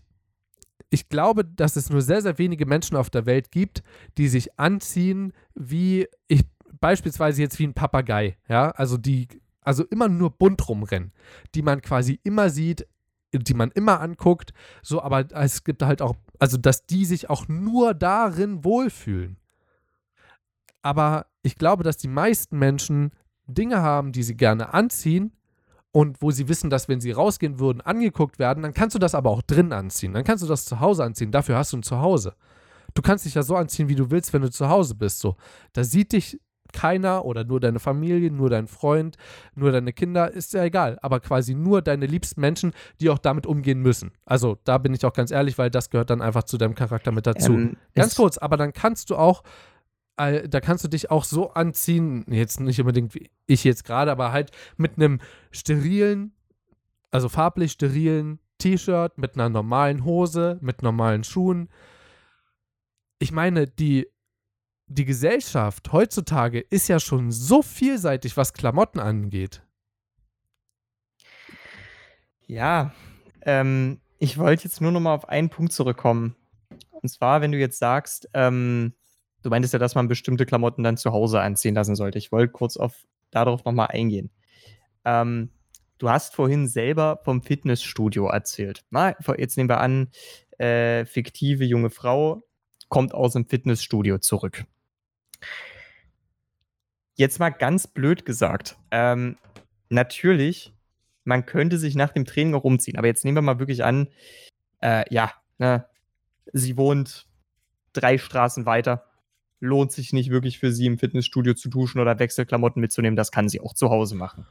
ich 0.90 1.10
glaube, 1.10 1.46
dass 1.46 1.76
es 1.76 1.92
nur 1.92 2.02
sehr, 2.02 2.24
sehr 2.24 2.40
wenige 2.40 2.66
Menschen 2.66 2.98
auf 2.98 3.12
der 3.12 3.28
Welt 3.28 3.52
gibt, 3.52 3.84
die 4.18 4.28
sich 4.28 4.60
anziehen 4.60 5.32
wie, 5.54 6.08
ich, 6.28 6.42
beispielsweise 6.80 7.44
jetzt 7.44 7.60
wie 7.60 7.68
ein 7.68 7.76
Papagei, 7.76 8.40
ja, 8.50 8.72
also 8.72 8.98
die, 8.98 9.28
also 9.66 9.84
immer 9.84 10.08
nur 10.08 10.32
bunt 10.32 10.68
rumrennen, 10.68 11.12
die 11.56 11.62
man 11.62 11.82
quasi 11.82 12.20
immer 12.24 12.50
sieht, 12.50 12.88
die 13.34 13.54
man 13.54 13.72
immer 13.72 14.00
anguckt, 14.00 14.54
so, 14.82 15.02
aber 15.02 15.26
es 15.34 15.64
gibt 15.64 15.84
halt 15.84 16.02
auch, 16.02 16.16
also 16.40 16.58
dass 16.58 16.86
die 16.86 17.06
sich 17.06 17.30
auch 17.30 17.48
nur 17.48 17.94
darin 17.94 18.64
wohlfühlen. 18.64 19.38
Aber 20.82 21.26
ich 21.42 21.56
glaube, 21.56 21.84
dass 21.84 21.98
die 21.98 22.08
meisten 22.08 22.58
Menschen 22.58 23.12
Dinge 23.48 23.82
haben, 23.82 24.12
die 24.12 24.24
sie 24.24 24.38
gerne 24.38 24.74
anziehen 24.74 25.34
und 25.92 26.22
wo 26.22 26.32
sie 26.32 26.48
wissen, 26.48 26.70
dass 26.70 26.88
wenn 26.88 27.02
sie 27.02 27.12
rausgehen 27.12 27.60
würden, 27.60 27.82
angeguckt 27.82 28.40
werden, 28.40 28.64
dann 28.64 28.74
kannst 28.74 28.96
du 28.96 29.00
das 29.00 29.16
aber 29.16 29.32
auch 29.32 29.42
drin 29.42 29.74
anziehen. 29.74 30.14
Dann 30.14 30.24
kannst 30.24 30.44
du 30.44 30.48
das 30.48 30.66
zu 30.66 30.80
Hause 30.80 31.04
anziehen. 31.04 31.32
Dafür 31.32 31.58
hast 31.58 31.74
du 31.74 31.78
ein 31.78 31.84
Zuhause. 31.84 32.36
Du 32.94 33.02
kannst 33.02 33.26
dich 33.26 33.34
ja 33.34 33.44
so 33.44 33.56
anziehen, 33.56 33.90
wie 33.90 33.96
du 33.96 34.12
willst, 34.12 34.32
wenn 34.32 34.42
du 34.42 34.50
zu 34.50 34.70
Hause 34.70 34.96
bist. 34.96 35.20
So, 35.20 35.36
da 35.74 35.84
sieht 35.84 36.14
dich 36.14 36.40
keiner 36.76 37.26
oder 37.26 37.46
nur 37.46 37.60
deine 37.60 37.80
Familie, 37.80 38.30
nur 38.30 38.50
dein 38.50 38.68
Freund, 38.68 39.16
nur 39.56 39.72
deine 39.72 39.94
Kinder, 39.94 40.30
ist 40.30 40.54
ja 40.54 40.64
egal. 40.64 41.00
Aber 41.02 41.22
quasi 41.22 41.56
nur 41.56 41.82
deine 41.82 42.06
liebsten 42.06 42.42
Menschen, 42.42 42.74
die 43.00 43.10
auch 43.10 43.18
damit 43.18 43.48
umgehen 43.48 43.80
müssen. 43.80 44.12
Also 44.26 44.58
da 44.66 44.78
bin 44.78 44.94
ich 44.94 45.06
auch 45.06 45.14
ganz 45.14 45.32
ehrlich, 45.32 45.58
weil 45.58 45.72
das 45.72 45.90
gehört 45.90 46.10
dann 46.10 46.22
einfach 46.22 46.44
zu 46.44 46.58
deinem 46.58 46.76
Charakter 46.76 47.12
mit 47.12 47.26
dazu. 47.26 47.54
Ähm, 47.54 47.78
Ganz 47.96 48.16
kurz, 48.16 48.38
aber 48.38 48.58
dann 48.58 48.74
kannst 48.74 49.10
du 49.10 49.16
auch, 49.16 49.44
äh, 50.18 50.48
da 50.50 50.60
kannst 50.60 50.84
du 50.84 50.90
dich 50.90 51.10
auch 51.10 51.24
so 51.24 51.52
anziehen, 51.52 52.26
jetzt 52.28 52.60
nicht 52.60 52.80
unbedingt 52.80 53.16
wie 53.16 53.30
ich 53.48 53.64
jetzt 53.64 53.86
gerade, 53.86 54.12
aber 54.12 54.34
halt 54.34 54.52
mit 54.76 54.98
einem 54.98 55.22
sterilen, 55.52 56.34
also 57.10 57.30
farblich 57.30 57.72
sterilen 57.72 58.40
T-Shirt, 58.58 59.18
mit 59.18 59.36
einer 59.36 59.50
normalen 59.50 60.04
Hose, 60.04 60.58
mit 60.62 60.82
normalen 60.84 61.24
Schuhen. 61.24 61.70
Ich 63.20 63.32
meine, 63.32 63.66
die, 63.66 64.08
die 64.88 65.06
Gesellschaft 65.06 65.92
heutzutage 65.92 66.60
ist 66.60 66.88
ja 66.88 67.00
schon 67.00 67.32
so 67.32 67.62
vielseitig, 67.62 68.38
was 68.38 68.54
Klamotten 68.54 69.00
angeht. 69.00 69.64
Ja, 72.48 72.94
ähm, 73.42 74.00
ich 74.20 74.38
wollte 74.38 74.66
jetzt 74.66 74.82
nur 74.82 74.92
noch 74.92 75.00
mal 75.00 75.16
auf 75.16 75.28
einen 75.28 75.50
Punkt 75.50 75.74
zurückkommen. 75.74 76.36
Und 76.92 77.10
zwar, 77.10 77.42
wenn 77.42 77.52
du 77.52 77.58
jetzt 77.58 77.80
sagst, 77.80 78.30
ähm, 78.34 78.94
du 79.42 79.50
meintest 79.50 79.74
ja, 79.74 79.80
dass 79.80 79.96
man 79.96 80.08
bestimmte 80.08 80.46
Klamotten 80.46 80.84
dann 80.84 80.98
zu 80.98 81.12
Hause 81.12 81.42
anziehen 81.42 81.76
lassen 81.76 81.96
sollte. 81.96 82.18
Ich 82.18 82.32
wollte 82.32 82.52
kurz 82.52 82.78
auf, 82.78 83.06
darauf 83.32 83.66
noch 83.66 83.74
mal 83.74 83.88
eingehen. 83.88 84.30
Ähm, 85.04 85.50
du 85.98 86.10
hast 86.10 86.36
vorhin 86.36 86.68
selber 86.68 87.20
vom 87.24 87.42
Fitnessstudio 87.42 88.28
erzählt. 88.28 88.86
Na, 88.92 89.16
jetzt 89.38 89.58
nehmen 89.58 89.70
wir 89.70 89.82
an, 89.82 90.10
äh, 90.58 91.06
fiktive 91.06 91.66
junge 91.66 91.90
Frau 91.90 92.44
kommt 92.90 93.14
aus 93.14 93.34
dem 93.34 93.48
Fitnessstudio 93.48 94.20
zurück. 94.20 94.66
Jetzt 97.16 97.40
mal 97.40 97.50
ganz 97.50 97.88
blöd 97.88 98.26
gesagt. 98.26 98.78
Ähm, 98.92 99.38
natürlich, 99.90 100.74
man 101.24 101.46
könnte 101.46 101.78
sich 101.78 101.96
nach 101.96 102.12
dem 102.12 102.26
Training 102.26 102.54
auch 102.54 102.64
umziehen. 102.64 102.98
Aber 102.98 103.08
jetzt 103.08 103.24
nehmen 103.24 103.38
wir 103.38 103.42
mal 103.42 103.60
wirklich 103.60 103.84
an, 103.84 104.08
äh, 104.82 105.06
ja, 105.14 105.32
ne, 105.58 105.86
sie 106.54 106.78
wohnt 106.78 107.28
drei 107.94 108.18
Straßen 108.18 108.66
weiter. 108.66 109.06
Lohnt 109.62 109.94
sich 109.94 110.12
nicht 110.12 110.30
wirklich 110.30 110.60
für 110.60 110.72
sie 110.72 110.86
im 110.86 111.00
Fitnessstudio 111.00 111.54
zu 111.54 111.70
duschen 111.70 112.02
oder 112.02 112.20
Wechselklamotten 112.20 112.82
mitzunehmen. 112.82 113.16
Das 113.16 113.32
kann 113.32 113.50
sie 113.50 113.62
auch 113.62 113.74
zu 113.74 113.90
Hause 113.90 114.16
machen. 114.16 114.46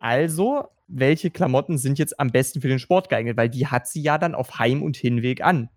Also, 0.00 0.68
welche 0.88 1.30
Klamotten 1.30 1.78
sind 1.78 1.98
jetzt 2.00 2.18
am 2.18 2.30
besten 2.30 2.60
für 2.60 2.68
den 2.68 2.80
Sport 2.80 3.08
geeignet? 3.08 3.36
Weil 3.36 3.48
die 3.48 3.68
hat 3.68 3.86
sie 3.86 4.02
ja 4.02 4.18
dann 4.18 4.34
auf 4.34 4.58
Heim- 4.58 4.82
und 4.82 4.96
Hinweg 4.96 5.42
an. 5.42 5.70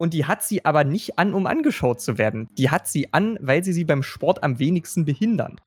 Und 0.00 0.14
die 0.14 0.24
hat 0.24 0.42
sie 0.42 0.64
aber 0.64 0.82
nicht 0.82 1.18
an, 1.18 1.34
um 1.34 1.46
angeschaut 1.46 2.00
zu 2.00 2.16
werden. 2.16 2.48
Die 2.56 2.70
hat 2.70 2.88
sie 2.88 3.12
an, 3.12 3.36
weil 3.42 3.62
sie 3.62 3.74
sie 3.74 3.84
beim 3.84 4.02
Sport 4.02 4.42
am 4.42 4.58
wenigsten 4.58 5.04
behindern. 5.04 5.60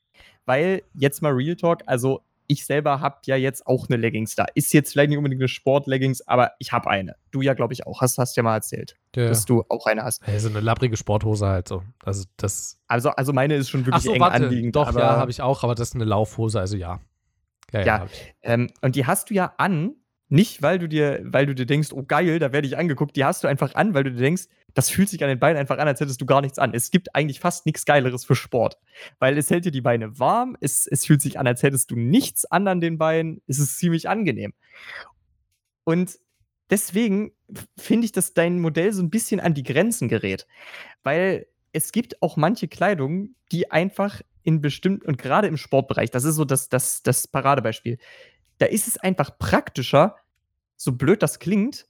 Weil, 0.48 0.82
jetzt 0.96 1.22
mal 1.22 1.34
Real 1.34 1.56
Talk, 1.56 1.84
also 1.86 2.22
ich 2.48 2.66
selber 2.66 3.00
habe 3.00 3.18
ja 3.26 3.36
jetzt 3.36 3.68
auch 3.68 3.88
eine 3.88 3.96
Leggings 3.96 4.34
da. 4.34 4.48
Ist 4.56 4.74
jetzt 4.74 4.92
vielleicht 4.92 5.10
nicht 5.10 5.20
unbedingt 5.20 5.40
eine 5.40 5.48
Sport-Leggings, 5.48 6.28
aber 6.28 6.54
ich 6.58 6.72
habe 6.72 6.90
eine. 6.90 7.16
Du 7.30 7.42
ja, 7.44 7.54
glaube 7.54 7.74
ich, 7.74 7.86
auch. 7.86 8.02
Hast, 8.02 8.18
hast 8.18 8.36
ja 8.36 8.42
mal 8.42 8.56
erzählt, 8.56 8.98
Ja. 9.16 9.28
dass 9.28 9.46
du 9.46 9.66
auch 9.70 9.86
eine 9.86 10.04
hast. 10.04 10.24
So 10.40 10.50
eine 10.50 10.62
labbrige 10.62 10.98
Sporthose 10.98 11.46
halt 11.46 11.68
so. 11.68 11.84
Also 12.04 12.26
das. 12.38 12.80
Also, 12.88 13.12
also 13.12 13.34
meine 13.34 13.54
ist 13.56 13.70
schon 13.70 13.82
Ach 13.82 13.86
wirklich 13.86 14.04
so, 14.04 14.14
eng 14.14 14.20
warte. 14.20 14.46
anliegend. 14.46 14.76
Doch, 14.76 14.88
aber, 14.88 15.00
ja, 15.00 15.16
habe 15.16 15.30
ich 15.30 15.44
auch, 15.44 15.64
aber 15.64 15.76
das 15.76 15.90
ist 15.90 15.96
eine 15.96 16.06
Laufhose, 16.06 16.60
also 16.60 16.76
ja. 16.76 17.00
Ja. 17.72 18.00
hab 18.00 18.12
ich. 18.12 18.34
Ähm, 18.42 18.72
und 18.82 18.96
die 18.96 19.06
hast 19.06 19.30
du 19.30 19.36
ja 19.36 19.54
an, 19.58 19.96
nicht 20.34 20.64
weil 20.64 20.80
du 20.80 20.90
dir, 20.90 21.22
weil 21.24 21.46
du 21.46 21.54
dir 21.54 21.68
denkst, 21.68 21.90
oh 21.94 22.02
geil, 22.02 22.40
da 22.40 22.52
werde 22.52 22.66
ich 22.66 22.76
angeguckt. 22.76 23.16
Die 23.16 23.24
hast 23.24 23.44
du 23.44 23.48
einfach 23.48 23.76
an, 23.76 23.94
weil 23.94 24.04
du 24.04 24.12
dir 24.12 24.22
denkst, 24.22 24.46
das 24.74 24.90
fühlt 24.90 25.08
sich 25.08 25.24
an 25.24 25.30
den 25.30 25.38
Beinen 25.38 25.60
einfach 25.60 25.78
an, 25.78 25.88
als 25.88 26.00
hättest 26.00 26.20
du 26.20 26.26
gar 26.26 26.42
nichts 26.42 26.58
an. 26.58 26.74
Es 26.74 26.90
gibt 26.90 27.14
eigentlich 27.14 27.40
fast 27.40 27.68
nichts 27.68 27.86
Geileres 27.86 28.26
für 28.26 28.34
Sport. 28.34 28.80
Weil 29.20 29.38
es 29.38 29.52
hält 29.52 29.66
dir 29.66 29.72
die 29.72 29.82
Beine 29.82 30.18
warm, 30.18 30.58
es, 30.60 30.88
es 30.88 31.06
fühlt 31.06 31.22
sich 31.22 31.38
an, 31.38 31.46
als 31.46 31.62
hättest 31.62 31.92
du 31.92 31.96
nichts 31.96 32.46
an 32.46 32.68
an 32.68 32.82
den 32.82 32.98
Beinen. 32.98 33.44
Es 33.46 33.60
ist 33.60 33.78
ziemlich 33.78 34.10
angenehm. 34.10 34.56
Und 35.84 36.18
deswegen 36.72 37.34
finde 37.78 38.06
ich, 38.06 38.12
dass 38.12 38.34
dein 38.34 38.60
Modell 38.60 38.92
so 38.92 39.04
ein 39.04 39.12
bisschen 39.12 39.40
an 39.40 39.54
die 39.54 39.62
Grenzen 39.62 40.08
gerät. 40.08 40.48
Weil 41.04 41.46
es 41.74 41.92
gibt 41.92 42.24
auch 42.24 42.38
manche 42.38 42.68
Kleidung, 42.68 43.36
die 43.52 43.70
einfach 43.70 44.24
in 44.42 44.62
bestimmten, 44.62 45.06
und 45.06 45.20
gerade 45.20 45.48
im 45.48 45.58
Sportbereich, 45.58 46.10
das 46.10 46.24
ist 46.24 46.38
so 46.38 46.44
das, 46.44 46.70
das, 46.70 47.04
das 47.04 47.28
Paradebeispiel, 47.28 48.00
da 48.58 48.66
ist 48.66 48.88
es 48.88 48.98
einfach 48.98 49.38
praktischer, 49.38 50.16
so 50.84 50.92
blöd 50.92 51.24
das 51.24 51.40
klingt, 51.40 51.88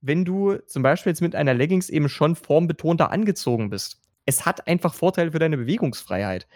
wenn 0.00 0.24
du 0.24 0.56
zum 0.66 0.82
Beispiel 0.82 1.10
jetzt 1.10 1.20
mit 1.20 1.34
einer 1.34 1.52
Leggings 1.52 1.90
eben 1.90 2.08
schon 2.08 2.34
formbetonter 2.34 3.10
angezogen 3.10 3.68
bist. 3.68 4.00
Es 4.24 4.46
hat 4.46 4.66
einfach 4.66 4.94
Vorteile 4.94 5.32
für 5.32 5.38
deine 5.38 5.58
Bewegungsfreiheit. 5.58 6.48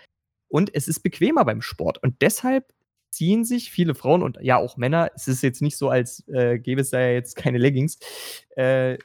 Und 0.49 0.75
es 0.75 0.89
ist 0.89 1.01
bequemer 1.01 1.45
beim 1.45 1.61
Sport. 1.61 2.03
Und 2.03 2.23
deshalb 2.23 2.73
ziehen 3.11 3.45
sich 3.45 3.71
viele 3.71 3.95
Frauen 3.95 4.23
und 4.23 4.39
ja 4.41 4.57
auch 4.57 4.77
Männer, 4.77 5.11
es 5.15 5.29
ist 5.29 5.43
jetzt 5.43 5.61
nicht 5.61 5.77
so, 5.77 5.91
als 5.91 6.27
äh, 6.29 6.59
gäbe 6.59 6.81
es 6.81 6.91
da 6.91 7.01
ja 7.01 7.11
jetzt 7.11 7.37
keine 7.37 7.59
Leggings, 7.59 7.99
äh, 8.57 8.97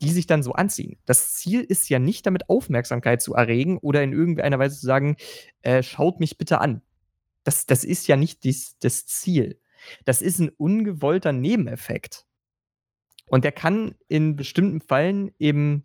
die 0.00 0.10
sich 0.10 0.26
dann 0.26 0.42
so 0.42 0.52
anziehen. 0.52 0.98
Das 1.06 1.34
Ziel 1.34 1.60
ist 1.60 1.88
ja 1.88 1.98
nicht 1.98 2.26
damit 2.26 2.48
Aufmerksamkeit 2.48 3.22
zu 3.22 3.34
erregen 3.34 3.78
oder 3.78 4.02
in 4.02 4.12
irgendeiner 4.12 4.58
Weise 4.58 4.78
zu 4.78 4.86
sagen, 4.86 5.16
äh, 5.62 5.82
schaut 5.82 6.18
mich 6.18 6.38
bitte 6.38 6.60
an. 6.60 6.82
Das, 7.44 7.66
das 7.66 7.84
ist 7.84 8.08
ja 8.08 8.16
nicht 8.16 8.42
dies, 8.44 8.78
das 8.78 9.06
Ziel. 9.06 9.60
Das 10.04 10.22
ist 10.22 10.38
ein 10.38 10.50
ungewollter 10.50 11.32
Nebeneffekt. 11.32 12.24
Und 13.26 13.44
der 13.44 13.52
kann 13.52 13.94
in 14.08 14.36
bestimmten 14.36 14.80
Fällen 14.80 15.32
eben 15.38 15.84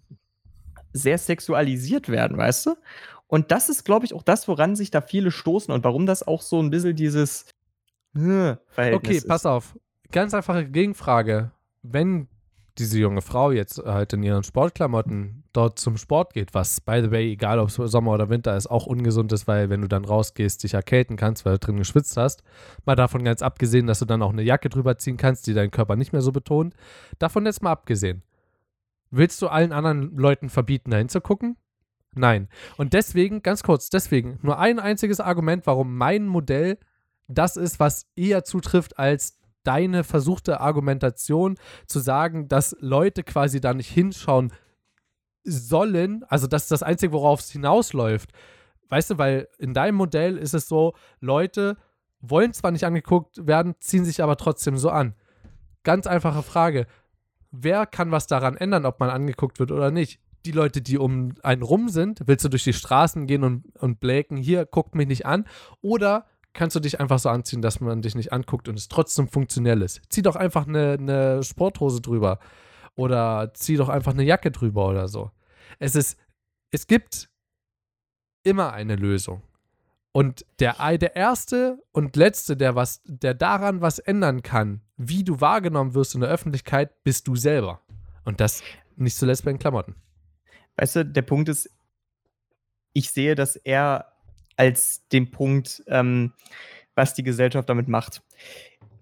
sehr 0.94 1.18
sexualisiert 1.18 2.10
werden, 2.10 2.38
weißt 2.38 2.68
du? 2.68 2.76
Und 3.28 3.52
das 3.52 3.70
ist, 3.70 3.84
glaube 3.84 4.06
ich, 4.06 4.14
auch 4.14 4.24
das, 4.24 4.48
woran 4.48 4.76
sich 4.76 4.92
da 4.92 5.02
viele 5.02 5.32
stoßen 5.32 5.74
und 5.74 5.84
warum 5.84 6.06
das 6.06 6.26
auch 6.26 6.42
so 6.42 6.62
ein 6.62 6.70
bisschen 6.70 6.96
dieses 6.96 7.46
äh, 8.16 8.56
Verhältnis 8.68 8.96
Okay, 8.96 9.18
ist. 9.18 9.28
pass 9.28 9.46
auf. 9.46 9.78
Ganz 10.12 10.34
einfache 10.34 10.70
Gegenfrage. 10.70 11.52
Wenn 11.82 12.28
diese 12.80 13.00
junge 13.00 13.22
Frau 13.22 13.52
jetzt 13.52 13.78
halt 13.78 14.14
in 14.14 14.24
ihren 14.24 14.44
Sportklamotten 14.44 15.44
dort 15.54 15.78
zum 15.78 15.98
Sport 15.98 16.34
geht, 16.34 16.54
was, 16.54 16.82
by 16.82 17.02
the 17.04 17.12
way, 17.12 17.32
egal 17.32 17.60
ob 17.60 17.70
es 17.70 17.76
Sommer 17.76 18.12
oder 18.12 18.30
Winter 18.30 18.58
ist, 18.58 18.68
auch 18.68 18.88
ungesund 18.88 19.32
ist, 19.32 19.48
weil 19.48 19.70
wenn 19.70 19.82
du 19.82 19.88
dann 19.88 20.06
rausgehst, 20.06 20.64
dich 20.64 20.74
erkälten 20.74 21.16
kannst, 21.16 21.46
weil 21.46 21.54
du 21.54 21.60
drin 21.60 21.78
geschwitzt 21.78 22.18
hast. 22.18 22.44
Mal 22.86 22.96
davon 22.96 23.24
ganz 23.24 23.42
abgesehen, 23.42 23.86
dass 23.86 24.00
du 24.00 24.06
dann 24.06 24.24
auch 24.24 24.32
eine 24.32 24.42
Jacke 24.42 24.70
drüber 24.70 24.98
ziehen 24.98 25.18
kannst, 25.18 25.46
die 25.46 25.54
deinen 25.54 25.72
Körper 25.72 25.96
nicht 25.96 26.14
mehr 26.14 26.22
so 26.22 26.32
betont. 26.32 26.74
Davon 27.20 27.46
jetzt 27.46 27.62
mal 27.62 27.72
abgesehen. 27.72 28.24
Willst 29.12 29.40
du 29.44 29.48
allen 29.48 29.72
anderen 29.72 30.18
Leuten 30.18 30.50
verbieten, 30.50 30.90
da 30.90 30.98
hinzugucken? 30.98 31.58
Nein. 32.16 32.48
Und 32.78 32.94
deswegen, 32.94 33.44
ganz 33.44 33.62
kurz, 33.62 33.90
deswegen, 33.90 34.40
nur 34.42 34.58
ein 34.58 34.80
einziges 34.80 35.20
Argument, 35.20 35.68
warum 35.68 35.96
mein 35.96 36.26
Modell 36.26 36.80
das 37.28 37.58
ist, 37.58 37.80
was 37.80 38.08
eher 38.16 38.44
zutrifft 38.44 38.98
als 39.00 39.40
deine 39.64 40.04
versuchte 40.04 40.60
Argumentation 40.62 41.58
zu 41.88 42.00
sagen, 42.00 42.48
dass 42.48 42.76
Leute 42.80 43.24
quasi 43.24 43.62
da 43.62 43.74
nicht 43.74 43.90
hinschauen 43.90 44.52
sollen, 45.44 46.24
also 46.30 46.48
das 46.48 46.64
ist 46.64 46.72
das 46.72 46.84
Einzige, 46.84 47.14
worauf 47.14 47.42
es 47.42 47.52
hinausläuft. 47.52 48.32
Weißt 48.90 49.12
du, 49.12 49.18
weil 49.18 49.48
in 49.58 49.74
deinem 49.74 49.96
Modell 49.96 50.38
ist 50.38 50.54
es 50.54 50.68
so, 50.68 50.94
Leute 51.20 51.78
wollen 52.20 52.54
zwar 52.54 52.72
nicht 52.72 52.86
angeguckt 52.86 53.46
werden, 53.46 53.76
ziehen 53.80 54.06
sich 54.06 54.24
aber 54.24 54.38
trotzdem 54.38 54.78
so 54.78 54.90
an. 54.90 55.14
Ganz 55.84 56.08
einfache 56.08 56.44
Frage. 56.44 56.88
Wer 57.52 57.86
kann 57.86 58.12
was 58.12 58.28
daran 58.28 58.56
ändern, 58.56 58.86
ob 58.86 59.00
man 59.00 59.10
angeguckt 59.10 59.60
wird 59.60 59.72
oder 59.72 59.92
nicht? 59.92 60.20
Die 60.46 60.52
Leute, 60.52 60.82
die 60.82 60.98
um 60.98 61.36
einen 61.44 61.62
rum 61.62 61.90
sind, 61.90 62.22
willst 62.26 62.46
du 62.46 62.50
durch 62.50 62.64
die 62.64 62.74
Straßen 62.74 63.28
gehen 63.28 63.44
und, 63.44 63.76
und 63.78 64.00
bläken, 64.00 64.38
hier, 64.38 64.66
guckt 64.66 64.96
mich 64.96 65.08
nicht 65.08 65.26
an? 65.26 65.46
Oder 65.82 66.26
kannst 66.54 66.76
du 66.76 66.80
dich 66.80 67.00
einfach 67.00 67.20
so 67.20 67.30
anziehen, 67.30 67.62
dass 67.62 67.80
man 67.80 68.02
dich 68.02 68.16
nicht 68.16 68.32
anguckt 68.32 68.68
und 68.68 68.78
es 68.78 68.88
trotzdem 68.88 69.28
funktionell 69.28 69.82
ist. 69.82 70.02
Zieh 70.10 70.22
doch 70.22 70.36
einfach 70.36 70.68
eine, 70.68 70.94
eine 70.94 71.44
Sporthose 71.44 72.02
drüber 72.02 72.40
oder 72.96 73.52
zieh 73.54 73.76
doch 73.76 73.90
einfach 73.90 74.14
eine 74.14 74.24
Jacke 74.24 74.52
drüber 74.52 74.88
oder 74.88 75.08
so. 75.08 75.32
Es 75.80 75.96
ist, 75.96 76.18
es 76.72 76.88
gibt 76.88 77.30
immer 78.44 78.74
eine 78.74 78.96
Lösung. 78.96 79.42
Und 80.12 80.46
der, 80.60 80.76
der 80.98 81.16
erste 81.16 81.82
und 81.92 82.16
letzte, 82.16 82.56
der 82.56 82.76
was, 82.76 83.02
der 83.06 83.34
daran 83.34 83.82
was 83.82 83.98
ändern 83.98 84.44
kann, 84.44 84.82
wie 84.96 85.24
du 85.24 85.42
wahrgenommen 85.42 85.96
wirst 85.96 86.14
in 86.14 86.22
der 86.22 86.30
Öffentlichkeit, 86.30 87.04
bist 87.04 87.28
du 87.28 87.36
selber. 87.36 87.82
Und 88.24 88.40
das 88.40 88.62
nicht 88.96 89.18
zuletzt 89.18 89.44
bei 89.44 89.52
den 89.52 89.60
Klamotten. 89.60 89.96
Weißt 90.78 90.98
du, 90.98 91.06
der 91.06 91.24
Punkt 91.24 91.50
ist, 91.50 91.70
ich 92.94 93.10
sehe 93.10 93.34
das 93.34 93.56
eher 93.56 94.13
als 94.56 95.08
den 95.10 95.32
Punkt, 95.32 95.84
ähm, 95.88 96.34
was 96.96 97.14
die 97.14 97.24
Gesellschaft 97.24 97.70
damit 97.70 97.88
macht. 97.88 98.22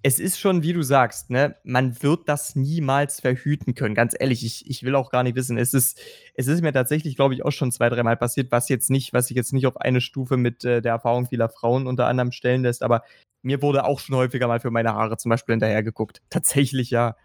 Es 0.04 0.20
ist 0.20 0.40
schon, 0.40 0.64
wie 0.64 0.74
du 0.74 0.82
sagst, 0.82 1.30
ne, 1.30 1.56
man 1.64 2.02
wird 2.02 2.28
das 2.28 2.56
niemals 2.56 3.20
verhüten 3.20 3.76
können. 3.76 3.94
Ganz 3.94 4.16
ehrlich, 4.20 4.44
ich, 4.44 4.68
ich 4.68 4.82
will 4.82 4.96
auch 4.96 5.12
gar 5.12 5.22
nicht 5.22 5.36
wissen. 5.36 5.60
Es 5.60 5.76
ist, 5.76 6.00
es 6.34 6.48
ist 6.48 6.62
mir 6.64 6.74
tatsächlich, 6.74 7.16
glaube 7.16 7.36
ich, 7.36 7.46
auch 7.46 7.52
schon 7.52 7.72
zwei, 7.72 7.88
dreimal 7.90 8.18
passiert, 8.18 8.52
was 8.52 8.68
jetzt 8.68 8.90
nicht, 8.90 9.14
was 9.14 9.30
ich 9.30 9.36
jetzt 9.36 9.54
nicht 9.54 9.68
auf 9.68 9.78
eine 9.78 10.02
Stufe 10.02 10.38
mit 10.38 10.66
äh, 10.66 10.82
der 10.82 10.94
Erfahrung 10.94 11.28
vieler 11.28 11.50
Frauen 11.50 11.86
unter 11.86 12.08
anderem 12.08 12.32
stellen 12.32 12.64
lässt, 12.64 12.82
aber 12.82 13.04
mir 13.44 13.62
wurde 13.62 13.84
auch 13.86 14.00
schon 14.00 14.16
häufiger 14.16 14.48
mal 14.48 14.60
für 14.60 14.72
meine 14.72 14.94
Haare 14.94 15.18
zum 15.18 15.30
Beispiel 15.30 15.54
hinterher 15.54 15.84
geguckt. 15.84 16.22
Tatsächlich 16.32 16.90
ja. 16.90 17.16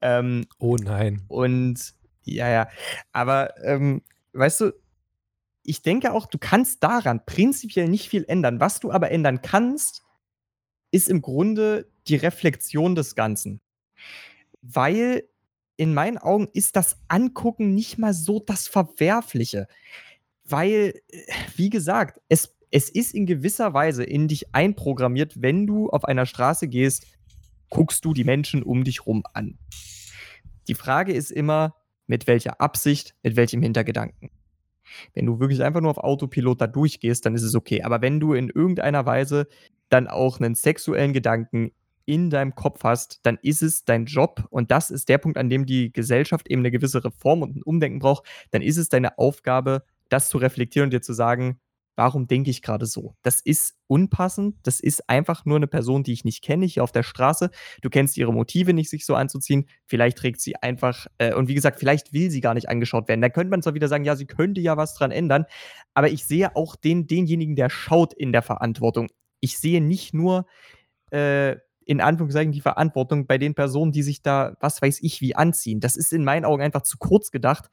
Ähm, 0.00 0.46
Oh 0.58 0.76
nein. 0.76 1.22
und 1.28 1.94
ja, 2.24 2.48
ja. 2.48 2.68
Aber 3.12 3.54
ähm, 3.64 4.02
weißt 4.32 4.62
du, 4.62 4.72
ich 5.64 5.82
denke 5.82 6.12
auch, 6.12 6.26
du 6.26 6.38
kannst 6.38 6.82
daran 6.82 7.24
prinzipiell 7.24 7.88
nicht 7.88 8.08
viel 8.08 8.24
ändern. 8.24 8.60
Was 8.60 8.80
du 8.80 8.90
aber 8.90 9.10
ändern 9.10 9.42
kannst, 9.42 10.02
ist 10.90 11.08
im 11.08 11.22
Grunde 11.22 11.90
die 12.08 12.16
Reflexion 12.16 12.94
des 12.94 13.14
Ganzen. 13.14 13.60
Weil 14.60 15.24
in 15.76 15.94
meinen 15.94 16.18
Augen 16.18 16.48
ist 16.52 16.76
das 16.76 16.96
Angucken 17.08 17.74
nicht 17.74 17.98
mal 17.98 18.14
so 18.14 18.40
das 18.40 18.68
Verwerfliche. 18.68 19.68
Weil, 20.44 21.00
äh, 21.08 21.22
wie 21.56 21.70
gesagt, 21.70 22.20
es, 22.28 22.56
es 22.70 22.88
ist 22.88 23.14
in 23.14 23.26
gewisser 23.26 23.72
Weise 23.74 24.04
in 24.04 24.28
dich 24.28 24.54
einprogrammiert, 24.54 25.40
wenn 25.40 25.66
du 25.66 25.88
auf 25.90 26.04
einer 26.04 26.26
Straße 26.26 26.68
gehst, 26.68 27.06
guckst 27.70 28.04
du 28.04 28.12
die 28.12 28.24
Menschen 28.24 28.62
um 28.62 28.84
dich 28.84 29.06
rum 29.06 29.24
an. 29.32 29.58
Die 30.68 30.74
Frage 30.74 31.12
ist 31.12 31.30
immer, 31.30 31.74
mit 32.06 32.26
welcher 32.26 32.60
Absicht, 32.60 33.14
mit 33.22 33.36
welchem 33.36 33.62
Hintergedanken. 33.62 34.30
Wenn 35.14 35.26
du 35.26 35.40
wirklich 35.40 35.62
einfach 35.62 35.80
nur 35.80 35.90
auf 35.90 35.98
Autopilot 35.98 36.60
da 36.60 36.66
durchgehst, 36.66 37.24
dann 37.26 37.34
ist 37.34 37.42
es 37.42 37.54
okay. 37.54 37.82
Aber 37.82 38.02
wenn 38.02 38.20
du 38.20 38.34
in 38.34 38.48
irgendeiner 38.48 39.06
Weise 39.06 39.46
dann 39.88 40.08
auch 40.08 40.40
einen 40.40 40.54
sexuellen 40.54 41.12
Gedanken 41.12 41.72
in 42.04 42.30
deinem 42.30 42.54
Kopf 42.54 42.82
hast, 42.84 43.20
dann 43.22 43.38
ist 43.42 43.62
es 43.62 43.84
dein 43.84 44.06
Job 44.06 44.44
und 44.50 44.70
das 44.70 44.90
ist 44.90 45.08
der 45.08 45.18
Punkt, 45.18 45.38
an 45.38 45.48
dem 45.48 45.66
die 45.66 45.92
Gesellschaft 45.92 46.48
eben 46.50 46.62
eine 46.62 46.70
gewisse 46.70 47.04
Reform 47.04 47.42
und 47.42 47.56
ein 47.56 47.62
Umdenken 47.62 48.00
braucht, 48.00 48.26
dann 48.50 48.62
ist 48.62 48.76
es 48.76 48.88
deine 48.88 49.18
Aufgabe, 49.18 49.84
das 50.08 50.28
zu 50.28 50.38
reflektieren 50.38 50.88
und 50.88 50.92
dir 50.92 51.00
zu 51.00 51.12
sagen, 51.12 51.60
warum 51.96 52.26
denke 52.26 52.50
ich 52.50 52.62
gerade 52.62 52.86
so? 52.86 53.14
Das 53.22 53.40
ist 53.40 53.74
unpassend, 53.86 54.56
das 54.62 54.80
ist 54.80 55.08
einfach 55.08 55.44
nur 55.44 55.56
eine 55.56 55.66
Person, 55.66 56.02
die 56.02 56.12
ich 56.12 56.24
nicht 56.24 56.42
kenne, 56.42 56.66
hier 56.66 56.82
auf 56.82 56.92
der 56.92 57.02
Straße. 57.02 57.50
Du 57.82 57.90
kennst 57.90 58.16
ihre 58.16 58.32
Motive 58.32 58.72
nicht, 58.72 58.90
sich 58.90 59.04
so 59.04 59.14
anzuziehen. 59.14 59.68
Vielleicht 59.86 60.18
trägt 60.18 60.40
sie 60.40 60.56
einfach, 60.56 61.06
äh, 61.18 61.34
und 61.34 61.48
wie 61.48 61.54
gesagt, 61.54 61.78
vielleicht 61.78 62.12
will 62.12 62.30
sie 62.30 62.40
gar 62.40 62.54
nicht 62.54 62.68
angeschaut 62.68 63.08
werden. 63.08 63.20
Da 63.20 63.28
könnte 63.28 63.50
man 63.50 63.62
zwar 63.62 63.74
wieder 63.74 63.88
sagen, 63.88 64.04
ja, 64.04 64.16
sie 64.16 64.26
könnte 64.26 64.60
ja 64.60 64.76
was 64.76 64.94
dran 64.94 65.10
ändern, 65.10 65.44
aber 65.94 66.10
ich 66.10 66.24
sehe 66.24 66.56
auch 66.56 66.76
den, 66.76 67.06
denjenigen, 67.06 67.56
der 67.56 67.70
schaut 67.70 68.14
in 68.14 68.32
der 68.32 68.42
Verantwortung. 68.42 69.08
Ich 69.40 69.58
sehe 69.58 69.80
nicht 69.80 70.14
nur, 70.14 70.46
äh, 71.10 71.56
in 71.84 72.00
Anführungszeichen 72.00 72.52
die 72.52 72.60
Verantwortung 72.60 73.26
bei 73.26 73.38
den 73.38 73.54
Personen, 73.54 73.92
die 73.92 74.02
sich 74.02 74.22
da, 74.22 74.56
was 74.60 74.80
weiß 74.80 75.00
ich, 75.02 75.20
wie 75.20 75.34
anziehen. 75.34 75.80
Das 75.80 75.96
ist 75.96 76.12
in 76.12 76.24
meinen 76.24 76.44
Augen 76.44 76.62
einfach 76.62 76.82
zu 76.82 76.96
kurz 76.98 77.30
gedacht, 77.30 77.70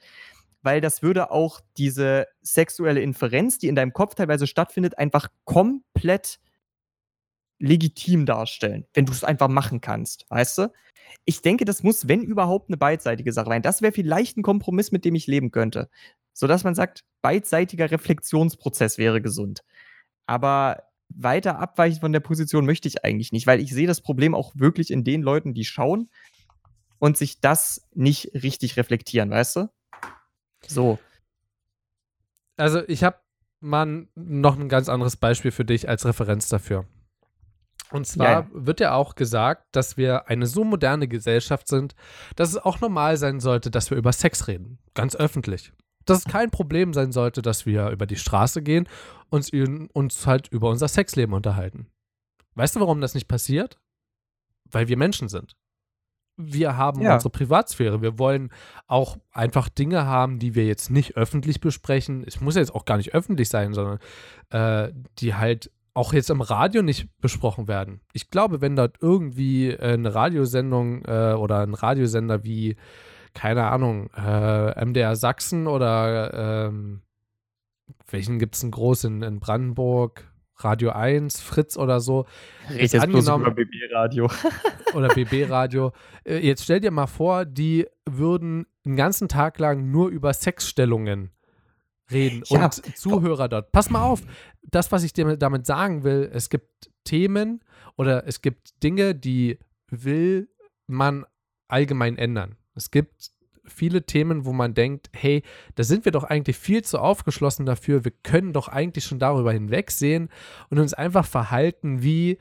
weil 0.62 0.82
das 0.82 1.02
würde 1.02 1.32
auch 1.32 1.62
diese 1.78 2.28
sexuelle 2.42 3.02
Inferenz, 3.02 3.58
die 3.60 3.68
in 3.68 3.76
deinem 3.76 3.94
Kopf 3.94 4.16
teilweise 4.16 4.48
stattfindet, 4.48 4.98
einfach 4.98 5.30
komplett 5.46 6.40
legitim 7.60 8.26
darstellen, 8.26 8.86
wenn 8.94 9.06
du 9.06 9.12
es 9.12 9.24
einfach 9.24 9.50
machen 9.50 9.82
kannst, 9.82 10.26
weißt 10.30 10.58
du? 10.60 10.74
Ich 11.26 11.42
denke, 11.42 11.66
das 11.66 11.84
muss, 11.84 12.08
wenn 12.08 12.22
überhaupt, 12.24 12.70
eine 12.70 12.78
beidseitige 12.78 13.34
Sache 13.34 13.50
sein. 13.50 13.62
Das 13.62 13.82
wäre 13.82 13.92
vielleicht 13.92 14.38
ein 14.38 14.44
Kompromiss, 14.44 14.92
mit 14.92 15.06
dem 15.06 15.16
ich 15.16 15.28
leben 15.28 15.52
könnte. 15.52 15.90
Sodass 16.34 16.64
man 16.64 16.76
sagt, 16.76 17.04
beidseitiger 17.22 17.92
Reflexionsprozess 17.92 18.98
wäre 18.98 19.22
gesund. 19.22 19.64
Aber 20.26 20.84
weiter 21.10 21.60
abweichen 21.60 22.00
von 22.00 22.14
der 22.14 22.20
Position 22.20 22.66
möchte 22.66 22.88
ich 22.88 23.04
eigentlich 23.04 23.32
nicht, 23.32 23.48
weil 23.48 23.60
ich 23.60 23.74
sehe 23.74 23.88
das 23.88 24.02
Problem 24.02 24.36
auch 24.36 24.54
wirklich 24.56 24.92
in 24.92 25.04
den 25.04 25.22
Leuten, 25.22 25.54
die 25.54 25.66
schauen 25.66 26.10
und 27.00 27.18
sich 27.18 27.42
das 27.42 27.88
nicht 27.94 28.32
richtig 28.36 28.78
reflektieren, 28.78 29.32
weißt 29.32 29.56
du? 29.58 29.70
So. 30.68 31.00
Also 32.58 32.82
ich 32.88 33.04
habe 33.04 33.18
mal 33.62 34.08
noch 34.16 34.58
ein 34.58 34.70
ganz 34.70 34.90
anderes 34.90 35.18
Beispiel 35.18 35.52
für 35.52 35.66
dich 35.66 35.90
als 35.90 36.06
Referenz 36.06 36.50
dafür. 36.50 36.86
Und 37.92 38.06
zwar 38.06 38.28
Ja, 38.28 38.48
wird 38.52 38.80
ja 38.80 38.94
auch 38.94 39.16
gesagt, 39.16 39.66
dass 39.72 39.98
wir 39.98 40.28
eine 40.28 40.46
so 40.46 40.64
moderne 40.64 41.08
Gesellschaft 41.08 41.68
sind, 41.68 41.96
dass 42.36 42.50
es 42.50 42.58
auch 42.58 42.82
normal 42.82 43.18
sein 43.18 43.40
sollte, 43.40 43.72
dass 43.72 43.90
wir 43.90 43.98
über 43.98 44.14
Sex 44.14 44.48
reden. 44.48 44.78
Ganz 44.94 45.16
öffentlich. 45.16 45.74
Dass 46.06 46.20
es 46.20 46.26
kein 46.26 46.52
Problem 46.52 46.94
sein 46.94 47.12
sollte, 47.12 47.42
dass 47.42 47.66
wir 47.66 47.90
über 47.90 48.06
die 48.06 48.16
Straße 48.16 48.62
gehen 48.62 48.88
und 49.30 49.52
uns 49.94 50.28
halt 50.28 50.48
über 50.50 50.70
unser 50.70 50.88
Sexleben 50.88 51.34
unterhalten. 51.34 51.88
Weißt 52.56 52.76
du, 52.76 52.80
warum 52.80 53.02
das 53.02 53.14
nicht 53.16 53.28
passiert? 53.28 53.80
Weil 54.66 54.88
wir 54.88 54.98
Menschen 54.98 55.30
sind. 55.30 55.56
Wir 56.42 56.78
haben 56.78 57.02
Ja. 57.02 57.16
unsere 57.16 57.30
Privatsphäre. 57.30 58.02
Wir 58.02 58.18
wollen 58.18 58.50
auch 58.88 59.18
einfach 59.32 59.68
Dinge 59.70 60.06
haben, 60.06 60.40
die 60.40 60.56
wir 60.56 60.66
jetzt 60.66 60.90
nicht 60.90 61.18
öffentlich 61.18 61.60
besprechen. 61.60 62.24
Es 62.26 62.40
muss 62.40 62.56
jetzt 62.56 62.74
auch 62.74 62.86
gar 62.86 62.98
nicht 62.98 63.14
öffentlich 63.14 63.50
sein, 63.50 63.74
sondern 63.74 64.00
äh, 64.50 64.92
die 65.20 65.36
halt 65.36 65.70
auch 65.94 66.14
jetzt 66.14 66.30
im 66.30 66.40
Radio 66.42 66.82
nicht 66.82 67.10
besprochen 67.20 67.68
werden. 67.68 68.00
Ich 68.14 68.30
glaube, 68.30 68.62
wenn 68.62 68.76
dort 68.78 68.98
irgendwie 69.02 69.70
äh, 69.72 69.94
eine 69.94 70.16
Radiosendung 70.16 71.04
äh, 71.06 71.34
oder 71.34 71.60
ein 71.60 71.74
Radiosender 71.74 72.44
wie, 72.46 72.78
keine 73.34 73.66
Ahnung, 73.68 74.10
äh, 74.16 74.86
MDR 74.86 75.16
Sachsen 75.18 75.68
oder 75.68 76.70
ähm, 76.70 77.02
welchen 78.10 78.40
gibt 78.40 78.56
es 78.56 78.62
denn 78.62 78.72
groß 78.72 79.04
in, 79.06 79.22
in 79.24 79.40
Brandenburg? 79.40 80.29
Radio 80.64 80.92
1, 80.92 81.40
Fritz 81.42 81.78
oder 81.78 82.00
so, 82.00 82.26
Red 82.70 82.82
Jetzt 82.82 82.96
angenommen- 83.00 83.46
über 83.46 83.56
BB-Radio. 83.56 84.30
oder 84.94 85.08
BB-Radio. 85.10 85.92
Äh, 86.26 86.40
Jetzt 86.40 86.64
stell 86.64 86.80
dir 86.80 86.92
mal 86.92 87.08
vor, 87.08 87.46
die 87.46 87.86
würden 88.10 88.66
einen 88.86 88.96
ganzen 88.96 89.28
Tag 89.28 89.60
lang 89.60 89.90
nur 89.92 90.10
über 90.10 90.34
Sexstellungen 90.34 91.32
reden 92.12 92.44
Ja. 92.48 92.66
und 92.66 92.98
Zuhörer 92.98 93.48
dort. 93.48 93.72
Pass 93.72 93.90
mal 93.90 94.04
auf, 94.04 94.22
das, 94.64 94.92
was 94.92 95.04
ich 95.04 95.14
dir 95.14 95.38
damit 95.38 95.66
sagen 95.66 96.04
will, 96.04 96.30
es 96.34 96.50
gibt 96.50 96.92
Themen 97.04 97.64
oder 97.98 98.28
es 98.28 98.42
gibt 98.42 98.82
Dinge, 98.84 99.16
die 99.16 99.60
will 99.90 100.50
man 100.88 101.26
allgemein 101.68 102.18
ändern. 102.18 102.58
Es 102.76 102.92
gibt 102.92 103.30
viele 103.70 104.06
Themen, 104.06 104.46
wo 104.46 104.54
man 104.54 104.74
denkt, 104.74 105.10
hey, 105.14 105.44
da 105.76 105.84
sind 105.84 106.06
wir 106.06 106.12
doch 106.12 106.24
eigentlich 106.24 106.58
viel 106.58 106.84
zu 106.84 107.00
aufgeschlossen 107.00 107.66
dafür. 107.66 108.04
Wir 108.06 108.12
können 108.24 108.54
doch 108.54 108.68
eigentlich 108.68 109.06
schon 109.06 109.20
darüber 109.20 109.52
hinwegsehen 109.52 110.30
und 110.70 110.80
uns 110.80 110.94
einfach 110.94 111.26
verhalten 111.26 112.02
wie 112.02 112.38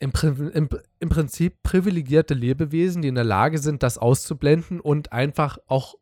im, 0.00 0.12
im, 0.52 0.68
im 0.98 1.08
Prinzip 1.08 1.62
privilegierte 1.62 2.34
Lebewesen, 2.34 3.02
die 3.02 3.08
in 3.08 3.14
der 3.14 3.24
Lage 3.24 3.58
sind, 3.58 3.82
das 3.82 3.98
auszublenden 3.98 4.80
und 4.80 5.12
einfach 5.12 5.58
auch 5.66 5.94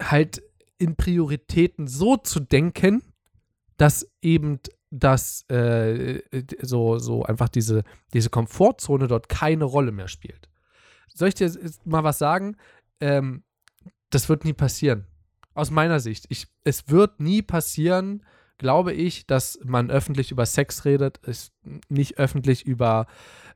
halt 0.00 0.42
in 0.78 0.96
Prioritäten 0.96 1.86
so 1.86 2.16
zu 2.16 2.40
denken, 2.40 3.02
dass 3.76 4.10
eben 4.22 4.60
das 4.90 5.42
äh, 5.50 6.22
so, 6.62 6.98
so 6.98 7.24
einfach 7.24 7.48
diese, 7.48 7.84
diese 8.12 8.30
Komfortzone 8.30 9.06
dort 9.06 9.28
keine 9.28 9.64
Rolle 9.64 9.92
mehr 9.92 10.08
spielt. 10.08 10.48
Soll 11.14 11.28
ich 11.28 11.34
dir 11.34 11.50
mal 11.84 12.04
was 12.04 12.18
sagen? 12.18 12.56
Ähm, 13.00 13.42
das 14.10 14.28
wird 14.28 14.44
nie 14.44 14.52
passieren. 14.52 15.06
Aus 15.54 15.70
meiner 15.70 16.00
Sicht. 16.00 16.26
Ich, 16.28 16.46
es 16.64 16.88
wird 16.88 17.20
nie 17.20 17.42
passieren, 17.42 18.24
glaube 18.58 18.92
ich, 18.92 19.26
dass 19.26 19.58
man 19.64 19.90
öffentlich 19.90 20.30
über 20.30 20.46
Sex 20.46 20.84
redet, 20.84 21.18
ist 21.18 21.52
nicht 21.88 22.18
öffentlich 22.18 22.66
über, 22.66 23.06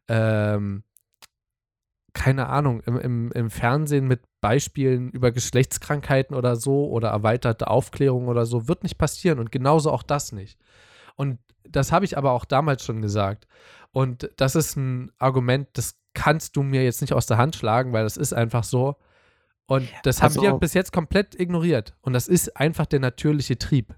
ähm, 0.09 0.85
keine 2.13 2.49
Ahnung, 2.49 2.81
im, 2.83 2.99
im, 2.99 3.33
im 3.33 3.51
Fernsehen 3.51 4.07
mit 4.07 4.21
Beispielen 4.41 5.11
über 5.11 5.33
Geschlechtskrankheiten 5.33 6.37
oder 6.37 6.57
so 6.57 6.89
oder 6.89 7.09
erweiterte 7.11 7.69
Aufklärung 7.69 8.29
oder 8.29 8.47
so, 8.47 8.69
wird 8.69 8.83
nicht 8.83 8.99
passieren 8.99 9.39
und 9.39 9.51
genauso 9.51 9.91
auch 9.91 10.03
das 10.03 10.33
nicht. 10.33 10.59
Und 11.17 11.39
das 11.65 11.93
habe 11.93 12.05
ich 12.05 12.17
aber 12.19 12.33
auch 12.33 12.45
damals 12.45 12.85
schon 12.85 13.03
gesagt. 13.03 13.47
Und 13.93 14.31
das 14.37 14.57
ist 14.57 14.77
ein 14.77 15.13
Argument, 15.19 15.69
das 15.75 16.02
kannst 16.15 16.57
du 16.57 16.63
mir 16.63 16.85
jetzt 16.85 17.01
nicht 17.01 17.13
aus 17.13 17.27
der 17.27 17.39
Hand 17.39 17.57
schlagen, 17.57 17.93
weil 17.93 18.05
das 18.05 18.17
ist 18.17 18.33
einfach 18.33 18.65
so. 18.65 18.97
Und 19.67 19.89
das 20.03 20.21
haben 20.23 20.31
Also- 20.31 20.43
wir 20.43 20.53
bis 20.55 20.75
jetzt 20.75 20.93
komplett 20.93 21.39
ignoriert. 21.39 21.95
Und 22.03 22.13
das 22.13 22.29
ist 22.29 22.57
einfach 22.57 22.87
der 22.87 23.01
natürliche 23.01 23.59
Trieb. 23.59 23.95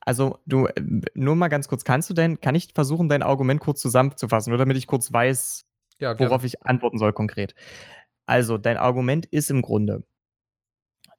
Also, 0.00 0.38
du, 0.46 0.66
äh, 0.66 0.72
nur 1.14 1.36
mal 1.36 1.48
ganz 1.48 1.68
kurz, 1.68 1.84
kannst 1.84 2.10
du 2.10 2.14
denn, 2.14 2.40
kann 2.40 2.54
ich 2.54 2.72
versuchen, 2.74 3.08
dein 3.08 3.22
Argument 3.22 3.60
kurz 3.60 3.80
zusammenzufassen, 3.80 4.50
nur 4.50 4.58
damit 4.58 4.76
ich 4.76 4.86
kurz 4.86 5.12
weiß, 5.12 5.64
Ja, 5.98 6.18
worauf 6.18 6.42
ich 6.44 6.62
antworten 6.62 6.98
soll 6.98 7.12
konkret. 7.12 7.54
Also, 8.26 8.58
dein 8.58 8.76
Argument 8.78 9.26
ist 9.26 9.50
im 9.50 9.62
Grunde, 9.62 10.04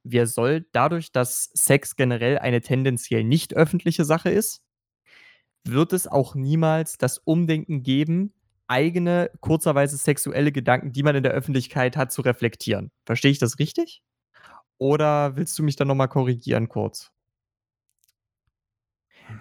wir 0.03 0.27
soll 0.27 0.65
dadurch, 0.73 1.13
dass 1.13 1.49
Sex 1.53 1.95
generell 1.95 2.37
eine 2.39 2.59
tendenziell 2.59 3.23
nicht 3.23 3.53
öffentliche 3.55 4.03
Sache 4.03 4.29
ist, 4.29 4.61
wird 5.65 5.93
es 5.93 6.07
auch 6.07 6.35
niemals 6.35 6.97
das 6.97 7.19
Umdenken 7.19 7.83
geben, 7.83 8.33
eigene, 8.67 9.29
kurzerweise 9.39 9.97
sexuelle 9.97 10.51
Gedanken, 10.51 10.91
die 10.91 11.03
man 11.03 11.15
in 11.15 11.23
der 11.23 11.33
Öffentlichkeit 11.33 11.97
hat, 11.97 12.11
zu 12.11 12.21
reflektieren. 12.21 12.91
Verstehe 13.05 13.31
ich 13.31 13.39
das 13.39 13.59
richtig? 13.59 14.03
Oder 14.77 15.35
willst 15.35 15.57
du 15.57 15.63
mich 15.63 15.75
dann 15.75 15.87
nochmal 15.87 16.09
korrigieren 16.09 16.69
kurz? 16.69 17.11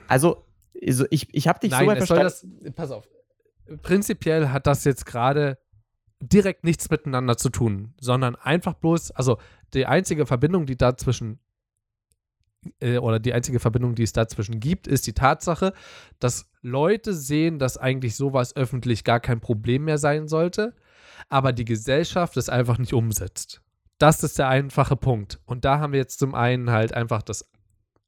Also, 0.08 0.44
also 0.80 1.06
ich, 1.10 1.32
ich 1.32 1.48
habe 1.48 1.60
dich 1.60 1.70
Nein, 1.70 1.88
so 1.88 2.06
verstanden. 2.06 2.60
das, 2.62 2.74
pass 2.74 2.90
auf. 2.90 3.08
Prinzipiell 3.82 4.48
hat 4.48 4.66
das 4.66 4.84
jetzt 4.84 5.06
gerade 5.06 5.58
direkt 6.20 6.64
nichts 6.64 6.88
miteinander 6.90 7.36
zu 7.36 7.48
tun, 7.48 7.94
sondern 8.00 8.36
einfach 8.36 8.74
bloß, 8.74 9.10
also 9.12 9.38
die 9.74 9.86
einzige 9.86 10.26
Verbindung, 10.26 10.66
die 10.66 10.76
dazwischen 10.76 11.40
äh, 12.80 12.98
oder 12.98 13.18
die 13.18 13.32
einzige 13.32 13.60
Verbindung, 13.60 13.94
die 13.94 14.02
es 14.02 14.12
dazwischen 14.12 14.60
gibt, 14.60 14.86
ist 14.86 15.06
die 15.06 15.12
Tatsache, 15.12 15.72
dass 16.18 16.48
Leute 16.62 17.14
sehen, 17.14 17.58
dass 17.58 17.76
eigentlich 17.76 18.16
sowas 18.16 18.56
öffentlich 18.56 19.04
gar 19.04 19.20
kein 19.20 19.40
Problem 19.40 19.84
mehr 19.84 19.98
sein 19.98 20.28
sollte, 20.28 20.74
aber 21.28 21.52
die 21.52 21.64
Gesellschaft 21.64 22.36
es 22.36 22.48
einfach 22.48 22.78
nicht 22.78 22.92
umsetzt. 22.92 23.60
Das 23.98 24.22
ist 24.22 24.38
der 24.38 24.48
einfache 24.48 24.96
Punkt. 24.96 25.38
Und 25.44 25.64
da 25.64 25.78
haben 25.78 25.92
wir 25.92 26.00
jetzt 26.00 26.18
zum 26.18 26.34
einen 26.34 26.70
halt 26.70 26.92
einfach 26.92 27.22
das 27.22 27.48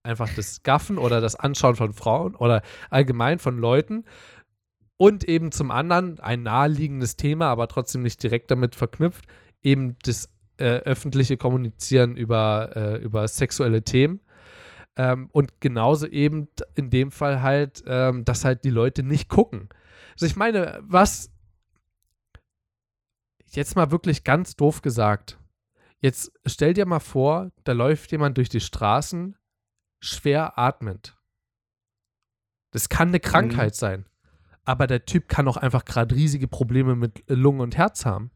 einfach 0.02 0.28
das 0.36 0.62
Gaffen 0.62 0.98
oder 0.98 1.20
das 1.20 1.34
Anschauen 1.34 1.76
von 1.76 1.94
Frauen 1.94 2.34
oder 2.34 2.62
allgemein 2.90 3.38
von 3.38 3.56
Leuten 3.58 4.04
und 4.96 5.24
eben 5.24 5.50
zum 5.50 5.70
anderen 5.70 6.20
ein 6.20 6.42
naheliegendes 6.42 7.16
Thema, 7.16 7.46
aber 7.46 7.68
trotzdem 7.68 8.02
nicht 8.02 8.22
direkt 8.22 8.50
damit 8.50 8.74
verknüpft, 8.74 9.24
eben 9.62 9.96
das 10.02 10.28
äh, 10.58 10.76
öffentliche 10.80 11.36
Kommunizieren 11.36 12.16
über, 12.16 12.70
äh, 12.76 12.96
über 13.02 13.26
sexuelle 13.26 13.82
Themen. 13.82 14.20
Ähm, 14.96 15.28
und 15.32 15.60
genauso 15.60 16.06
eben 16.06 16.48
in 16.74 16.90
dem 16.90 17.10
Fall 17.10 17.42
halt, 17.42 17.82
ähm, 17.86 18.24
dass 18.24 18.44
halt 18.44 18.64
die 18.64 18.70
Leute 18.70 19.02
nicht 19.02 19.28
gucken. 19.28 19.68
Also 20.12 20.26
ich 20.26 20.36
meine, 20.36 20.80
was 20.82 21.32
jetzt 23.50 23.76
mal 23.76 23.90
wirklich 23.90 24.24
ganz 24.24 24.56
doof 24.56 24.82
gesagt, 24.82 25.38
jetzt 26.00 26.32
stell 26.46 26.74
dir 26.74 26.86
mal 26.86 27.00
vor, 27.00 27.50
da 27.64 27.72
läuft 27.72 28.12
jemand 28.12 28.36
durch 28.36 28.48
die 28.48 28.60
Straßen 28.60 29.36
schwer 30.00 30.58
atmend. 30.58 31.16
Das 32.70 32.88
kann 32.88 33.08
eine 33.08 33.20
Krankheit 33.20 33.74
sein. 33.74 34.06
Aber 34.64 34.86
der 34.86 35.04
Typ 35.04 35.28
kann 35.28 35.46
auch 35.46 35.56
einfach 35.56 35.84
gerade 35.84 36.14
riesige 36.14 36.48
Probleme 36.48 36.96
mit 36.96 37.22
Lungen 37.28 37.60
und 37.60 37.76
Herz 37.76 38.04
haben. 38.04 38.30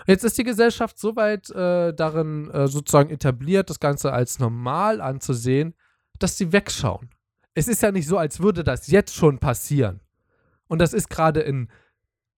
Und 0.00 0.08
jetzt 0.08 0.24
ist 0.24 0.38
die 0.38 0.44
Gesellschaft 0.44 0.98
so 0.98 1.16
weit 1.16 1.50
äh, 1.50 1.94
darin 1.94 2.50
äh, 2.50 2.68
sozusagen 2.68 3.10
etabliert, 3.10 3.70
das 3.70 3.80
Ganze 3.80 4.12
als 4.12 4.38
normal 4.38 5.00
anzusehen, 5.00 5.74
dass 6.18 6.36
sie 6.36 6.52
wegschauen. 6.52 7.10
Es 7.54 7.68
ist 7.68 7.82
ja 7.82 7.90
nicht 7.90 8.06
so, 8.06 8.18
als 8.18 8.40
würde 8.40 8.64
das 8.64 8.86
jetzt 8.88 9.14
schon 9.14 9.38
passieren. 9.38 10.00
Und 10.68 10.80
das 10.80 10.92
ist 10.92 11.08
gerade 11.08 11.44
ein, 11.44 11.70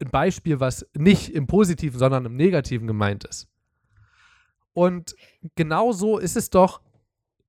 ein 0.00 0.10
Beispiel, 0.10 0.60
was 0.60 0.86
nicht 0.94 1.34
im 1.34 1.46
Positiven, 1.46 1.98
sondern 1.98 2.24
im 2.24 2.36
Negativen 2.36 2.86
gemeint 2.86 3.24
ist. 3.24 3.48
Und 4.72 5.14
genau 5.56 5.92
so 5.92 6.18
ist 6.18 6.36
es 6.36 6.50
doch, 6.50 6.80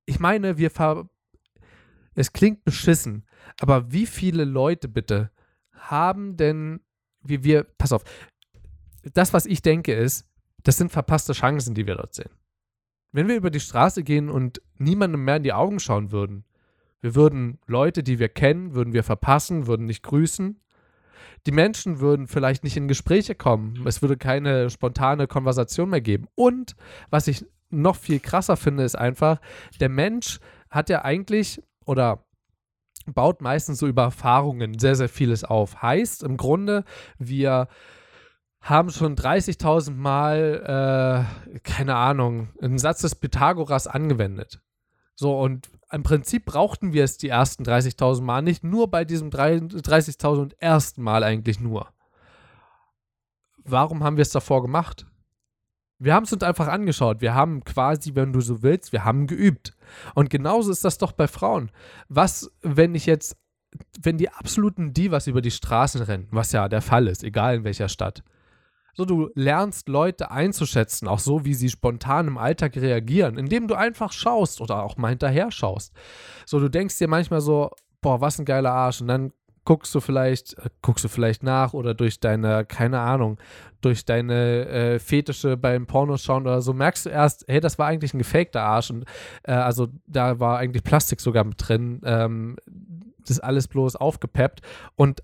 ich 0.04 0.18
meine, 0.18 0.58
wir 0.58 0.70
ver. 0.70 1.08
Es 2.14 2.34
klingt 2.34 2.64
beschissen, 2.64 3.26
aber 3.58 3.90
wie 3.90 4.04
viele 4.04 4.44
Leute 4.44 4.86
bitte 4.86 5.30
haben 5.72 6.36
denn, 6.36 6.80
wie 7.22 7.42
wir, 7.42 7.64
pass 7.64 7.92
auf, 7.92 8.04
das, 9.14 9.32
was 9.32 9.46
ich 9.46 9.62
denke, 9.62 9.94
ist, 9.94 10.26
das 10.62 10.76
sind 10.76 10.92
verpasste 10.92 11.32
Chancen, 11.32 11.74
die 11.74 11.86
wir 11.86 11.96
dort 11.96 12.14
sehen. 12.14 12.30
Wenn 13.12 13.28
wir 13.28 13.36
über 13.36 13.50
die 13.50 13.60
Straße 13.60 14.04
gehen 14.04 14.30
und 14.30 14.62
niemandem 14.78 15.24
mehr 15.24 15.36
in 15.36 15.42
die 15.42 15.52
Augen 15.52 15.80
schauen 15.80 16.12
würden, 16.12 16.44
wir 17.00 17.14
würden 17.14 17.58
Leute, 17.66 18.02
die 18.02 18.18
wir 18.18 18.28
kennen, 18.28 18.74
würden 18.74 18.92
wir 18.92 19.02
verpassen, 19.02 19.66
würden 19.66 19.86
nicht 19.86 20.02
grüßen. 20.02 20.60
Die 21.46 21.52
Menschen 21.52 21.98
würden 21.98 22.28
vielleicht 22.28 22.62
nicht 22.62 22.76
in 22.76 22.86
Gespräche 22.86 23.34
kommen. 23.34 23.84
Es 23.86 24.00
würde 24.00 24.16
keine 24.16 24.70
spontane 24.70 25.26
Konversation 25.26 25.90
mehr 25.90 26.00
geben. 26.00 26.28
Und 26.36 26.76
was 27.10 27.26
ich 27.26 27.44
noch 27.70 27.96
viel 27.96 28.20
krasser 28.20 28.56
finde, 28.56 28.84
ist 28.84 28.96
einfach, 28.96 29.40
der 29.80 29.88
Mensch 29.88 30.38
hat 30.70 30.88
ja 30.88 31.04
eigentlich 31.04 31.60
oder 31.84 32.24
baut 33.06 33.40
meistens 33.40 33.78
so 33.78 33.88
über 33.88 34.02
Erfahrungen 34.02 34.78
sehr, 34.78 34.94
sehr 34.94 35.08
vieles 35.08 35.42
auf. 35.42 35.82
Heißt 35.82 36.22
im 36.22 36.36
Grunde, 36.36 36.84
wir 37.18 37.66
haben 38.62 38.90
schon 38.90 39.16
30.000 39.16 39.90
Mal, 39.92 41.26
äh, 41.54 41.58
keine 41.60 41.96
Ahnung, 41.96 42.48
einen 42.60 42.78
Satz 42.78 43.02
des 43.02 43.16
Pythagoras 43.16 43.86
angewendet. 43.86 44.60
So, 45.14 45.38
und 45.38 45.68
im 45.90 46.02
Prinzip 46.02 46.46
brauchten 46.46 46.92
wir 46.92 47.04
es 47.04 47.18
die 47.18 47.28
ersten 47.28 47.64
30.000 47.64 48.22
Mal 48.22 48.40
nicht, 48.40 48.64
nur 48.64 48.90
bei 48.90 49.04
diesem 49.04 49.30
30.000 49.30 50.54
ersten 50.58 51.02
Mal 51.02 51.22
eigentlich 51.22 51.60
nur. 51.60 51.88
Warum 53.64 54.02
haben 54.02 54.16
wir 54.16 54.22
es 54.22 54.30
davor 54.30 54.62
gemacht? 54.62 55.06
Wir 55.98 56.14
haben 56.14 56.24
es 56.24 56.32
uns 56.32 56.42
einfach 56.42 56.68
angeschaut. 56.68 57.20
Wir 57.20 57.34
haben 57.34 57.62
quasi, 57.62 58.14
wenn 58.14 58.32
du 58.32 58.40
so 58.40 58.62
willst, 58.62 58.92
wir 58.92 59.04
haben 59.04 59.26
geübt. 59.26 59.76
Und 60.14 60.30
genauso 60.30 60.72
ist 60.72 60.84
das 60.84 60.98
doch 60.98 61.12
bei 61.12 61.28
Frauen. 61.28 61.70
Was, 62.08 62.50
wenn 62.62 62.94
ich 62.94 63.06
jetzt 63.06 63.36
wenn 64.00 64.18
die 64.18 64.28
absoluten 64.28 64.92
Divas 64.92 65.26
über 65.26 65.40
die 65.40 65.50
Straßen 65.50 66.02
rennen, 66.02 66.28
was 66.30 66.52
ja 66.52 66.68
der 66.68 66.82
Fall 66.82 67.06
ist, 67.06 67.24
egal 67.24 67.56
in 67.56 67.64
welcher 67.64 67.88
Stadt. 67.88 68.22
So, 68.94 69.06
du 69.06 69.30
lernst 69.34 69.88
Leute 69.88 70.30
einzuschätzen, 70.30 71.08
auch 71.08 71.18
so, 71.18 71.44
wie 71.44 71.54
sie 71.54 71.70
spontan 71.70 72.28
im 72.28 72.36
Alltag 72.36 72.76
reagieren, 72.76 73.38
indem 73.38 73.66
du 73.66 73.74
einfach 73.74 74.12
schaust 74.12 74.60
oder 74.60 74.82
auch 74.82 74.98
mal 74.98 75.08
hinterher 75.08 75.50
schaust. 75.50 75.94
So, 76.44 76.60
du 76.60 76.68
denkst 76.68 76.98
dir 76.98 77.08
manchmal 77.08 77.40
so, 77.40 77.70
boah, 78.02 78.20
was 78.20 78.38
ein 78.38 78.44
geiler 78.44 78.72
Arsch. 78.72 79.00
Und 79.00 79.08
dann 79.08 79.32
guckst 79.64 79.94
du 79.94 80.00
vielleicht, 80.00 80.58
äh, 80.58 80.68
guckst 80.82 81.04
du 81.04 81.08
vielleicht 81.08 81.42
nach 81.42 81.72
oder 81.72 81.94
durch 81.94 82.20
deine, 82.20 82.64
keine 82.64 83.00
Ahnung, 83.00 83.38
durch 83.80 84.04
deine 84.04 84.66
äh, 84.66 84.98
Fetische 84.98 85.56
beim 85.56 85.86
Pornoschauen 85.86 86.42
oder 86.42 86.60
so, 86.60 86.72
merkst 86.72 87.06
du 87.06 87.10
erst, 87.10 87.44
hey, 87.48 87.60
das 87.60 87.78
war 87.78 87.86
eigentlich 87.86 88.14
ein 88.14 88.18
gefakter 88.18 88.62
Arsch 88.62 88.90
und 88.90 89.04
äh, 89.44 89.52
also 89.52 89.88
da 90.06 90.40
war 90.40 90.58
eigentlich 90.58 90.84
Plastik 90.84 91.20
sogar 91.20 91.44
mit 91.44 91.56
drin. 91.58 92.00
Ähm, 92.04 92.56
das 93.20 93.30
ist 93.30 93.40
alles 93.40 93.68
bloß 93.68 93.96
aufgepeppt 93.96 94.62
und 94.96 95.22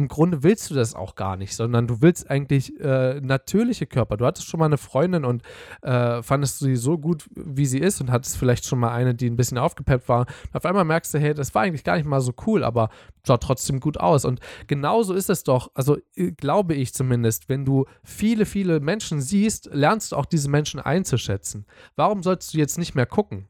im 0.00 0.08
Grunde 0.08 0.42
willst 0.42 0.70
du 0.70 0.74
das 0.74 0.94
auch 0.94 1.14
gar 1.14 1.36
nicht, 1.36 1.54
sondern 1.54 1.86
du 1.86 2.00
willst 2.00 2.30
eigentlich 2.30 2.80
äh, 2.80 3.20
natürliche 3.20 3.86
Körper. 3.86 4.16
Du 4.16 4.24
hattest 4.24 4.48
schon 4.48 4.58
mal 4.58 4.66
eine 4.66 4.78
Freundin 4.78 5.26
und 5.26 5.42
äh, 5.82 6.22
fandest 6.22 6.60
sie 6.60 6.74
so 6.76 6.96
gut, 6.96 7.28
wie 7.34 7.66
sie 7.66 7.78
ist 7.78 8.00
und 8.00 8.10
hattest 8.10 8.38
vielleicht 8.38 8.64
schon 8.64 8.78
mal 8.78 8.92
eine, 8.92 9.14
die 9.14 9.28
ein 9.28 9.36
bisschen 9.36 9.58
aufgepeppt 9.58 10.08
war. 10.08 10.20
Und 10.20 10.56
auf 10.56 10.64
einmal 10.64 10.86
merkst 10.86 11.12
du, 11.12 11.18
hey, 11.18 11.34
das 11.34 11.54
war 11.54 11.62
eigentlich 11.62 11.84
gar 11.84 11.96
nicht 11.96 12.06
mal 12.06 12.22
so 12.22 12.32
cool, 12.46 12.64
aber 12.64 12.88
sah 13.26 13.36
trotzdem 13.36 13.78
gut 13.78 13.98
aus. 13.98 14.24
Und 14.24 14.40
genauso 14.68 15.12
ist 15.12 15.28
es 15.28 15.44
doch, 15.44 15.70
also 15.74 15.98
äh, 16.14 16.32
glaube 16.32 16.74
ich 16.74 16.94
zumindest, 16.94 17.50
wenn 17.50 17.66
du 17.66 17.84
viele, 18.02 18.46
viele 18.46 18.80
Menschen 18.80 19.20
siehst, 19.20 19.68
lernst 19.70 20.12
du 20.12 20.16
auch 20.16 20.26
diese 20.26 20.48
Menschen 20.48 20.80
einzuschätzen. 20.80 21.66
Warum 21.94 22.22
sollst 22.22 22.54
du 22.54 22.58
jetzt 22.58 22.78
nicht 22.78 22.94
mehr 22.94 23.06
gucken? 23.06 23.48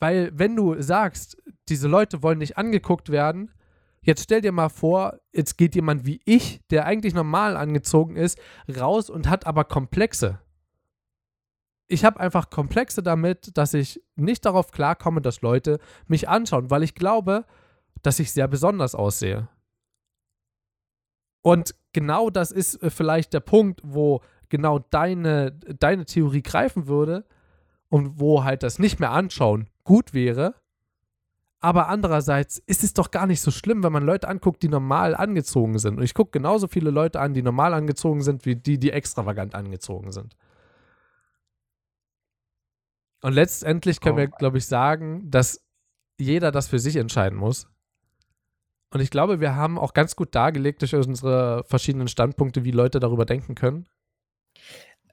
Weil 0.00 0.32
wenn 0.32 0.56
du 0.56 0.80
sagst, 0.82 1.36
diese 1.68 1.86
Leute 1.86 2.24
wollen 2.24 2.38
nicht 2.38 2.58
angeguckt 2.58 3.10
werden, 3.10 3.52
Jetzt 4.02 4.24
stell 4.24 4.40
dir 4.40 4.52
mal 4.52 4.70
vor, 4.70 5.20
jetzt 5.32 5.58
geht 5.58 5.74
jemand 5.74 6.06
wie 6.06 6.20
ich, 6.24 6.60
der 6.70 6.86
eigentlich 6.86 7.14
normal 7.14 7.56
angezogen 7.56 8.16
ist, 8.16 8.38
raus 8.68 9.10
und 9.10 9.28
hat 9.28 9.46
aber 9.46 9.64
Komplexe. 9.64 10.40
Ich 11.86 12.04
habe 12.04 12.20
einfach 12.20 12.50
Komplexe 12.50 13.02
damit, 13.02 13.56
dass 13.58 13.74
ich 13.74 14.02
nicht 14.16 14.46
darauf 14.46 14.70
klarkomme, 14.70 15.20
dass 15.20 15.42
Leute 15.42 15.80
mich 16.06 16.28
anschauen, 16.28 16.70
weil 16.70 16.82
ich 16.82 16.94
glaube, 16.94 17.44
dass 18.02 18.20
ich 18.20 18.32
sehr 18.32 18.48
besonders 18.48 18.94
aussehe. 18.94 19.48
Und 21.42 21.74
genau 21.92 22.30
das 22.30 22.52
ist 22.52 22.82
äh, 22.82 22.90
vielleicht 22.90 23.32
der 23.32 23.40
Punkt, 23.40 23.80
wo 23.84 24.22
genau 24.48 24.78
deine, 24.78 25.52
deine 25.52 26.04
Theorie 26.04 26.42
greifen 26.42 26.86
würde 26.86 27.24
und 27.88 28.20
wo 28.20 28.44
halt 28.44 28.62
das 28.62 28.78
nicht 28.78 29.00
mehr 29.00 29.10
anschauen 29.10 29.68
gut 29.84 30.14
wäre, 30.14 30.54
aber 31.60 31.88
andererseits 31.88 32.58
ist 32.66 32.82
es 32.82 32.94
doch 32.94 33.10
gar 33.10 33.26
nicht 33.26 33.42
so 33.42 33.50
schlimm, 33.50 33.82
wenn 33.82 33.92
man 33.92 34.04
Leute 34.04 34.28
anguckt, 34.28 34.62
die 34.62 34.68
normal 34.68 35.14
angezogen 35.14 35.78
sind. 35.78 35.98
Und 35.98 36.02
ich 36.02 36.14
gucke 36.14 36.30
genauso 36.30 36.68
viele 36.68 36.90
Leute 36.90 37.20
an, 37.20 37.34
die 37.34 37.42
normal 37.42 37.74
angezogen 37.74 38.22
sind, 38.22 38.46
wie 38.46 38.56
die, 38.56 38.78
die 38.78 38.90
extravagant 38.90 39.54
angezogen 39.54 40.10
sind. 40.10 40.36
Und 43.22 43.34
letztendlich 43.34 44.00
können 44.00 44.14
oh. 44.14 44.18
wir, 44.18 44.28
glaube 44.28 44.56
ich, 44.56 44.66
sagen, 44.66 45.30
dass 45.30 45.62
jeder 46.18 46.50
das 46.50 46.68
für 46.68 46.78
sich 46.78 46.96
entscheiden 46.96 47.38
muss. 47.38 47.68
Und 48.92 49.00
ich 49.00 49.10
glaube, 49.10 49.40
wir 49.40 49.54
haben 49.54 49.78
auch 49.78 49.92
ganz 49.92 50.16
gut 50.16 50.34
dargelegt 50.34 50.80
durch 50.80 50.94
unsere 50.94 51.64
verschiedenen 51.64 52.08
Standpunkte, 52.08 52.64
wie 52.64 52.72
Leute 52.72 53.00
darüber 53.00 53.26
denken 53.26 53.54
können. 53.54 53.86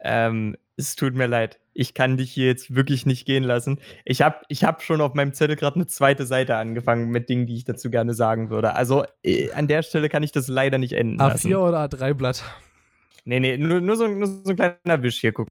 Ähm, 0.01 0.57
es 0.75 0.95
tut 0.95 1.15
mir 1.15 1.27
leid. 1.27 1.59
Ich 1.73 1.93
kann 1.93 2.17
dich 2.17 2.31
hier 2.31 2.47
jetzt 2.47 2.75
wirklich 2.75 3.05
nicht 3.05 3.25
gehen 3.25 3.43
lassen. 3.43 3.79
Ich 4.05 4.21
habe 4.21 4.37
ich 4.47 4.63
hab 4.63 4.81
schon 4.83 5.01
auf 5.01 5.13
meinem 5.13 5.33
Zettel 5.33 5.55
gerade 5.55 5.75
eine 5.75 5.87
zweite 5.87 6.25
Seite 6.25 6.55
angefangen 6.55 7.09
mit 7.09 7.29
Dingen, 7.29 7.47
die 7.47 7.55
ich 7.55 7.65
dazu 7.65 7.89
gerne 7.89 8.13
sagen 8.13 8.49
würde. 8.49 8.75
Also 8.75 9.05
äh, 9.23 9.51
an 9.51 9.67
der 9.67 9.83
Stelle 9.83 10.09
kann 10.09 10.23
ich 10.23 10.31
das 10.31 10.47
leider 10.47 10.77
nicht 10.77 10.93
enden. 10.93 11.19
A4 11.19 11.27
lassen. 11.29 11.55
oder 11.55 11.83
A3-Blatt? 11.85 12.43
Nee, 13.25 13.39
nee, 13.39 13.57
nur, 13.57 13.81
nur, 13.81 13.95
so, 13.97 14.07
nur 14.07 14.27
so 14.27 14.49
ein 14.49 14.55
kleiner 14.55 15.03
Wisch 15.03 15.19
hier, 15.19 15.33
guck. 15.33 15.49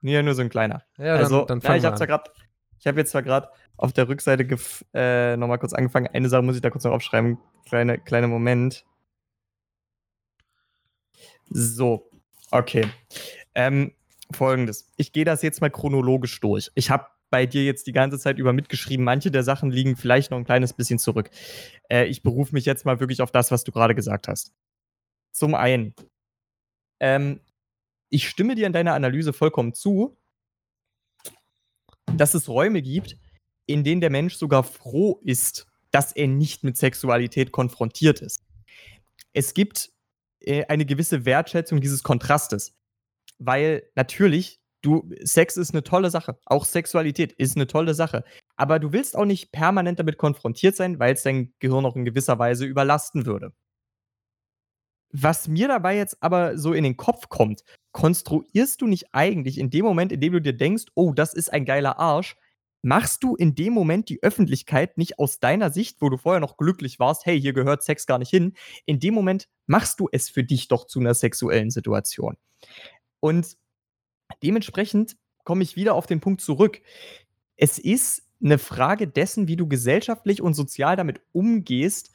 Nee, 0.00 0.22
nur 0.22 0.34
so 0.34 0.42
ein 0.42 0.50
kleiner. 0.50 0.82
Ja, 0.98 1.16
also, 1.16 1.44
dann, 1.44 1.60
dann 1.60 1.70
na, 1.70 1.76
ich 1.76 1.84
habe 1.84 1.96
zwar 1.96 2.24
ich 2.78 2.86
habe 2.86 3.00
jetzt 3.00 3.12
zwar 3.12 3.22
gerade 3.22 3.48
auf 3.78 3.94
der 3.94 4.08
Rückseite 4.08 4.46
äh, 4.92 5.36
nochmal 5.38 5.58
kurz 5.58 5.72
angefangen. 5.72 6.06
Eine 6.08 6.28
Sache 6.28 6.42
muss 6.42 6.56
ich 6.56 6.60
da 6.60 6.68
kurz 6.68 6.84
noch 6.84 6.92
aufschreiben. 6.92 7.38
Kleine, 7.66 7.98
kleiner 7.98 8.28
Moment. 8.28 8.84
So, 11.48 12.10
okay. 12.50 12.86
Ähm, 13.54 13.92
Folgendes. 14.30 14.90
Ich 14.96 15.12
gehe 15.12 15.24
das 15.24 15.42
jetzt 15.42 15.60
mal 15.60 15.70
chronologisch 15.70 16.40
durch. 16.40 16.70
Ich 16.74 16.90
habe 16.90 17.06
bei 17.30 17.46
dir 17.46 17.64
jetzt 17.64 17.86
die 17.86 17.92
ganze 17.92 18.18
Zeit 18.18 18.38
über 18.38 18.52
mitgeschrieben. 18.52 19.04
Manche 19.04 19.30
der 19.30 19.42
Sachen 19.42 19.70
liegen 19.70 19.96
vielleicht 19.96 20.30
noch 20.30 20.38
ein 20.38 20.44
kleines 20.44 20.72
bisschen 20.72 20.98
zurück. 20.98 21.30
Äh, 21.90 22.06
ich 22.06 22.22
berufe 22.22 22.54
mich 22.54 22.64
jetzt 22.64 22.84
mal 22.84 23.00
wirklich 23.00 23.22
auf 23.22 23.32
das, 23.32 23.50
was 23.50 23.64
du 23.64 23.72
gerade 23.72 23.94
gesagt 23.94 24.28
hast. 24.28 24.52
Zum 25.32 25.54
einen, 25.54 25.94
ähm, 27.00 27.40
ich 28.08 28.28
stimme 28.28 28.54
dir 28.54 28.66
in 28.66 28.72
deiner 28.72 28.94
Analyse 28.94 29.32
vollkommen 29.32 29.74
zu, 29.74 30.16
dass 32.16 32.34
es 32.34 32.48
Räume 32.48 32.82
gibt, 32.82 33.18
in 33.66 33.82
denen 33.82 34.00
der 34.00 34.10
Mensch 34.10 34.36
sogar 34.36 34.62
froh 34.62 35.20
ist, 35.24 35.66
dass 35.90 36.12
er 36.12 36.28
nicht 36.28 36.64
mit 36.64 36.76
Sexualität 36.76 37.50
konfrontiert 37.50 38.22
ist. 38.22 38.44
Es 39.32 39.54
gibt 39.54 39.90
äh, 40.40 40.64
eine 40.66 40.86
gewisse 40.86 41.24
Wertschätzung 41.24 41.80
dieses 41.80 42.02
Kontrastes 42.02 42.76
weil 43.46 43.84
natürlich, 43.94 44.60
du, 44.82 45.08
Sex 45.22 45.56
ist 45.56 45.72
eine 45.72 45.82
tolle 45.82 46.10
Sache. 46.10 46.38
Auch 46.46 46.64
Sexualität 46.64 47.32
ist 47.32 47.56
eine 47.56 47.66
tolle 47.66 47.94
Sache. 47.94 48.24
Aber 48.56 48.78
du 48.78 48.92
willst 48.92 49.16
auch 49.16 49.24
nicht 49.24 49.52
permanent 49.52 49.98
damit 49.98 50.18
konfrontiert 50.18 50.76
sein, 50.76 50.98
weil 50.98 51.14
es 51.14 51.22
dein 51.22 51.52
Gehirn 51.58 51.86
auch 51.86 51.96
in 51.96 52.04
gewisser 52.04 52.38
Weise 52.38 52.64
überlasten 52.64 53.26
würde. 53.26 53.52
Was 55.16 55.46
mir 55.46 55.68
dabei 55.68 55.96
jetzt 55.96 56.20
aber 56.22 56.58
so 56.58 56.72
in 56.72 56.82
den 56.82 56.96
Kopf 56.96 57.28
kommt, 57.28 57.62
konstruierst 57.92 58.80
du 58.80 58.88
nicht 58.88 59.14
eigentlich 59.14 59.58
in 59.58 59.70
dem 59.70 59.84
Moment, 59.84 60.10
in 60.10 60.20
dem 60.20 60.32
du 60.32 60.40
dir 60.40 60.54
denkst, 60.56 60.86
oh, 60.94 61.12
das 61.12 61.34
ist 61.34 61.52
ein 61.52 61.64
geiler 61.64 62.00
Arsch, 62.00 62.36
machst 62.82 63.22
du 63.22 63.36
in 63.36 63.54
dem 63.54 63.72
Moment 63.72 64.08
die 64.08 64.22
Öffentlichkeit 64.22 64.98
nicht 64.98 65.18
aus 65.18 65.38
deiner 65.38 65.70
Sicht, 65.70 66.00
wo 66.00 66.10
du 66.10 66.18
vorher 66.18 66.40
noch 66.40 66.56
glücklich 66.56 66.98
warst, 66.98 67.24
hey, 67.24 67.40
hier 67.40 67.52
gehört 67.52 67.82
Sex 67.82 68.06
gar 68.06 68.18
nicht 68.18 68.30
hin, 68.30 68.54
in 68.86 68.98
dem 68.98 69.14
Moment 69.14 69.48
machst 69.66 70.00
du 70.00 70.08
es 70.10 70.28
für 70.28 70.44
dich 70.44 70.68
doch 70.68 70.86
zu 70.86 70.98
einer 70.98 71.14
sexuellen 71.14 71.70
Situation. 71.70 72.36
Und 73.24 73.56
dementsprechend 74.42 75.16
komme 75.44 75.62
ich 75.62 75.76
wieder 75.76 75.94
auf 75.94 76.06
den 76.06 76.20
Punkt 76.20 76.42
zurück. 76.42 76.82
Es 77.56 77.78
ist 77.78 78.28
eine 78.42 78.58
Frage 78.58 79.08
dessen, 79.08 79.48
wie 79.48 79.56
du 79.56 79.66
gesellschaftlich 79.66 80.42
und 80.42 80.52
sozial 80.52 80.94
damit 80.94 81.22
umgehst, 81.32 82.10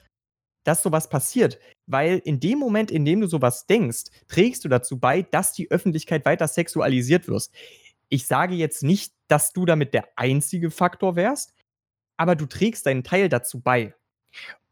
dass 0.66 0.84
sowas 0.84 1.10
passiert. 1.10 1.57
Weil 1.88 2.20
in 2.20 2.39
dem 2.39 2.60
Moment, 2.60 2.91
in 2.91 3.05
dem 3.05 3.22
du 3.22 3.26
sowas 3.26 3.66
denkst, 3.66 4.12
trägst 4.28 4.64
du 4.64 4.70
dazu 4.70 4.99
bei, 4.99 5.24
dass 5.24 5.51
die 5.51 5.72
Öffentlichkeit 5.72 6.26
weiter 6.26 6.47
sexualisiert 6.47 7.28
wirst. 7.28 7.55
Ich 8.10 8.28
sage 8.28 8.53
jetzt 8.53 8.84
nicht, 8.84 9.16
dass 9.28 9.51
du 9.51 9.66
damit 9.66 9.95
der 9.95 10.10
einzige 10.16 10.70
Faktor 10.70 11.16
wärst, 11.16 11.55
aber 12.18 12.36
du 12.36 12.45
trägst 12.45 12.86
deinen 12.86 13.03
Teil 13.03 13.30
dazu 13.30 13.62
bei. 13.62 13.95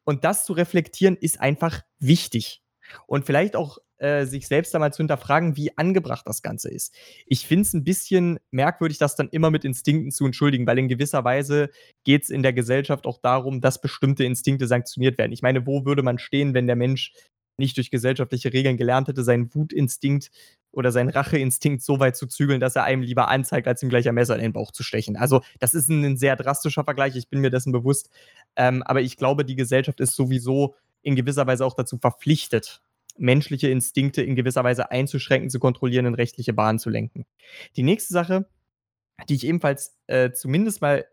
Und 0.04 0.24
das 0.24 0.46
zu 0.46 0.54
reflektieren 0.54 1.18
ist 1.18 1.40
einfach 1.40 1.82
wichtig. 1.98 2.62
Und 3.08 3.26
vielleicht 3.26 3.56
auch 3.56 3.80
äh, 3.98 4.26
sich 4.26 4.48
selbst 4.48 4.74
einmal 4.76 4.93
zu 4.93 4.98
hinterfragen, 4.98 5.58
wie 5.58 5.78
angebracht 5.78 6.28
das 6.28 6.41
Ganze 6.41 6.70
ist. 6.70 6.93
Ich 7.26 7.48
finde 7.48 7.64
es 7.64 7.74
ein 7.74 7.84
bisschen 7.84 8.39
merkwürdig, 8.52 8.98
das 8.98 9.16
dann 9.16 9.30
immer 9.30 9.52
mit 9.52 9.66
Instinkten 9.66 10.12
zu 10.12 10.26
entschuldigen, 10.26 10.68
weil 10.68 10.80
in 10.80 10.88
gewisser 10.88 11.24
Weise 11.24 11.70
geht 12.04 12.24
es 12.24 12.30
in 12.30 12.43
der 12.43 12.54
Gesellschaft 12.54 13.06
auch 13.06 13.20
darum, 13.20 13.62
dass 13.62 13.82
bestimmte 13.82 14.24
Instinkte 14.24 14.68
sanktioniert 14.68 15.18
werden. 15.18 15.32
Ich 15.32 15.41
meine, 15.41 15.66
wo 15.66 15.86
würde 15.86 16.04
man 16.04 16.20
stehen, 16.20 16.54
wenn 16.54 16.68
der 16.68 16.76
Mensch 16.76 17.14
nicht 17.58 17.76
durch 17.78 17.89
gesellschaftliche 17.89 18.54
Regeln 18.54 18.78
gelernt 18.78 19.08
hätte, 19.08 19.24
seinen 19.24 19.54
Wutinstinkt 19.54 20.30
oder 20.72 20.91
seinen 20.91 21.10
Racheinstinkt 21.10 21.82
so 21.82 22.00
weit 22.00 22.16
zu 22.16 22.28
zügeln, 22.28 22.60
dass 22.60 22.76
er 22.76 22.84
einem 22.84 23.02
lieber 23.02 23.30
anzeigt, 23.30 23.68
als 23.68 23.82
ihm 23.82 23.89
gleich 23.89 24.08
ein 24.08 24.16
Messer 24.16 24.36
in 24.36 24.43
den 24.43 24.54
Bauch 24.54 24.72
zu 24.72 24.84
stechen. 24.84 25.18
Also, 25.18 25.41
das 25.60 25.74
ist 25.74 25.89
ein, 25.89 26.18
sehr 26.18 26.36
drastischer 26.36 26.84
Vergleich, 26.84 27.16
ich 27.16 27.30
bin 27.30 27.41
mir 27.41 27.50
dessen 27.50 27.72
bewusst. 27.72 28.10
Ähm, 28.56 28.84
aber 28.84 29.02
ich 29.02 29.18
glaube, 29.18 29.43
die 29.43 29.56
Gesellschaft 29.56 30.00
ist 30.00 30.16
sowieso 30.16 30.76
in 31.02 31.16
gewisser 31.16 31.48
Weise 31.48 31.66
auch 31.66 31.74
dazu 31.74 31.98
verpflichtet, 31.98 32.82
menschliche 33.20 33.70
Instinkte 33.70 34.22
in 34.22 34.36
gewisser 34.36 34.63
Weise 34.63 34.91
einzuschränken, 34.91 35.49
zu 35.49 35.59
kontrollieren, 35.59 36.05
in 36.05 36.15
rechtliche 36.15 36.53
Bahnen 36.53 36.80
zu 36.80 36.89
lenken. 36.89 37.26
Die 37.76 37.84
nächste 37.84 38.13
Sache, 38.13 38.47
die 39.30 39.36
ich 39.36 39.45
ebenfalls 39.45 39.97
äh, 40.07 40.32
zumindest 40.32 40.82
mal 40.82 41.05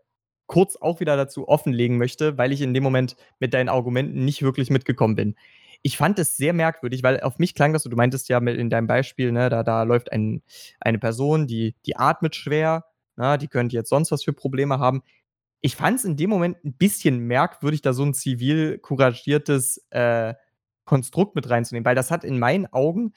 kurz 0.47 0.75
auch 0.75 0.99
wieder 0.99 1.17
dazu 1.17 1.47
offenlegen 1.47 1.97
möchte, 1.97 2.37
weil 2.37 2.51
ich 2.51 2.61
in 2.61 2.73
dem 2.73 2.83
Moment 2.83 3.15
mit 3.39 3.53
deinen 3.53 3.69
Argumenten 3.69 4.25
nicht 4.25 4.41
wirklich 4.41 4.69
mitgekommen 4.69 5.15
bin. 5.15 5.35
Ich 5.81 5.97
fand 5.97 6.17
es 6.19 6.37
sehr 6.37 6.53
merkwürdig, 6.53 7.03
weil 7.03 7.19
auf 7.19 7.37
mich 7.37 7.53
klang 7.53 7.73
das, 7.73 7.83
du 7.83 7.95
meintest 7.95 8.29
ja 8.29 8.39
in 8.39 8.69
deinem 8.69 8.87
Beispiel, 8.87 9.31
ne, 9.31 9.49
da, 9.49 9.63
da 9.63 9.83
läuft 9.83 10.11
ein, 10.11 10.41
eine 10.79 10.99
Person, 10.99 11.47
die, 11.47 11.75
die 11.85 11.95
atmet 11.95 12.35
schwer, 12.35 12.85
na, 13.15 13.37
die 13.37 13.47
könnte 13.47 13.75
jetzt 13.75 13.89
sonst 13.89 14.11
was 14.11 14.23
für 14.23 14.33
Probleme 14.33 14.79
haben. 14.79 15.03
Ich 15.61 15.75
fand 15.75 15.99
es 15.99 16.05
in 16.05 16.17
dem 16.17 16.29
Moment 16.29 16.63
ein 16.63 16.73
bisschen 16.73 17.19
merkwürdig, 17.19 17.81
da 17.81 17.93
so 17.93 18.03
ein 18.03 18.13
zivil 18.13 18.77
couragiertes 18.79 19.85
äh, 19.89 20.33
Konstrukt 20.85 21.35
mit 21.35 21.49
reinzunehmen, 21.49 21.85
weil 21.85 21.95
das 21.95 22.11
hat 22.11 22.23
in 22.23 22.39
meinen 22.39 22.67
Augen 22.67 23.13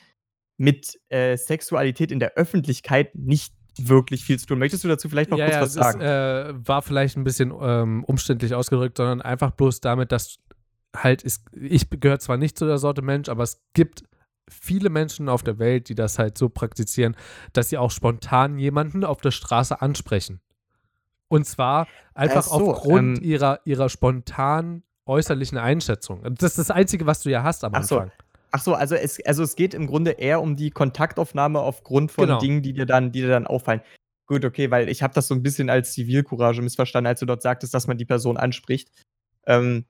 mit 0.56 0.98
äh, 1.08 1.36
Sexualität 1.36 2.10
in 2.10 2.18
der 2.18 2.34
Öffentlichkeit 2.34 3.14
nicht 3.14 3.54
wirklich 3.78 4.24
viel 4.24 4.38
zu 4.38 4.46
tun. 4.46 4.58
Möchtest 4.58 4.84
du 4.84 4.88
dazu 4.88 5.08
vielleicht 5.08 5.30
noch 5.30 5.38
ja, 5.38 5.46
kurz 5.46 5.54
ja, 5.54 5.62
was 5.62 5.72
sagen? 5.72 6.00
Es 6.00 6.06
äh, 6.06 6.68
war 6.68 6.82
vielleicht 6.82 7.16
ein 7.16 7.24
bisschen 7.24 7.54
ähm, 7.60 8.04
umständlich 8.04 8.54
ausgedrückt, 8.54 8.96
sondern 8.96 9.22
einfach 9.22 9.52
bloß 9.52 9.80
damit, 9.80 10.10
dass 10.10 10.38
halt 10.96 11.22
ist, 11.22 11.44
ich 11.52 11.88
gehöre 11.88 12.18
zwar 12.18 12.36
nicht 12.36 12.58
zu 12.58 12.66
der 12.66 12.78
Sorte 12.78 13.02
Mensch, 13.02 13.28
aber 13.28 13.44
es 13.44 13.62
gibt 13.74 14.02
viele 14.50 14.90
Menschen 14.90 15.28
auf 15.28 15.42
der 15.42 15.58
Welt, 15.58 15.88
die 15.88 15.94
das 15.94 16.18
halt 16.18 16.38
so 16.38 16.48
praktizieren, 16.48 17.16
dass 17.52 17.68
sie 17.68 17.78
auch 17.78 17.90
spontan 17.90 18.58
jemanden 18.58 19.04
auf 19.04 19.20
der 19.20 19.30
Straße 19.30 19.80
ansprechen. 19.80 20.40
Und 21.28 21.44
zwar 21.44 21.86
einfach 22.14 22.46
Ach 22.46 22.58
so, 22.58 22.72
aufgrund 22.72 23.18
ähm, 23.18 23.24
ihrer, 23.24 23.60
ihrer 23.64 23.88
spontan 23.90 24.82
äußerlichen 25.08 25.58
Einschätzung. 25.58 26.22
Das 26.34 26.50
ist 26.50 26.58
das 26.58 26.70
Einzige, 26.70 27.06
was 27.06 27.20
du 27.20 27.30
ja 27.30 27.42
hast 27.42 27.64
am 27.64 27.72
Ach 27.74 27.82
so. 27.82 27.98
Anfang. 27.98 28.12
Ach 28.50 28.62
so, 28.62 28.74
also 28.74 28.94
es, 28.94 29.24
also 29.26 29.42
es 29.42 29.56
geht 29.56 29.74
im 29.74 29.86
Grunde 29.86 30.12
eher 30.12 30.40
um 30.40 30.56
die 30.56 30.70
Kontaktaufnahme 30.70 31.60
aufgrund 31.60 32.12
von 32.12 32.26
Genau. 32.26 32.40
Dingen, 32.40 32.62
die 32.62 32.72
dir 32.72 32.86
dann, 32.86 33.12
die 33.12 33.20
dir 33.20 33.28
dann 33.28 33.46
auffallen. 33.46 33.82
Gut, 34.26 34.44
okay, 34.44 34.70
weil 34.70 34.88
ich 34.88 35.02
habe 35.02 35.14
das 35.14 35.28
so 35.28 35.34
ein 35.34 35.42
bisschen 35.42 35.70
als 35.70 35.92
Zivilcourage 35.92 36.62
missverstanden, 36.62 37.08
als 37.08 37.20
du 37.20 37.26
dort 37.26 37.42
sagtest, 37.42 37.74
dass 37.74 37.86
man 37.86 37.98
die 37.98 38.04
Person 38.04 38.36
anspricht. 38.36 38.90
Ähm, 39.46 39.86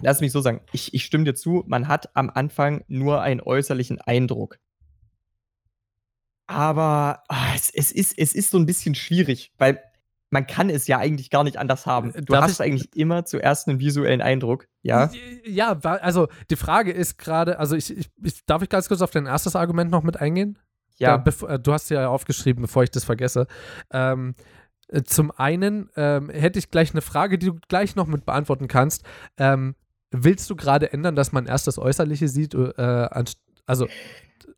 lass 0.00 0.20
mich 0.20 0.32
so 0.32 0.40
sagen, 0.40 0.60
ich, 0.72 0.94
ich 0.94 1.04
stimme 1.04 1.24
dir 1.24 1.34
zu, 1.34 1.64
man 1.66 1.88
hat 1.88 2.14
am 2.16 2.30
Anfang 2.30 2.84
nur 2.88 3.20
einen 3.20 3.40
äußerlichen 3.40 4.00
Eindruck. 4.00 4.58
Aber 6.46 7.22
ah, 7.28 7.52
es, 7.54 7.70
es, 7.70 7.92
ist, 7.92 8.18
es 8.18 8.34
ist 8.34 8.50
so 8.50 8.58
ein 8.58 8.66
bisschen 8.66 8.94
schwierig, 8.94 9.52
weil 9.58 9.82
man 10.32 10.46
kann 10.46 10.70
es 10.70 10.86
ja 10.86 10.98
eigentlich 10.98 11.30
gar 11.30 11.44
nicht 11.44 11.58
anders 11.58 11.86
haben. 11.86 12.10
Äh, 12.14 12.22
Du 12.22 12.32
darf 12.32 12.44
hast 12.44 12.52
ich- 12.54 12.60
eigentlich 12.62 12.96
immer 12.96 13.24
zuerst 13.24 13.68
einen 13.68 13.78
visuellen 13.78 14.20
Eindruck, 14.22 14.66
ja? 14.82 15.10
Ja, 15.44 15.82
wa- 15.84 15.96
also 15.96 16.28
die 16.50 16.56
Frage 16.56 16.90
ist 16.90 17.18
gerade, 17.18 17.58
also 17.58 17.76
ich, 17.76 17.96
ich, 17.96 18.10
ich 18.22 18.44
darf 18.46 18.62
ich 18.62 18.68
ganz 18.68 18.88
kurz 18.88 19.02
auf 19.02 19.10
dein 19.10 19.26
erstes 19.26 19.54
Argument 19.54 19.90
noch 19.90 20.02
mit 20.02 20.18
eingehen? 20.20 20.58
Da, 20.98 21.22
Ja. 21.24 21.46
äh, 21.48 21.58
du 21.58 21.72
hast 21.72 21.90
ja 21.90 22.08
aufgeschrieben, 22.08 22.62
bevor 22.62 22.82
ich 22.82 22.90
das 22.90 23.04
vergesse. 23.04 23.46
Ähm, 23.92 24.34
äh, 24.88 25.02
zum 25.02 25.30
einen 25.32 25.90
ähm, 25.96 26.30
hätte 26.30 26.58
ich 26.58 26.70
gleich 26.70 26.92
eine 26.92 27.02
Frage, 27.02 27.38
die 27.38 27.46
du 27.46 27.58
gleich 27.68 27.94
noch 27.96 28.06
mit 28.06 28.24
beantworten 28.24 28.68
kannst. 28.68 29.04
Ähm, 29.36 29.74
willst 30.10 30.48
du 30.50 30.56
gerade 30.56 30.92
ändern, 30.92 31.14
dass 31.16 31.32
man 31.32 31.46
erst 31.46 31.66
das 31.66 31.78
Äußerliche 31.78 32.28
sieht, 32.28 32.54
äh, 32.54 33.08
also 33.66 33.86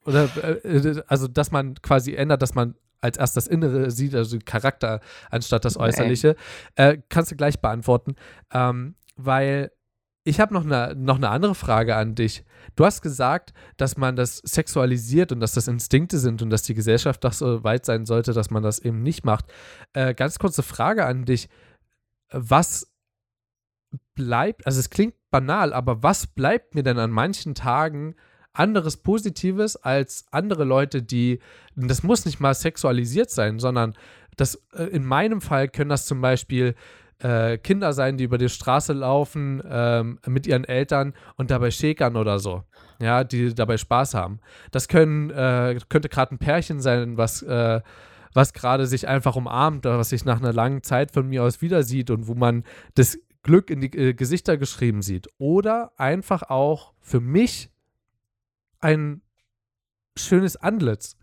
oder 0.07 0.29
äh, 0.43 0.77
äh, 0.77 1.03
also 1.07 1.29
dass 1.29 1.51
man 1.51 1.75
quasi 1.83 2.15
ändert, 2.15 2.43
dass 2.43 2.55
man 2.55 2.75
als 3.05 3.19
erst 3.19 3.37
das 3.37 3.47
Innere 3.47 3.91
sieht, 3.91 4.15
also 4.15 4.39
Charakter 4.45 5.01
anstatt 5.31 5.65
das. 5.65 5.77
Äußerliche? 5.77 6.37
Äh, 6.77 6.99
kannst 7.09 7.31
du 7.31 7.37
gleich 7.37 7.61
beantworten, 7.61 8.15
ähm, 8.53 8.95
weil 9.17 9.71
ich 10.25 10.41
habe 10.41 10.55
noch 10.55 10.65
eine 10.65 10.95
noch 10.97 11.17
eine 11.17 11.29
andere 11.29 11.55
Frage 11.55 11.97
an 11.97 12.15
dich. 12.15 12.45
Du 12.77 12.87
hast 12.87 13.03
gesagt, 13.03 13.53
dass 13.77 13.99
man 13.99 14.17
das 14.17 14.39
sexualisiert 14.39 15.33
und 15.33 15.41
dass 15.41 15.53
das 15.53 15.69
Instinkte 15.69 16.19
sind 16.19 16.41
und 16.41 16.49
dass 16.49 16.63
die 16.63 16.75
Gesellschaft 16.75 17.23
doch 17.25 17.35
so 17.35 17.63
weit 17.63 17.85
sein 17.85 18.07
sollte, 18.07 18.33
dass 18.33 18.51
man 18.51 18.63
das 18.63 18.79
eben 18.79 19.03
nicht 19.03 19.25
macht. 19.25 19.53
Äh, 19.93 20.15
ganz 20.15 20.39
kurze 20.39 20.63
Frage 20.63 21.05
an 21.05 21.27
dich. 21.27 21.51
Was 22.31 22.91
bleibt, 24.15 24.67
also 24.67 24.81
es 24.81 24.89
klingt 24.89 25.15
banal, 25.31 25.75
aber 25.75 26.03
was 26.03 26.27
bleibt 26.27 26.75
mir 26.75 26.83
denn 26.83 26.99
an 26.99 27.11
manchen 27.11 27.55
Tagen 27.55 28.15
anderes 28.55 28.97
Positives 28.97 29.77
als 29.77 30.25
andere 30.31 30.65
Leute, 30.65 31.03
die, 31.03 31.41
das 31.77 32.03
muss 32.03 32.25
nicht 32.25 32.41
mal 32.41 32.55
sexualisiert 32.55 33.31
sein, 33.31 33.59
sondern 33.59 33.95
das, 34.37 34.63
äh, 34.73 34.85
in 34.85 35.05
meinem 35.05 35.41
Fall 35.41 35.69
können 35.69 35.91
das 35.91 36.07
zum 36.07 36.21
Beispiel 36.21 36.75
äh, 37.19 37.59
Kinder 37.59 37.93
sein, 37.93 38.17
die 38.17 38.25
über 38.25 38.39
die 38.39 38.49
Straße 38.49 38.93
laufen 38.93 39.63
ähm, 39.69 40.19
mit 40.27 40.47
ihren 40.47 40.65
Eltern 40.65 41.15
und 41.37 41.51
dabei 41.51 41.71
schäkern 41.71 42.17
oder 42.17 42.39
so. 42.39 42.65
Ja, 43.01 43.25
die 43.25 43.55
dabei 43.55 43.77
Spaß 43.77 44.15
haben. 44.15 44.41
Das 44.71 44.89
können, 44.89 45.31
äh, 45.31 45.79
könnte 45.89 46.09
gerade 46.09 46.35
ein 46.35 46.39
Pärchen 46.39 46.81
sein, 46.81 47.17
was, 47.17 47.43
äh, 47.43 47.81
was 48.35 48.53
gerade 48.53 48.87
sich 48.87 49.09
einfach 49.09 49.37
umarmt 49.37 49.85
oder 49.87 49.99
was 49.99 50.11
sich 50.11 50.25
nach 50.25 50.41
einer 50.41 50.53
langen 50.53 50.83
Zeit 50.83 51.13
von 51.13 51.29
mir 51.29 51.43
aus 51.43 51.61
wieder 51.61 51.83
sieht 51.83 52.11
und 52.11 52.29
wo 52.29 52.35
man 52.35 52.65
das 52.95 53.19
Glück 53.43 53.71
in 53.71 53.81
die 53.81 53.97
äh, 53.97 54.15
Gesichter 54.15 54.57
geschrieben 54.57 55.03
sieht. 55.03 55.29
Oder 55.39 55.93
einfach 55.97 56.43
auch 56.43 56.93
für 57.01 57.21
mich 57.21 57.71
ein 58.85 59.23
schönes 60.17 60.57
Antlitz. 60.57 61.17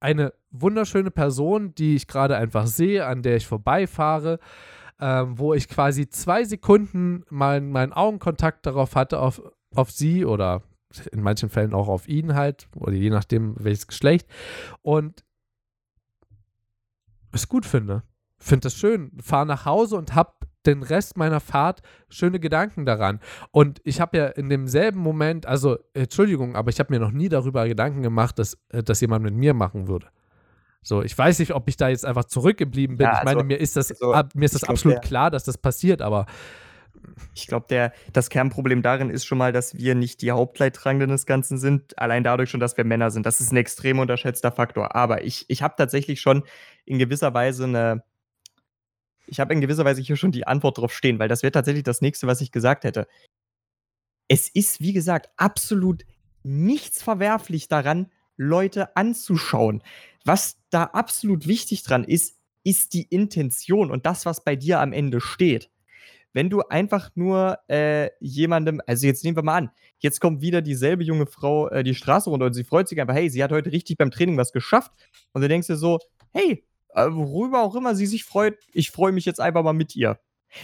Eine 0.00 0.34
wunderschöne 0.50 1.10
Person, 1.10 1.74
die 1.74 1.96
ich 1.96 2.06
gerade 2.06 2.36
einfach 2.36 2.66
sehe, 2.66 3.06
an 3.06 3.22
der 3.22 3.36
ich 3.36 3.46
vorbeifahre, 3.46 4.38
ähm, 5.00 5.38
wo 5.38 5.54
ich 5.54 5.68
quasi 5.68 6.08
zwei 6.08 6.44
Sekunden 6.44 7.24
meinen 7.30 7.70
meinen 7.72 7.92
Augenkontakt 7.92 8.66
darauf 8.66 8.96
hatte, 8.96 9.18
auf, 9.20 9.42
auf 9.74 9.90
sie 9.90 10.24
oder 10.24 10.62
in 11.12 11.22
manchen 11.22 11.48
Fällen 11.48 11.72
auch 11.72 11.88
auf 11.88 12.06
ihn 12.06 12.34
halt, 12.34 12.68
oder 12.76 12.92
je 12.92 13.10
nachdem, 13.10 13.54
welches 13.58 13.86
Geschlecht. 13.86 14.28
Und 14.82 15.24
es 17.32 17.48
gut 17.48 17.64
finde. 17.64 18.02
Finde 18.38 18.64
das 18.64 18.74
schön. 18.74 19.12
Fahre 19.22 19.46
nach 19.46 19.64
Hause 19.64 19.96
und 19.96 20.14
hab 20.14 20.46
den 20.66 20.82
Rest 20.82 21.16
meiner 21.16 21.40
Fahrt 21.40 21.80
schöne 22.08 22.38
Gedanken 22.40 22.84
daran. 22.86 23.20
Und 23.50 23.80
ich 23.84 24.00
habe 24.00 24.16
ja 24.18 24.26
in 24.26 24.48
demselben 24.48 25.00
Moment, 25.00 25.46
also 25.46 25.78
Entschuldigung, 25.94 26.56
aber 26.56 26.70
ich 26.70 26.78
habe 26.80 26.92
mir 26.92 27.00
noch 27.00 27.12
nie 27.12 27.28
darüber 27.28 27.66
Gedanken 27.66 28.02
gemacht, 28.02 28.38
dass 28.38 28.58
äh, 28.68 28.82
das 28.82 29.00
jemand 29.00 29.24
mit 29.24 29.34
mir 29.34 29.54
machen 29.54 29.88
würde. 29.88 30.08
So, 30.82 31.02
ich 31.02 31.16
weiß 31.16 31.38
nicht, 31.40 31.54
ob 31.54 31.68
ich 31.68 31.76
da 31.76 31.88
jetzt 31.90 32.06
einfach 32.06 32.24
zurückgeblieben 32.24 32.96
bin. 32.96 33.06
Ja, 33.06 33.18
ich 33.18 33.24
meine, 33.24 33.36
also- 33.38 33.46
mir 33.46 33.58
ist 33.60 33.76
das, 33.76 33.90
also, 33.90 34.12
ab, 34.14 34.30
mir 34.34 34.46
ist 34.46 34.54
das 34.54 34.62
glaub, 34.62 34.70
absolut 34.76 34.96
der- 34.96 35.02
klar, 35.02 35.30
dass 35.30 35.44
das 35.44 35.58
passiert, 35.58 36.00
aber 36.02 36.26
Ich 37.34 37.46
glaube, 37.46 37.66
der 37.70 37.92
das 38.12 38.28
Kernproblem 38.28 38.82
darin 38.82 39.10
ist 39.10 39.24
schon 39.24 39.38
mal, 39.38 39.52
dass 39.52 39.76
wir 39.76 39.94
nicht 39.94 40.20
die 40.22 40.32
Hauptleidtragenden 40.32 41.08
des 41.10 41.24
Ganzen 41.24 41.56
sind. 41.56 41.98
Allein 41.98 42.24
dadurch 42.24 42.50
schon, 42.50 42.60
dass 42.60 42.76
wir 42.76 42.84
Männer 42.84 43.10
sind. 43.10 43.24
Das 43.26 43.40
ist 43.40 43.52
ein 43.52 43.56
extrem 43.56 43.98
unterschätzter 43.98 44.52
Faktor. 44.52 44.94
Aber 44.96 45.24
ich, 45.24 45.44
ich 45.48 45.62
habe 45.62 45.74
tatsächlich 45.76 46.20
schon 46.20 46.42
in 46.84 46.98
gewisser 46.98 47.32
Weise 47.32 47.64
eine. 47.64 48.02
Ich 49.30 49.40
habe 49.40 49.54
in 49.54 49.60
gewisser 49.60 49.84
Weise 49.84 50.02
hier 50.02 50.16
schon 50.16 50.32
die 50.32 50.46
Antwort 50.46 50.78
drauf 50.78 50.92
stehen, 50.92 51.18
weil 51.18 51.28
das 51.28 51.42
wäre 51.42 51.52
tatsächlich 51.52 51.84
das 51.84 52.00
nächste, 52.00 52.26
was 52.26 52.40
ich 52.40 52.52
gesagt 52.52 52.84
hätte. 52.84 53.06
Es 54.28 54.48
ist, 54.48 54.80
wie 54.80 54.92
gesagt, 54.92 55.30
absolut 55.36 56.04
nichts 56.42 57.02
verwerflich 57.02 57.68
daran, 57.68 58.10
Leute 58.36 58.96
anzuschauen. 58.96 59.82
Was 60.24 60.58
da 60.70 60.84
absolut 60.84 61.46
wichtig 61.46 61.82
dran 61.82 62.04
ist, 62.04 62.38
ist 62.64 62.94
die 62.94 63.02
Intention 63.02 63.90
und 63.90 64.06
das, 64.06 64.26
was 64.26 64.44
bei 64.44 64.56
dir 64.56 64.80
am 64.80 64.92
Ende 64.92 65.20
steht 65.20 65.70
wenn 66.32 66.50
du 66.50 66.62
einfach 66.62 67.10
nur 67.14 67.58
äh, 67.68 68.10
jemandem, 68.20 68.80
also 68.86 69.06
jetzt 69.06 69.24
nehmen 69.24 69.36
wir 69.36 69.42
mal 69.42 69.56
an, 69.56 69.70
jetzt 69.98 70.20
kommt 70.20 70.40
wieder 70.40 70.62
dieselbe 70.62 71.02
junge 71.02 71.26
Frau 71.26 71.68
äh, 71.68 71.82
die 71.82 71.94
Straße 71.94 72.30
runter 72.30 72.46
und 72.46 72.54
sie 72.54 72.64
freut 72.64 72.88
sich 72.88 73.00
einfach, 73.00 73.14
hey, 73.14 73.28
sie 73.30 73.42
hat 73.42 73.52
heute 73.52 73.72
richtig 73.72 73.98
beim 73.98 74.10
Training 74.10 74.36
was 74.36 74.52
geschafft. 74.52 74.92
Und 75.32 75.42
du 75.42 75.48
denkst 75.48 75.66
dir 75.66 75.76
so, 75.76 75.98
hey, 76.32 76.64
worüber 76.94 77.62
auch 77.62 77.74
immer 77.74 77.94
sie 77.94 78.06
sich 78.06 78.24
freut, 78.24 78.58
ich 78.72 78.90
freue 78.90 79.12
mich 79.12 79.24
jetzt 79.24 79.40
einfach 79.40 79.62
mal 79.62 79.72
mit 79.72 79.94
ihr. 79.96 80.20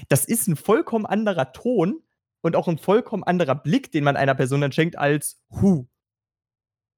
Das 0.09 0.25
ist 0.25 0.49
ein 0.49 0.57
vollkommen 0.57 1.07
anderer 1.07 1.53
Ton 1.53 2.03
und 2.43 2.57
auch 2.57 2.69
ein 2.69 2.79
vollkommen 2.79 3.25
anderer 3.25 3.55
Blick, 3.55 3.93
den 3.93 4.05
man 4.05 4.17
einer 4.17 4.35
Person 4.35 4.61
dann 4.61 4.73
schenkt, 4.73 4.97
als, 4.99 5.41
hu, 5.51 5.87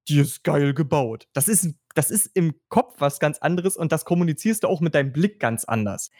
die 0.08 0.20
ist 0.20 0.42
geil 0.42 0.74
gebaut. 0.74 1.28
Das 1.32 1.48
ist, 1.48 1.74
das 1.94 2.10
ist 2.10 2.26
im 2.34 2.54
Kopf 2.68 2.94
was 2.98 3.20
ganz 3.20 3.38
anderes 3.38 3.76
und 3.76 3.92
das 3.92 4.04
kommunizierst 4.04 4.64
du 4.64 4.68
auch 4.68 4.80
mit 4.80 4.94
deinem 4.94 5.12
Blick 5.12 5.38
ganz 5.38 5.64
anders. 5.64 6.10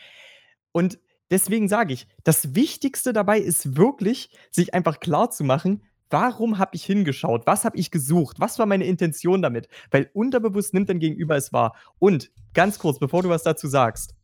Und 0.73 0.99
deswegen 1.31 1.69
sage 1.69 1.95
ich, 1.95 2.07
das 2.25 2.55
Wichtigste 2.55 3.13
dabei 3.13 3.39
ist 3.39 3.77
wirklich, 3.77 4.31
sich 4.51 4.75
einfach 4.75 5.01
klar 5.01 5.31
zu 5.31 5.45
machen, 5.45 5.83
warum 6.11 6.59
habe 6.59 6.75
ich 6.75 6.85
hingeschaut? 6.85 7.47
Was 7.47 7.65
habe 7.65 7.77
ich 7.77 7.91
gesucht? 7.91 8.41
Was 8.41 8.59
war 8.59 8.67
meine 8.67 8.85
Intention 8.85 9.43
damit? 9.43 9.69
Weil 9.91 10.11
unterbewusst 10.13 10.75
nimmt 10.75 10.89
dein 10.89 10.99
Gegenüber 10.99 11.37
es 11.37 11.53
wahr. 11.53 11.77
Und 11.99 12.31
ganz 12.55 12.79
kurz, 12.79 12.99
bevor 12.99 13.23
du 13.23 13.29
was 13.29 13.43
dazu 13.43 13.69
sagst, 13.69 14.15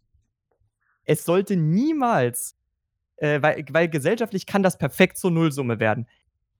es 1.05 1.24
sollte 1.24 1.57
niemals, 1.57 2.57
äh, 3.16 3.43
weil, 3.43 3.64
weil 3.70 3.89
gesellschaftlich 3.89 4.47
kann 4.47 4.62
das 4.62 4.78
perfekt 4.78 5.18
zur 5.18 5.30
Nullsumme 5.30 5.80
werden. 5.80 6.09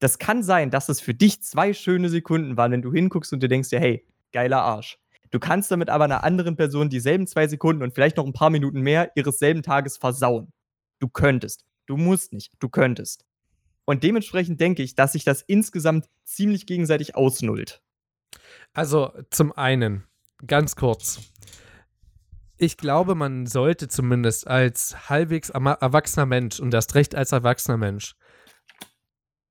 Das 0.01 0.18
kann 0.18 0.43
sein, 0.43 0.70
dass 0.70 0.89
es 0.89 1.01
für 1.01 1.14
dich 1.14 1.43
zwei 1.43 1.72
schöne 1.72 2.09
Sekunden 2.09 2.57
waren, 2.57 2.72
wenn 2.72 2.83
du 2.83 2.93
hinguckst 2.93 3.33
und 3.33 3.43
du 3.43 3.49
denkst 3.49 3.70
dir, 3.70 3.81
hey, 3.81 4.07
geiler 4.33 4.62
Arsch. 4.62 4.99
Du 5.31 5.41
kannst 5.41 5.70
damit 5.70 5.89
aber 5.89 6.05
einer 6.05 6.22
anderen 6.22 6.57
Person 6.57 6.91
dieselben 6.91 7.27
zwei 7.27 7.49
Sekunden 7.49 7.83
und 7.83 7.95
vielleicht 7.95 8.18
noch 8.18 8.27
ein 8.27 8.33
paar 8.33 8.51
Minuten 8.51 8.83
mehr 8.83 9.11
ihres 9.16 9.39
selben 9.39 9.62
Tages 9.62 9.97
versauen. 9.97 10.53
Du 11.01 11.09
könntest. 11.09 11.64
Du 11.87 11.97
musst 11.97 12.33
nicht. 12.33 12.53
Du 12.61 12.68
könntest. 12.68 13.25
Und 13.85 14.03
dementsprechend 14.03 14.61
denke 14.61 14.82
ich, 14.82 14.95
dass 14.95 15.12
sich 15.12 15.24
das 15.24 15.43
insgesamt 15.43 16.09
ziemlich 16.24 16.66
gegenseitig 16.66 17.14
ausnullt. 17.16 17.82
Also 18.72 19.12
zum 19.30 19.53
einen, 19.53 20.05
ganz 20.47 20.76
kurz. 20.76 21.20
Ich 22.57 22.76
glaube, 22.76 23.14
man 23.14 23.47
sollte 23.47 23.89
zumindest 23.89 24.47
als 24.47 25.09
halbwegs 25.09 25.51
erwachsener 25.51 26.26
Mensch 26.26 26.61
und 26.61 26.72
erst 26.72 26.95
recht 26.95 27.14
als 27.14 27.32
erwachsener 27.32 27.76
Mensch, 27.76 28.14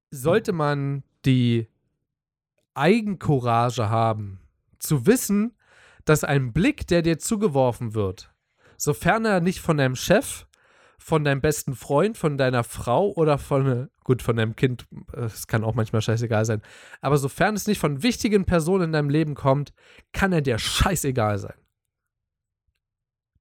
sollte 0.10 0.54
man 0.54 1.04
die 1.26 1.68
Eigencourage 2.74 3.90
haben, 3.90 4.40
zu 4.80 5.06
wissen, 5.06 5.56
dass 6.06 6.24
ein 6.24 6.54
Blick, 6.54 6.88
der 6.88 7.02
dir 7.02 7.20
zugeworfen 7.20 7.94
wird, 7.94 8.34
sofern 8.78 9.26
er 9.26 9.42
nicht 9.42 9.60
von 9.60 9.78
deinem 9.78 9.96
Chef, 9.96 10.46
von 11.04 11.26
deinem 11.26 11.41
besten 11.41 11.76
Freund, 11.76 12.18
von 12.18 12.38
deiner 12.38 12.64
Frau 12.64 13.12
oder 13.12 13.38
von, 13.38 13.89
gut, 14.06 14.22
von 14.22 14.38
deinem 14.38 14.56
Kind, 14.56 14.86
es 15.12 15.47
kann 15.47 15.66
auch 15.66 15.76
manchmal 15.76 16.01
scheißegal 16.01 16.45
sein, 16.45 16.62
aber 17.01 17.18
sofern 17.18 17.56
es 17.56 17.68
nicht 17.68 17.80
von 17.80 18.04
wichtigen 18.04 18.45
Personen 18.45 18.86
in 18.86 18.91
deinem 18.93 19.10
Leben 19.10 19.36
kommt, 19.36 19.74
kann 20.14 20.32
er 20.32 20.41
dir 20.41 20.58
scheißegal 20.58 21.39
sein. 21.39 21.56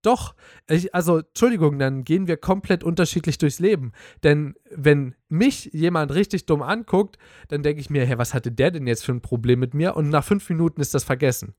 Doch, 0.03 0.35
ich, 0.69 0.93
also 0.93 1.19
Entschuldigung, 1.19 1.79
dann 1.79 2.03
gehen 2.03 2.27
wir 2.27 2.37
komplett 2.37 2.83
unterschiedlich 2.83 3.39
durchs 3.39 3.61
Leben. 3.61 3.93
Denn 4.25 4.57
wenn 4.69 5.15
mich 5.29 5.67
jemand 5.73 6.13
richtig 6.13 6.47
dumm 6.47 6.63
anguckt, 6.63 7.17
dann 7.47 7.63
denke 7.63 7.81
ich 7.81 7.91
mir, 7.91 8.05
hey, 8.05 8.19
was 8.19 8.35
hatte 8.35 8.51
der 8.51 8.73
denn 8.73 8.89
jetzt 8.89 9.05
für 9.05 9.13
ein 9.13 9.21
Problem 9.21 9.61
mit 9.61 9.75
mir? 9.75 9.95
Und 9.95 10.09
nach 10.09 10.25
fünf 10.25 10.49
Minuten 10.49 10.81
ist 10.81 10.95
das 10.95 11.05
vergessen. 11.05 11.55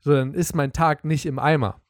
So, 0.00 0.12
dann 0.12 0.34
ist 0.34 0.54
mein 0.54 0.74
Tag 0.74 1.06
nicht 1.06 1.24
im 1.24 1.38
Eimer. 1.38 1.80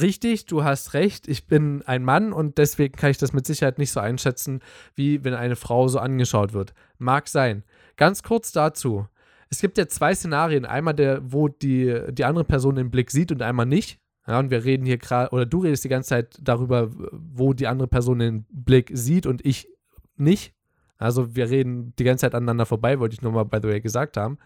Richtig, 0.00 0.46
du 0.46 0.64
hast 0.64 0.94
recht, 0.94 1.28
ich 1.28 1.46
bin 1.46 1.82
ein 1.82 2.02
Mann 2.02 2.32
und 2.32 2.58
deswegen 2.58 2.96
kann 2.96 3.10
ich 3.10 3.18
das 3.18 3.32
mit 3.32 3.46
Sicherheit 3.46 3.78
nicht 3.78 3.92
so 3.92 4.00
einschätzen, 4.00 4.60
wie 4.94 5.22
wenn 5.24 5.34
eine 5.34 5.56
Frau 5.56 5.88
so 5.88 5.98
angeschaut 5.98 6.52
wird. 6.52 6.74
Mag 6.98 7.28
sein. 7.28 7.62
Ganz 7.96 8.22
kurz 8.22 8.52
dazu. 8.52 9.06
Es 9.50 9.60
gibt 9.60 9.78
ja 9.78 9.86
zwei 9.86 10.14
Szenarien. 10.14 10.64
Einmal, 10.64 10.94
der, 10.94 11.20
wo 11.32 11.48
die, 11.48 12.00
die 12.10 12.24
andere 12.24 12.44
Person 12.44 12.74
den 12.74 12.90
Blick 12.90 13.10
sieht 13.10 13.30
und 13.30 13.40
einmal 13.42 13.66
nicht. 13.66 14.00
Ja, 14.26 14.38
und 14.38 14.50
wir 14.50 14.64
reden 14.64 14.86
hier 14.86 14.98
gerade, 14.98 15.30
oder 15.32 15.46
du 15.46 15.60
redest 15.60 15.84
die 15.84 15.88
ganze 15.88 16.08
Zeit 16.08 16.38
darüber, 16.40 16.90
wo 17.12 17.52
die 17.52 17.66
andere 17.66 17.88
Person 17.88 18.18
den 18.18 18.46
Blick 18.50 18.90
sieht 18.92 19.26
und 19.26 19.44
ich 19.44 19.68
nicht. 20.16 20.54
Also 20.96 21.36
wir 21.36 21.50
reden 21.50 21.92
die 21.98 22.04
ganze 22.04 22.22
Zeit 22.22 22.34
aneinander 22.34 22.66
vorbei, 22.66 22.98
wollte 22.98 23.14
ich 23.14 23.22
nochmal, 23.22 23.44
by 23.44 23.58
the 23.62 23.68
way, 23.68 23.80
gesagt 23.80 24.16
haben. 24.16 24.38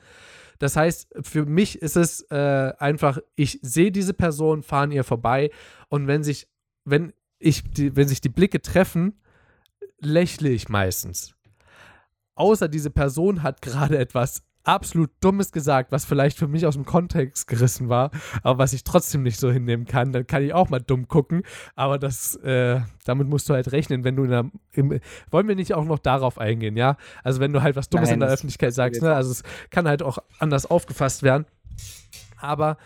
Das 0.59 0.76
heißt, 0.76 1.09
für 1.22 1.46
mich 1.46 1.80
ist 1.80 1.96
es 1.96 2.22
äh, 2.30 2.72
einfach, 2.78 3.18
ich 3.36 3.59
sehe 3.62 3.92
diese 3.92 4.14
Person, 4.14 4.62
fahre 4.62 4.84
an 4.84 4.92
ihr 4.92 5.04
vorbei 5.04 5.50
und 5.88 6.06
wenn 6.06 6.24
sich, 6.24 6.48
wenn 6.84 7.12
ich, 7.38 7.62
die, 7.70 7.94
wenn 7.94 8.09
sich 8.09 8.20
die 8.20 8.28
Blicke 8.28 8.61
treffen, 8.61 9.20
lächle 10.00 10.48
ich 10.48 10.68
meistens. 10.68 11.34
Außer 12.34 12.68
diese 12.68 12.90
Person 12.90 13.42
hat 13.42 13.62
gerade 13.62 13.98
etwas 13.98 14.42
absolut 14.68 15.10
Dummes 15.20 15.50
gesagt, 15.50 15.92
was 15.92 16.04
vielleicht 16.04 16.36
für 16.36 16.46
mich 16.46 16.66
aus 16.66 16.74
dem 16.74 16.84
Kontext 16.84 17.48
gerissen 17.48 17.88
war, 17.88 18.10
aber 18.42 18.58
was 18.58 18.74
ich 18.74 18.84
trotzdem 18.84 19.22
nicht 19.22 19.40
so 19.40 19.50
hinnehmen 19.50 19.86
kann, 19.86 20.12
dann 20.12 20.26
kann 20.26 20.42
ich 20.42 20.52
auch 20.52 20.68
mal 20.68 20.80
dumm 20.80 21.08
gucken. 21.08 21.42
Aber 21.74 21.98
das, 21.98 22.36
äh, 22.36 22.80
damit 23.04 23.28
musst 23.28 23.48
du 23.48 23.54
halt 23.54 23.72
rechnen, 23.72 24.04
wenn 24.04 24.16
du 24.16 24.24
in 24.24 24.30
der, 24.30 24.50
im, 24.72 25.00
wollen 25.30 25.48
wir 25.48 25.56
nicht 25.56 25.72
auch 25.72 25.84
noch 25.84 25.98
darauf 25.98 26.38
eingehen, 26.38 26.76
ja? 26.76 26.96
Also 27.24 27.40
wenn 27.40 27.52
du 27.52 27.62
halt 27.62 27.76
was 27.76 27.88
Dummes 27.88 28.08
Nein, 28.08 28.14
in 28.14 28.20
der 28.20 28.28
Öffentlichkeit 28.28 28.74
sagst, 28.74 29.00
ne? 29.00 29.14
Also 29.14 29.30
es 29.30 29.42
kann 29.70 29.88
halt 29.88 30.02
auch 30.02 30.18
anders 30.38 30.66
aufgefasst 30.66 31.22
werden. 31.22 31.46
Aber 32.36 32.76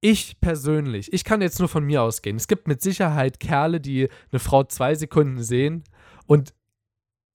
ich 0.00 0.40
persönlich, 0.40 1.12
ich 1.12 1.22
kann 1.22 1.40
jetzt 1.40 1.60
nur 1.60 1.68
von 1.68 1.84
mir 1.84 2.02
ausgehen. 2.02 2.36
Es 2.36 2.48
gibt 2.48 2.66
mit 2.66 2.82
Sicherheit 2.82 3.38
Kerle, 3.38 3.80
die 3.80 4.08
eine 4.32 4.40
Frau 4.40 4.64
zwei 4.64 4.96
Sekunden 4.96 5.40
sehen 5.40 5.84
und 6.26 6.52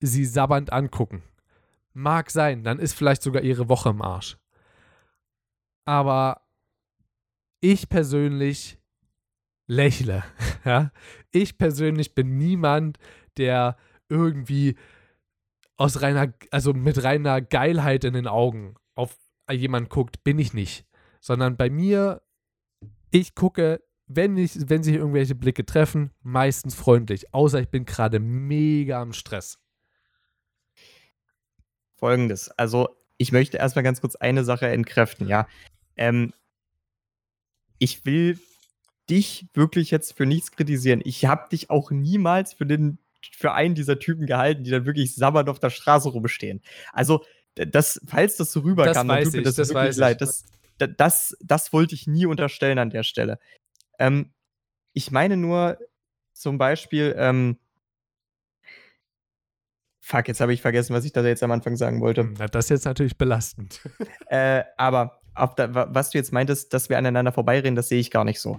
sie 0.00 0.26
sabbernd 0.26 0.72
angucken. 0.72 1.22
Mag 1.98 2.30
sein, 2.30 2.62
dann 2.62 2.78
ist 2.78 2.92
vielleicht 2.92 3.22
sogar 3.22 3.42
ihre 3.42 3.68
Woche 3.68 3.88
im 3.88 4.02
Arsch. 4.02 4.38
Aber 5.84 6.46
ich 7.60 7.88
persönlich 7.88 8.78
lächle. 9.66 10.22
Ja? 10.64 10.92
Ich 11.30 11.56
persönlich 11.56 12.14
bin 12.14 12.36
niemand, 12.36 12.98
der 13.38 13.78
irgendwie 14.10 14.76
aus 15.76 16.02
reiner, 16.02 16.34
also 16.50 16.74
mit 16.74 17.02
reiner 17.02 17.40
Geilheit 17.40 18.04
in 18.04 18.12
den 18.12 18.26
Augen 18.26 18.74
auf 18.94 19.16
jemanden 19.50 19.88
guckt, 19.88 20.22
bin 20.24 20.38
ich 20.38 20.52
nicht. 20.52 20.84
Sondern 21.20 21.56
bei 21.56 21.70
mir, 21.70 22.20
ich 23.10 23.34
gucke, 23.34 23.82
wenn, 24.06 24.36
ich, 24.36 24.68
wenn 24.68 24.82
sich 24.82 24.96
irgendwelche 24.96 25.34
Blicke 25.34 25.64
treffen, 25.64 26.10
meistens 26.20 26.74
freundlich. 26.74 27.32
Außer 27.32 27.60
ich 27.60 27.70
bin 27.70 27.86
gerade 27.86 28.20
mega 28.20 29.00
am 29.00 29.12
Stress. 29.12 29.58
Folgendes. 31.98 32.50
Also, 32.50 32.96
ich 33.16 33.32
möchte 33.32 33.58
erstmal 33.58 33.82
ganz 33.82 34.00
kurz 34.00 34.16
eine 34.16 34.44
Sache 34.44 34.68
entkräften, 34.68 35.28
ja. 35.28 35.48
Ähm, 35.96 36.32
ich 37.78 38.04
will 38.04 38.38
dich 39.10 39.46
wirklich 39.54 39.90
jetzt 39.90 40.16
für 40.16 40.26
nichts 40.26 40.52
kritisieren. 40.52 41.00
Ich 41.04 41.24
habe 41.24 41.48
dich 41.50 41.70
auch 41.70 41.90
niemals 41.90 42.52
für 42.52 42.66
den 42.66 42.98
für 43.32 43.52
einen 43.52 43.74
dieser 43.74 43.98
Typen 43.98 44.26
gehalten, 44.26 44.62
die 44.64 44.70
dann 44.70 44.86
wirklich 44.86 45.14
sabbernd 45.14 45.48
auf 45.48 45.58
der 45.58 45.70
Straße 45.70 46.08
rumstehen. 46.08 46.62
Also, 46.92 47.24
das, 47.54 48.00
falls 48.06 48.36
das 48.36 48.52
so 48.52 48.60
rüberkam, 48.60 49.08
dann 49.08 49.24
tut 49.24 49.32
mir 49.34 49.42
das, 49.42 49.56
das 49.56 49.74
wirklich 49.74 49.96
leid. 49.96 50.20
Das, 50.20 50.44
das, 50.78 51.36
das, 51.40 51.72
wollte 51.72 51.96
ich 51.96 52.06
nie 52.06 52.26
unterstellen 52.26 52.78
an 52.78 52.90
der 52.90 53.02
Stelle. 53.02 53.40
Ähm, 53.98 54.32
ich 54.92 55.10
meine 55.10 55.36
nur 55.36 55.78
zum 56.32 56.58
Beispiel, 56.58 57.14
ähm, 57.18 57.58
Fuck, 60.08 60.26
jetzt 60.28 60.40
habe 60.40 60.54
ich 60.54 60.62
vergessen, 60.62 60.94
was 60.94 61.04
ich 61.04 61.12
da 61.12 61.22
jetzt 61.22 61.42
am 61.42 61.50
Anfang 61.50 61.76
sagen 61.76 62.00
wollte. 62.00 62.32
Das 62.50 62.64
ist 62.64 62.70
jetzt 62.70 62.86
natürlich 62.86 63.18
belastend. 63.18 63.82
äh, 64.28 64.64
aber 64.78 65.20
da, 65.56 65.94
was 65.94 66.08
du 66.08 66.16
jetzt 66.16 66.32
meintest, 66.32 66.72
dass 66.72 66.88
wir 66.88 66.96
aneinander 66.96 67.30
vorbeireden, 67.30 67.74
das 67.74 67.90
sehe 67.90 68.00
ich 68.00 68.10
gar 68.10 68.24
nicht 68.24 68.40
so. 68.40 68.58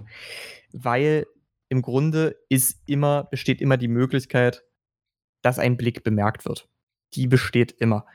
Weil 0.72 1.26
im 1.68 1.82
Grunde 1.82 2.38
ist 2.48 2.80
immer, 2.86 3.24
besteht 3.24 3.60
immer 3.60 3.76
die 3.76 3.88
Möglichkeit, 3.88 4.62
dass 5.42 5.58
ein 5.58 5.76
Blick 5.76 6.04
bemerkt 6.04 6.44
wird. 6.44 6.68
Die 7.14 7.26
besteht 7.26 7.72
immer. 7.72 8.06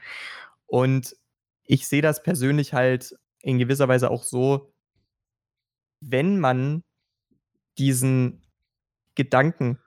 Und 0.66 1.18
ich 1.66 1.90
sehe 1.90 2.02
das 2.02 2.24
persönlich 2.24 2.74
halt 2.74 3.18
in 3.42 3.60
gewisser 3.60 3.90
Weise 3.90 4.12
auch 4.12 4.24
so, 4.24 4.74
wenn 6.00 6.40
man 6.40 6.86
diesen 7.78 8.46
Gedanken 9.14 9.78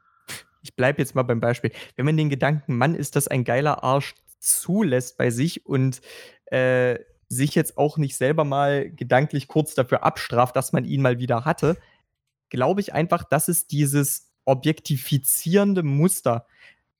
ich 0.63 0.75
bleibe 0.75 1.01
jetzt 1.01 1.15
mal 1.15 1.23
beim 1.23 1.41
Beispiel, 1.41 1.73
wenn 1.97 2.07
man 2.07 2.17
den 2.17 2.31
Gedanken, 2.31 2.77
Mann, 2.77 2.95
ist 2.95 3.17
das 3.17 3.29
ein 3.29 3.45
geiler 3.45 3.83
Arsch, 3.85 4.15
zulässt 4.39 5.19
bei 5.19 5.31
sich 5.31 5.67
und 5.67 6.01
äh, 6.47 6.99
sich 7.29 7.55
jetzt 7.55 7.77
auch 7.77 7.99
nicht 7.99 8.17
selber 8.17 8.45
mal 8.45 8.91
gedanklich 8.91 9.49
kurz 9.49 9.75
dafür 9.75 10.03
abstraft, 10.03 10.57
dass 10.57 10.73
man 10.73 10.85
ihn 10.85 11.03
mal 11.03 11.19
wieder 11.19 11.45
hatte, 11.45 11.77
glaube 12.49 12.81
ich 12.81 12.95
einfach, 12.95 13.25
dass 13.25 13.49
es 13.49 13.67
dieses 13.67 14.31
objektifizierende 14.45 15.83
Muster 15.83 16.47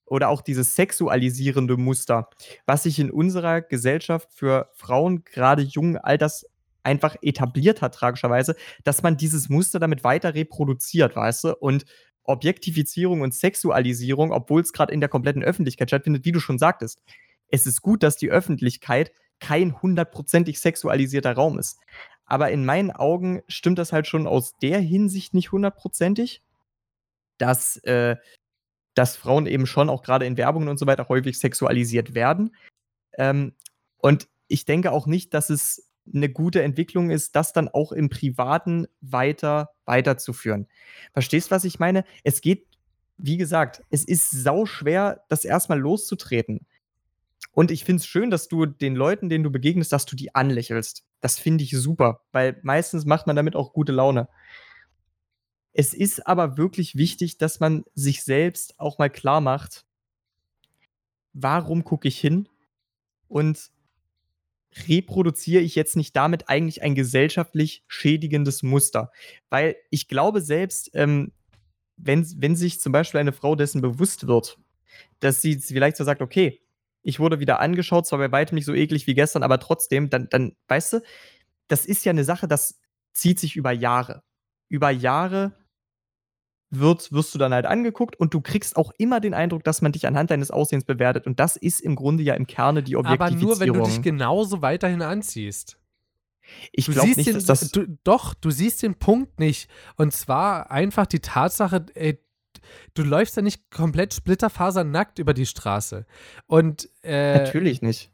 oder 0.05 0.29
auch 0.29 0.43
dieses 0.43 0.75
sexualisierende 0.75 1.77
Muster, 1.77 2.29
was 2.67 2.83
sich 2.83 2.99
in 2.99 3.11
unserer 3.11 3.63
Gesellschaft 3.63 4.29
für 4.33 4.71
Frauen 4.75 5.25
gerade 5.25 5.63
jungen 5.63 5.97
Alters 5.97 6.47
einfach 6.83 7.17
etabliert 7.21 7.83
hat, 7.83 7.95
tragischerweise, 7.95 8.57
dass 8.85 9.03
man 9.03 9.17
dieses 9.17 9.49
Muster 9.49 9.79
damit 9.79 10.05
weiter 10.05 10.35
reproduziert, 10.35 11.17
weißt 11.17 11.45
du? 11.45 11.57
Und 11.57 11.85
Objektifizierung 12.29 13.23
und 13.23 13.35
Sexualisierung, 13.35 14.33
obwohl 14.33 14.61
es 14.61 14.73
gerade 14.73 14.93
in 14.93 15.01
der 15.01 15.09
kompletten 15.09 15.43
Öffentlichkeit 15.43 15.91
stattfindet, 15.91 16.25
wie 16.25 16.33
du 16.33 16.41
schon 16.41 16.59
sagtest. 16.59 17.03
Es 17.51 17.67
ist 17.67 17.81
gut, 17.81 18.03
dass 18.03 18.17
die 18.17 18.31
Öffentlichkeit 18.31 19.13
kein 19.41 19.81
hundertprozentig 19.81 20.61
sexualisierter 20.61 21.33
Raum 21.33 21.59
ist. 21.59 21.79
Aber 22.27 22.51
in 22.51 22.67
meinen 22.67 22.91
Augen 22.91 23.43
stimmt 23.49 23.79
das 23.79 23.93
halt 23.93 24.07
schon 24.07 24.27
aus 24.27 24.53
der 24.59 24.81
Hinsicht 24.81 25.33
nicht 25.33 25.53
hundertprozentig, 25.53 26.43
dass, 27.39 27.77
äh, 27.85 28.17
dass 28.95 29.17
Frauen 29.17 29.47
eben 29.47 29.67
schon 29.67 29.89
auch 29.89 30.03
gerade 30.03 30.27
in 30.27 30.37
Werbungen 30.37 30.69
und 30.69 30.79
so 30.79 30.87
weiter 30.87 31.09
häufig 31.09 31.39
sexualisiert 31.39 32.15
werden. 32.15 32.55
Ähm, 33.17 33.55
und 33.97 34.29
ich 34.49 34.67
denke 34.67 34.93
auch 34.93 35.07
nicht, 35.07 35.33
dass 35.33 35.49
es 35.49 35.88
eine 36.15 36.29
gute 36.29 36.63
Entwicklung 36.63 37.11
ist, 37.11 37.37
das 37.37 37.53
dann 37.53 37.69
auch 37.69 37.93
im 37.93 38.09
Privaten 38.09 38.87
weiter 39.01 39.71
weiterzuführen. 39.85 40.67
Verstehst, 41.13 41.51
was 41.51 41.65
ich 41.65 41.79
meine? 41.79 42.05
Es 42.25 42.41
geht, 42.41 42.67
wie 43.17 43.37
gesagt, 43.37 43.83
es 43.91 44.05
ist 44.05 44.31
sau 44.31 44.67
schwer, 44.67 45.25
das 45.29 45.45
erstmal 45.45 45.79
loszutreten. 45.79 46.67
Und 47.53 47.71
ich 47.71 47.85
finde 47.85 48.01
es 48.01 48.07
schön, 48.07 48.31
dass 48.31 48.49
du 48.49 48.67
den 48.67 48.95
Leuten, 48.95 49.29
denen 49.29 49.45
du 49.45 49.51
begegnest, 49.51 49.93
dass 49.93 50.07
du 50.07 50.15
die 50.15 50.35
anlächelst. 50.35 51.05
Das 51.21 51.39
finde 51.39 51.65
ich 51.65 51.71
super, 51.71 52.21
weil 52.33 52.59
meistens 52.63 53.05
macht 53.05 53.27
man 53.27 53.37
damit 53.37 53.57
auch 53.57 53.73
gute 53.73 53.93
Laune. 53.93 54.29
Es 55.73 55.95
ist 55.95 56.27
aber 56.27 56.57
wirklich 56.57 56.97
wichtig, 56.97 57.39
dass 57.39 57.61
man 57.61 57.85
sich 57.95 58.23
selbst 58.23 58.79
auch 58.79 58.99
mal 58.99 59.11
klar 59.11 59.41
macht, 59.41 59.87
warum 61.33 61.85
gucke 61.85 62.09
ich 62.09 62.19
hin 62.19 62.49
und 63.29 63.71
reproduziere 64.87 65.63
ich 65.63 65.75
jetzt 65.75 65.97
nicht 65.97 66.15
damit 66.15 66.49
eigentlich 66.49 66.83
ein 66.83 66.95
gesellschaftlich 66.95 67.85
schädigendes 67.89 68.63
Muster? 68.63 69.11
Weil 69.51 69.77
ich 69.91 70.09
glaube 70.09 70.41
selbst, 70.41 70.91
ähm, 70.95 71.33
wenn, 71.97 72.27
wenn 72.37 72.57
sich 72.57 72.81
zum 72.81 72.93
Beispiel 72.93 73.21
eine 73.21 73.33
Frau 73.33 73.57
dessen 73.57 73.81
bewusst 73.81 74.27
wird, 74.27 74.59
dass 75.21 75.43
sie 75.43 75.59
vielleicht 75.59 75.97
so 75.97 76.05
sagt, 76.05 76.23
okay, 76.23 76.61
ich 77.03 77.21
wurde 77.21 77.41
wieder 77.41 77.61
angeschaut, 77.61 78.07
zwar 78.07 78.19
bei 78.19 78.33
weitem 78.33 78.57
nicht 78.57 78.65
so 78.65 78.75
eklig 78.75 79.07
wie 79.07 79.15
gestern, 79.15 79.43
aber 79.43 79.59
trotzdem, 79.59 80.11
dann, 80.11 80.29
dann, 80.29 80.57
weißt 80.69 80.95
du, 80.95 81.01
das 81.67 81.87
ist 81.87 82.05
ja 82.05 82.11
eine 82.11 82.25
Sache, 82.25 82.49
das 82.49 82.81
zieht 83.13 83.39
sich 83.41 83.57
über 83.57 83.73
Jahre. 83.73 84.23
Über 84.69 84.91
Jahre 84.91 85.55
wird, 86.71 87.13
wirst 87.13 87.35
du 87.35 87.39
dann 87.39 87.53
halt 87.53 87.67
angeguckt 87.67 88.17
und 88.17 88.35
du 88.35 88.41
kriegst 88.41 88.77
auch 88.77 88.93
immer 88.99 89.21
den 89.21 89.35
Eindruck, 89.35 89.65
dass 89.65 89.81
man 89.81 89.93
dich 89.93 90.07
anhand 90.07 90.31
deines 90.31 90.51
Aussehens 90.51 90.85
bewertet. 90.85 91.27
Und 91.27 91.41
das 91.41 91.57
ist 91.57 91.81
im 91.81 91.97
Grunde 91.97 92.23
ja 92.23 92.35
im 92.35 92.47
Kerne 92.47 92.83
die 92.83 92.97
Objektifizierung. 92.97 93.53
Aber 93.53 93.67
nur, 93.67 93.75
wenn 93.75 93.83
du 93.83 93.89
dich 93.89 94.03
genauso 94.03 94.63
weiterhin 94.63 95.03
anziehst. 95.03 95.79
Ich 96.73 96.87
glaube 96.87 97.09
nicht, 97.09 97.27
den, 97.27 97.35
dass 97.35 97.45
das. 97.45 97.71
Du, 97.71 97.87
doch, 98.05 98.35
du 98.35 98.51
siehst 98.51 98.83
den 98.83 98.95
Punkt 98.95 99.39
nicht. 99.39 99.71
Und 99.97 100.13
zwar 100.13 100.71
einfach 100.71 101.07
die 101.07 101.21
Tatsache, 101.21 101.87
ey, 101.95 102.19
du 102.95 103.03
läufst 103.03 103.37
ja 103.37 103.43
nicht 103.43 103.71
komplett 103.71 104.15
splitterfasernackt 104.15 105.19
über 105.19 105.35
die 105.35 105.47
Straße. 105.47 106.07
Und 106.47 106.89
äh, 107.03 107.39
Natürlich 107.39 107.83
nicht. 107.83 108.11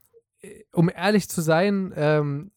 um 0.72 0.90
ehrlich 0.90 1.28
zu 1.28 1.42
sein, 1.42 1.92
ähm, 1.96 2.50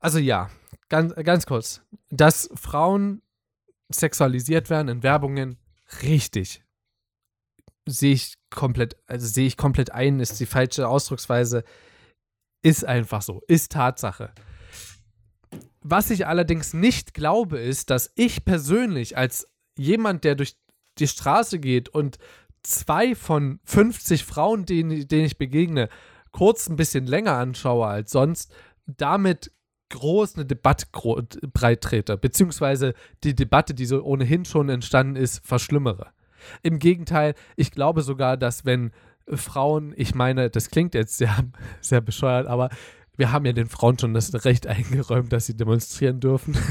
also 0.00 0.18
ja, 0.18 0.50
ganz, 0.88 1.14
ganz 1.14 1.46
kurz, 1.46 1.82
dass 2.10 2.50
Frauen 2.54 3.22
sexualisiert 3.92 4.70
werden 4.70 4.88
in 4.88 5.02
Werbungen, 5.02 5.58
richtig. 6.02 6.62
Sehe 7.86 8.14
ich 8.14 8.34
komplett, 8.50 8.96
also 9.06 9.26
sehe 9.26 9.46
ich 9.46 9.56
komplett 9.56 9.92
ein, 9.92 10.20
ist 10.20 10.40
die 10.40 10.46
falsche 10.46 10.88
Ausdrucksweise, 10.88 11.64
ist 12.62 12.84
einfach 12.84 13.22
so, 13.22 13.42
ist 13.46 13.72
Tatsache. 13.72 14.32
Was 15.82 16.10
ich 16.10 16.26
allerdings 16.26 16.72
nicht 16.72 17.12
glaube, 17.12 17.58
ist, 17.58 17.90
dass 17.90 18.10
ich 18.14 18.44
persönlich 18.44 19.18
als 19.18 19.48
jemand, 19.76 20.24
der 20.24 20.34
durch 20.34 20.56
die 20.98 21.08
Straße 21.08 21.58
geht 21.58 21.90
und 21.90 22.18
zwei 22.62 23.14
von 23.14 23.60
50 23.64 24.24
Frauen, 24.24 24.64
denen, 24.64 25.06
denen 25.06 25.26
ich 25.26 25.36
begegne, 25.36 25.90
kurz 26.32 26.68
ein 26.68 26.76
bisschen 26.76 27.06
länger 27.06 27.34
anschaue 27.34 27.86
als 27.86 28.10
sonst, 28.10 28.52
damit 28.86 29.52
groß 29.90 30.36
eine 30.36 30.46
Debatte 30.46 30.86
gro 30.92 31.20
breit 31.52 31.82
trete, 31.82 32.16
beziehungsweise 32.16 32.94
die 33.22 33.34
Debatte, 33.34 33.74
die 33.74 33.86
so 33.86 34.02
ohnehin 34.02 34.44
schon 34.44 34.68
entstanden 34.68 35.16
ist, 35.16 35.46
verschlimmere. 35.46 36.08
Im 36.62 36.78
Gegenteil, 36.78 37.34
ich 37.56 37.70
glaube 37.70 38.02
sogar, 38.02 38.36
dass 38.36 38.64
wenn 38.64 38.92
Frauen, 39.28 39.94
ich 39.96 40.14
meine, 40.14 40.50
das 40.50 40.70
klingt 40.70 40.94
jetzt 40.94 41.16
sehr, 41.16 41.34
sehr 41.80 42.00
bescheuert, 42.00 42.46
aber 42.46 42.70
wir 43.16 43.32
haben 43.32 43.46
ja 43.46 43.52
den 43.52 43.68
Frauen 43.68 43.98
schon 43.98 44.14
das 44.14 44.44
Recht 44.44 44.66
eingeräumt, 44.66 45.32
dass 45.32 45.46
sie 45.46 45.56
demonstrieren 45.56 46.20
dürfen. 46.20 46.56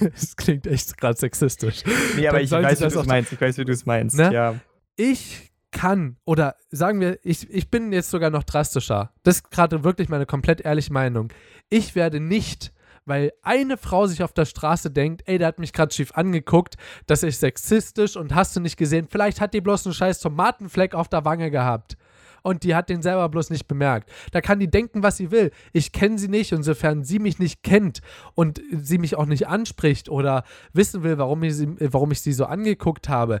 das 0.00 0.36
klingt 0.36 0.66
echt 0.66 0.96
gerade 0.96 1.18
sexistisch. 1.18 1.82
Nee, 2.16 2.26
aber 2.26 2.38
Dann 2.38 2.44
ich 2.44 2.50
weiß, 2.50 2.80
wie 2.80 2.88
du 2.88 3.00
es 3.00 3.06
meinst. 3.06 3.32
Ich 3.32 3.40
weiß, 3.40 3.58
wie 3.58 3.64
du 3.64 3.72
es 3.72 3.86
meinst. 3.86 4.16
Ne? 4.16 4.32
Ja. 4.32 4.54
ich 4.96 5.50
kann, 5.70 6.16
oder 6.24 6.56
sagen 6.70 7.00
wir, 7.00 7.18
ich, 7.22 7.48
ich 7.50 7.70
bin 7.70 7.92
jetzt 7.92 8.10
sogar 8.10 8.30
noch 8.30 8.44
drastischer. 8.44 9.12
Das 9.22 9.36
ist 9.36 9.50
gerade 9.50 9.84
wirklich 9.84 10.08
meine 10.08 10.26
komplett 10.26 10.60
ehrliche 10.60 10.92
Meinung. 10.92 11.32
Ich 11.68 11.94
werde 11.94 12.20
nicht, 12.20 12.72
weil 13.04 13.32
eine 13.42 13.76
Frau 13.76 14.06
sich 14.06 14.22
auf 14.22 14.32
der 14.32 14.44
Straße 14.44 14.90
denkt, 14.90 15.22
ey, 15.26 15.38
der 15.38 15.48
hat 15.48 15.58
mich 15.58 15.72
gerade 15.72 15.94
schief 15.94 16.12
angeguckt, 16.14 16.76
das 17.06 17.22
ist 17.22 17.40
sexistisch 17.40 18.16
und 18.16 18.34
hast 18.34 18.54
du 18.56 18.60
nicht 18.60 18.76
gesehen, 18.76 19.08
vielleicht 19.10 19.40
hat 19.40 19.54
die 19.54 19.60
bloß 19.60 19.86
einen 19.86 19.94
scheiß 19.94 20.20
Tomatenfleck 20.20 20.94
auf 20.94 21.08
der 21.08 21.24
Wange 21.24 21.50
gehabt. 21.50 21.96
Und 22.42 22.62
die 22.62 22.74
hat 22.74 22.88
den 22.88 23.02
selber 23.02 23.28
bloß 23.28 23.50
nicht 23.50 23.66
bemerkt. 23.66 24.10
Da 24.30 24.40
kann 24.40 24.60
die 24.60 24.70
denken, 24.70 25.02
was 25.02 25.16
sie 25.16 25.32
will. 25.32 25.50
Ich 25.72 25.90
kenne 25.92 26.18
sie 26.18 26.28
nicht, 26.28 26.52
und 26.52 26.62
sofern 26.62 27.02
sie 27.02 27.18
mich 27.18 27.40
nicht 27.40 27.64
kennt 27.64 28.00
und 28.34 28.62
sie 28.70 28.98
mich 28.98 29.16
auch 29.16 29.26
nicht 29.26 29.48
anspricht 29.48 30.08
oder 30.08 30.44
wissen 30.72 31.02
will, 31.02 31.18
warum 31.18 31.42
ich 31.42 31.56
sie, 31.56 31.68
warum 31.80 32.12
ich 32.12 32.20
sie 32.20 32.32
so 32.32 32.46
angeguckt 32.46 33.08
habe, 33.08 33.40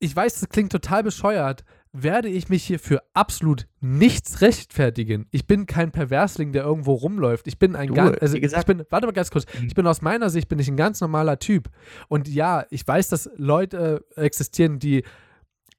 ich 0.00 0.16
weiß, 0.16 0.40
das 0.40 0.48
klingt 0.48 0.72
total 0.72 1.02
bescheuert, 1.02 1.64
werde 1.92 2.28
ich 2.28 2.48
mich 2.48 2.64
hier 2.64 2.78
für 2.78 3.02
absolut 3.14 3.66
nichts 3.80 4.40
rechtfertigen. 4.40 5.26
Ich 5.30 5.46
bin 5.46 5.66
kein 5.66 5.90
Perversling, 5.90 6.52
der 6.52 6.62
irgendwo 6.64 6.94
rumläuft. 6.94 7.46
Ich 7.48 7.58
bin 7.58 7.76
ein 7.76 7.88
Du, 7.88 7.94
ganz, 7.94 8.16
also 8.20 8.36
ich 8.36 8.64
bin, 8.64 8.84
warte 8.90 9.06
mal 9.06 9.12
ganz 9.12 9.30
kurz, 9.30 9.44
Mhm. 9.58 9.66
ich 9.66 9.74
bin 9.74 9.86
aus 9.86 10.00
meiner 10.00 10.30
Sicht 10.30 10.48
bin 10.48 10.58
ich 10.58 10.68
ein 10.68 10.76
ganz 10.76 11.00
normaler 11.00 11.38
Typ. 11.38 11.68
Und 12.08 12.28
ja, 12.28 12.64
ich 12.70 12.86
weiß, 12.86 13.08
dass 13.08 13.28
Leute 13.36 14.04
existieren, 14.16 14.78
die 14.78 15.04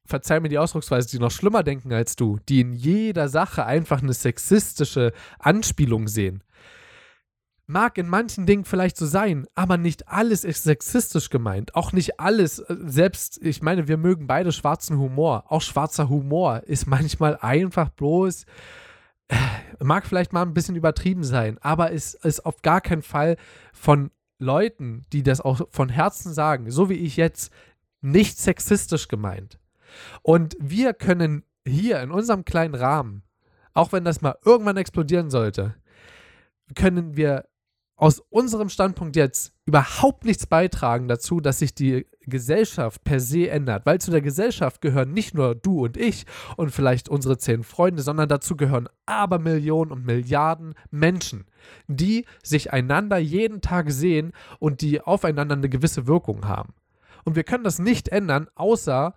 verzeih 0.04 0.40
mir 0.40 0.48
die 0.48 0.58
Ausdrucksweise, 0.58 1.08
die 1.08 1.18
noch 1.18 1.30
schlimmer 1.30 1.62
denken 1.62 1.92
als 1.92 2.14
du, 2.14 2.38
die 2.48 2.60
in 2.60 2.72
jeder 2.72 3.28
Sache 3.28 3.64
einfach 3.64 4.02
eine 4.02 4.12
sexistische 4.12 5.12
Anspielung 5.38 6.08
sehen. 6.08 6.42
Mag 7.72 7.96
in 7.96 8.06
manchen 8.06 8.44
Dingen 8.44 8.66
vielleicht 8.66 8.98
so 8.98 9.06
sein, 9.06 9.46
aber 9.54 9.78
nicht 9.78 10.06
alles 10.06 10.44
ist 10.44 10.62
sexistisch 10.62 11.30
gemeint. 11.30 11.74
Auch 11.74 11.92
nicht 11.92 12.20
alles, 12.20 12.58
äh, 12.58 12.76
selbst, 12.84 13.38
ich 13.42 13.62
meine, 13.62 13.88
wir 13.88 13.96
mögen 13.96 14.26
beide 14.26 14.52
schwarzen 14.52 14.98
Humor. 14.98 15.44
Auch 15.48 15.62
schwarzer 15.62 16.10
Humor 16.10 16.64
ist 16.66 16.86
manchmal 16.86 17.38
einfach 17.38 17.88
bloß, 17.88 18.44
äh, 19.28 19.36
mag 19.82 20.04
vielleicht 20.04 20.34
mal 20.34 20.42
ein 20.42 20.52
bisschen 20.52 20.76
übertrieben 20.76 21.24
sein, 21.24 21.56
aber 21.62 21.92
es 21.92 22.12
ist 22.12 22.44
auf 22.44 22.60
gar 22.60 22.82
keinen 22.82 23.00
Fall 23.00 23.38
von 23.72 24.10
Leuten, 24.38 25.06
die 25.14 25.22
das 25.22 25.40
auch 25.40 25.66
von 25.70 25.88
Herzen 25.88 26.34
sagen, 26.34 26.70
so 26.70 26.90
wie 26.90 26.94
ich 26.94 27.16
jetzt, 27.16 27.50
nicht 28.02 28.38
sexistisch 28.38 29.08
gemeint. 29.08 29.58
Und 30.20 30.58
wir 30.60 30.92
können 30.92 31.44
hier 31.66 32.02
in 32.02 32.10
unserem 32.10 32.44
kleinen 32.44 32.74
Rahmen, 32.74 33.22
auch 33.72 33.92
wenn 33.92 34.04
das 34.04 34.20
mal 34.20 34.36
irgendwann 34.44 34.76
explodieren 34.76 35.30
sollte, 35.30 35.74
können 36.74 37.16
wir 37.16 37.46
aus 38.02 38.18
unserem 38.30 38.68
Standpunkt 38.68 39.14
jetzt 39.14 39.52
überhaupt 39.64 40.24
nichts 40.24 40.44
beitragen 40.48 41.06
dazu, 41.06 41.40
dass 41.40 41.60
sich 41.60 41.72
die 41.72 42.04
Gesellschaft 42.22 43.04
per 43.04 43.20
se 43.20 43.48
ändert. 43.48 43.86
Weil 43.86 44.00
zu 44.00 44.10
der 44.10 44.20
Gesellschaft 44.20 44.80
gehören 44.80 45.12
nicht 45.12 45.34
nur 45.36 45.54
du 45.54 45.84
und 45.84 45.96
ich 45.96 46.26
und 46.56 46.72
vielleicht 46.72 47.08
unsere 47.08 47.38
zehn 47.38 47.62
Freunde, 47.62 48.02
sondern 48.02 48.28
dazu 48.28 48.56
gehören 48.56 48.88
Abermillionen 49.06 49.92
und 49.92 50.04
Milliarden 50.04 50.74
Menschen, 50.90 51.44
die 51.86 52.26
sich 52.42 52.72
einander 52.72 53.18
jeden 53.18 53.60
Tag 53.60 53.92
sehen 53.92 54.32
und 54.58 54.80
die 54.80 55.00
aufeinander 55.00 55.54
eine 55.54 55.68
gewisse 55.68 56.08
Wirkung 56.08 56.48
haben. 56.48 56.74
Und 57.22 57.36
wir 57.36 57.44
können 57.44 57.62
das 57.62 57.78
nicht 57.78 58.08
ändern, 58.08 58.48
außer 58.56 59.14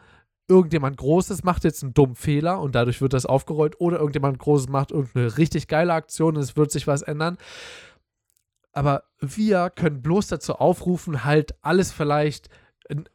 irgendjemand 0.47 0.97
Großes 0.97 1.43
macht 1.43 1.63
jetzt 1.63 1.81
einen 1.81 1.95
dummen 1.95 2.13
Fehler 2.13 2.61
und 2.61 2.75
dadurch 2.75 3.01
wird 3.01 3.13
das 3.13 3.25
aufgerollt 3.25 3.81
oder 3.81 3.97
irgendjemand 3.97 4.37
Großes 4.37 4.69
macht 4.69 4.91
irgendeine 4.91 5.39
richtig 5.39 5.67
geile 5.67 5.93
Aktion 5.93 6.35
und 6.35 6.43
es 6.43 6.55
wird 6.55 6.69
sich 6.69 6.85
was 6.85 7.01
ändern. 7.01 7.39
Aber 8.75 9.05
wir 9.19 9.69
können 9.69 10.01
bloß 10.01 10.27
dazu 10.27 10.55
aufrufen, 10.55 11.23
halt 11.23 11.55
alles 11.63 11.93
vielleicht, 11.93 12.49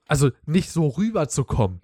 also 0.09 0.31
nicht 0.47 0.71
so 0.71 0.89
rüberzukommen. 0.89 1.83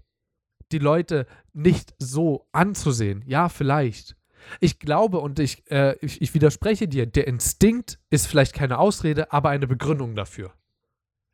Die 0.72 0.78
Leute 0.78 1.26
nicht 1.52 1.94
so 1.98 2.48
anzusehen. 2.52 3.22
Ja, 3.26 3.48
vielleicht. 3.50 4.16
Ich 4.60 4.78
glaube 4.78 5.18
und 5.18 5.38
ich, 5.38 5.70
äh, 5.70 5.96
ich, 6.00 6.22
ich 6.22 6.32
widerspreche 6.32 6.88
dir, 6.88 7.04
der 7.04 7.26
Instinkt 7.26 7.98
ist 8.08 8.26
vielleicht 8.26 8.54
keine 8.54 8.78
Ausrede, 8.78 9.30
aber 9.32 9.50
eine 9.50 9.66
Begründung 9.66 10.14
dafür. 10.14 10.52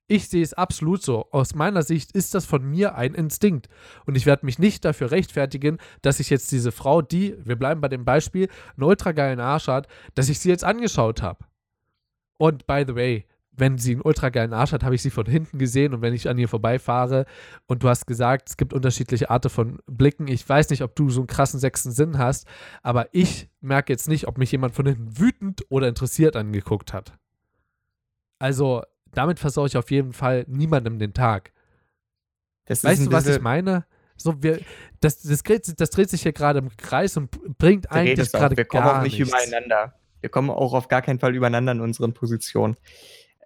Ich 0.08 0.28
sehe 0.28 0.42
es 0.42 0.52
absolut 0.52 1.02
so. 1.02 1.30
Aus 1.30 1.54
meiner 1.54 1.82
Sicht 1.82 2.10
ist 2.12 2.34
das 2.34 2.44
von 2.44 2.64
mir 2.64 2.96
ein 2.96 3.14
Instinkt. 3.14 3.68
Und 4.04 4.16
ich 4.16 4.26
werde 4.26 4.44
mich 4.44 4.58
nicht 4.58 4.84
dafür 4.84 5.12
rechtfertigen, 5.12 5.78
dass 6.02 6.18
ich 6.18 6.28
jetzt 6.28 6.50
diese 6.50 6.72
Frau, 6.72 7.02
die, 7.02 7.36
wir 7.38 7.56
bleiben 7.56 7.80
bei 7.80 7.88
dem 7.88 8.04
Beispiel, 8.04 8.48
einen 8.76 8.84
ultra 8.84 9.12
geilen 9.12 9.40
Arsch 9.40 9.68
hat, 9.68 9.86
dass 10.16 10.28
ich 10.28 10.40
sie 10.40 10.48
jetzt 10.48 10.64
angeschaut 10.64 11.22
habe. 11.22 11.44
Und 12.42 12.66
by 12.66 12.82
the 12.84 12.96
way, 12.96 13.24
wenn 13.52 13.78
sie 13.78 13.92
einen 13.92 14.00
ultra 14.00 14.30
geilen 14.30 14.52
Arsch 14.52 14.72
hat, 14.72 14.82
habe 14.82 14.96
ich 14.96 15.02
sie 15.02 15.10
von 15.10 15.26
hinten 15.26 15.60
gesehen 15.60 15.94
und 15.94 16.02
wenn 16.02 16.12
ich 16.12 16.28
an 16.28 16.38
ihr 16.38 16.48
vorbeifahre 16.48 17.24
und 17.68 17.84
du 17.84 17.88
hast 17.88 18.04
gesagt, 18.04 18.48
es 18.48 18.56
gibt 18.56 18.72
unterschiedliche 18.72 19.30
Arten 19.30 19.48
von 19.48 19.78
Blicken. 19.86 20.26
Ich 20.26 20.48
weiß 20.48 20.70
nicht, 20.70 20.82
ob 20.82 20.96
du 20.96 21.08
so 21.08 21.20
einen 21.20 21.28
krassen 21.28 21.60
sechsten 21.60 21.92
Sinn 21.92 22.18
hast, 22.18 22.48
aber 22.82 23.06
ich 23.12 23.48
merke 23.60 23.92
jetzt 23.92 24.08
nicht, 24.08 24.26
ob 24.26 24.38
mich 24.38 24.50
jemand 24.50 24.74
von 24.74 24.86
hinten 24.86 25.20
wütend 25.20 25.64
oder 25.68 25.86
interessiert 25.86 26.34
angeguckt 26.34 26.92
hat. 26.92 27.16
Also, 28.40 28.82
damit 29.12 29.38
versaue 29.38 29.68
ich 29.68 29.76
auf 29.76 29.92
jeden 29.92 30.12
Fall 30.12 30.44
niemandem 30.48 30.98
den 30.98 31.14
Tag. 31.14 31.52
Das 32.64 32.82
Weißt 32.82 33.06
du, 33.06 33.12
was 33.12 33.28
ich 33.28 33.40
meine? 33.40 33.86
So, 34.16 34.42
wir, 34.42 34.58
das, 34.98 35.22
das, 35.22 35.44
dreht, 35.44 35.80
das 35.80 35.90
dreht 35.90 36.10
sich 36.10 36.22
hier 36.22 36.32
gerade 36.32 36.58
im 36.58 36.76
Kreis 36.76 37.16
und 37.16 37.30
bringt 37.58 37.92
eigentlich 37.92 38.18
es 38.18 38.34
auch. 38.34 38.40
gerade 38.40 38.56
Wir 38.56 38.64
kommen 38.64 38.82
gar 38.82 38.98
auch 38.98 39.02
nicht 39.04 39.16
nichts. 39.16 39.28
übereinander. 39.28 39.94
Wir 40.22 40.30
kommen 40.30 40.48
auch 40.48 40.72
auf 40.72 40.88
gar 40.88 41.02
keinen 41.02 41.18
Fall 41.18 41.34
übereinander 41.34 41.72
in 41.72 41.80
unseren 41.80 42.14
Positionen. 42.14 42.76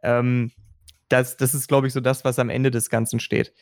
Ähm, 0.02 0.52
das, 1.08 1.36
das 1.36 1.54
ist, 1.54 1.66
glaube 1.66 1.88
ich, 1.88 1.92
so 1.92 2.00
das, 2.00 2.24
was 2.24 2.38
am 2.38 2.50
Ende 2.50 2.70
des 2.70 2.90
Ganzen 2.90 3.18
steht. 3.18 3.52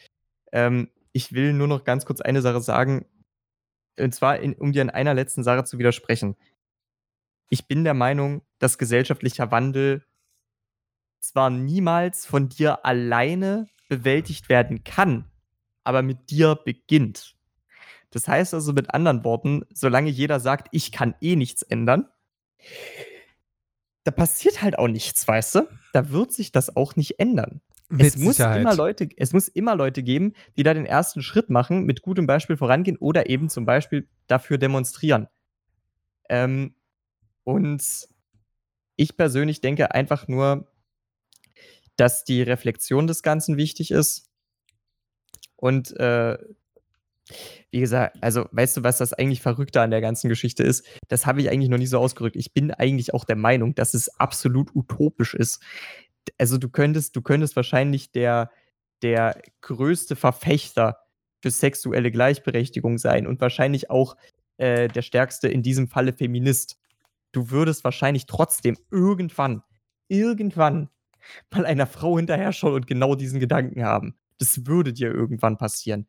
Ähm, 0.52 0.90
ich 1.12 1.32
will 1.32 1.52
nur 1.52 1.68
noch 1.68 1.84
ganz 1.84 2.04
kurz 2.04 2.20
eine 2.20 2.42
Sache 2.42 2.60
sagen, 2.60 3.06
und 3.98 4.14
zwar, 4.14 4.40
in, 4.40 4.54
um 4.54 4.72
dir 4.72 4.82
in 4.82 4.90
einer 4.90 5.14
letzten 5.14 5.44
Sache 5.44 5.64
zu 5.64 5.78
widersprechen. 5.78 6.36
Ich 7.48 7.68
bin 7.68 7.84
der 7.84 7.94
Meinung, 7.94 8.42
dass 8.58 8.78
gesellschaftlicher 8.78 9.50
Wandel 9.50 10.04
zwar 11.20 11.50
niemals 11.50 12.26
von 12.26 12.48
dir 12.48 12.84
alleine 12.84 13.68
bewältigt 13.88 14.48
werden 14.48 14.82
kann, 14.82 15.30
aber 15.84 16.02
mit 16.02 16.30
dir 16.30 16.56
beginnt. 16.56 17.36
Das 18.10 18.28
heißt 18.28 18.54
also 18.54 18.72
mit 18.72 18.92
anderen 18.92 19.24
Worten, 19.24 19.64
solange 19.72 20.10
jeder 20.10 20.40
sagt, 20.40 20.68
ich 20.72 20.92
kann 20.92 21.14
eh 21.20 21.36
nichts 21.36 21.62
ändern, 21.62 22.08
da 24.04 24.10
passiert 24.10 24.62
halt 24.62 24.78
auch 24.78 24.88
nichts, 24.88 25.26
weißt 25.26 25.54
du? 25.56 25.68
Da 25.92 26.10
wird 26.10 26.32
sich 26.32 26.52
das 26.52 26.76
auch 26.76 26.96
nicht 26.96 27.18
ändern. 27.18 27.60
Mit 27.88 28.06
es 28.06 28.16
muss 28.16 28.36
Sicherheit. 28.36 28.60
immer 28.60 28.74
Leute, 28.74 29.08
es 29.16 29.32
muss 29.32 29.48
immer 29.48 29.76
Leute 29.76 30.02
geben, 30.02 30.32
die 30.56 30.62
da 30.62 30.74
den 30.74 30.86
ersten 30.86 31.22
Schritt 31.22 31.50
machen, 31.50 31.84
mit 31.84 32.02
gutem 32.02 32.26
Beispiel 32.26 32.56
vorangehen 32.56 32.96
oder 32.96 33.28
eben 33.28 33.48
zum 33.48 33.66
Beispiel 33.66 34.08
dafür 34.26 34.58
demonstrieren. 34.58 35.28
Ähm, 36.28 36.74
und 37.44 38.08
ich 38.96 39.16
persönlich 39.16 39.60
denke 39.60 39.92
einfach 39.92 40.28
nur, 40.28 40.66
dass 41.96 42.24
die 42.24 42.42
Reflexion 42.42 43.06
des 43.06 43.22
Ganzen 43.22 43.56
wichtig 43.56 43.90
ist. 43.90 44.30
Und 45.56 45.96
äh, 45.98 46.38
wie 47.70 47.80
gesagt, 47.80 48.16
also 48.20 48.46
weißt 48.52 48.76
du, 48.76 48.84
was 48.84 48.98
das 48.98 49.12
eigentlich 49.12 49.40
Verrückte 49.40 49.80
an 49.80 49.90
der 49.90 50.00
ganzen 50.00 50.28
Geschichte 50.28 50.62
ist? 50.62 50.86
Das 51.08 51.26
habe 51.26 51.40
ich 51.40 51.50
eigentlich 51.50 51.70
noch 51.70 51.78
nie 51.78 51.86
so 51.86 51.98
ausgerückt. 51.98 52.36
Ich 52.36 52.52
bin 52.52 52.70
eigentlich 52.70 53.14
auch 53.14 53.24
der 53.24 53.36
Meinung, 53.36 53.74
dass 53.74 53.94
es 53.94 54.08
absolut 54.20 54.74
utopisch 54.74 55.34
ist, 55.34 55.62
also 56.38 56.58
du 56.58 56.68
könntest, 56.68 57.16
du 57.16 57.22
könntest 57.22 57.56
wahrscheinlich 57.56 58.12
der, 58.12 58.50
der 59.02 59.40
größte 59.60 60.16
Verfechter 60.16 60.98
für 61.42 61.50
sexuelle 61.50 62.10
Gleichberechtigung 62.10 62.98
sein 62.98 63.26
und 63.26 63.40
wahrscheinlich 63.40 63.90
auch 63.90 64.16
äh, 64.56 64.88
der 64.88 65.02
stärkste 65.02 65.48
in 65.48 65.62
diesem 65.62 65.88
Falle 65.88 66.12
Feminist. 66.12 66.78
Du 67.32 67.50
würdest 67.50 67.84
wahrscheinlich 67.84 68.26
trotzdem 68.26 68.78
irgendwann, 68.90 69.62
irgendwann 70.08 70.88
mal 71.50 71.66
einer 71.66 71.86
Frau 71.86 72.16
hinterher 72.16 72.52
schauen 72.52 72.74
und 72.74 72.86
genau 72.86 73.14
diesen 73.14 73.40
Gedanken 73.40 73.84
haben. 73.84 74.16
Das 74.38 74.66
würde 74.66 74.92
dir 74.92 75.12
irgendwann 75.12 75.58
passieren. 75.58 76.06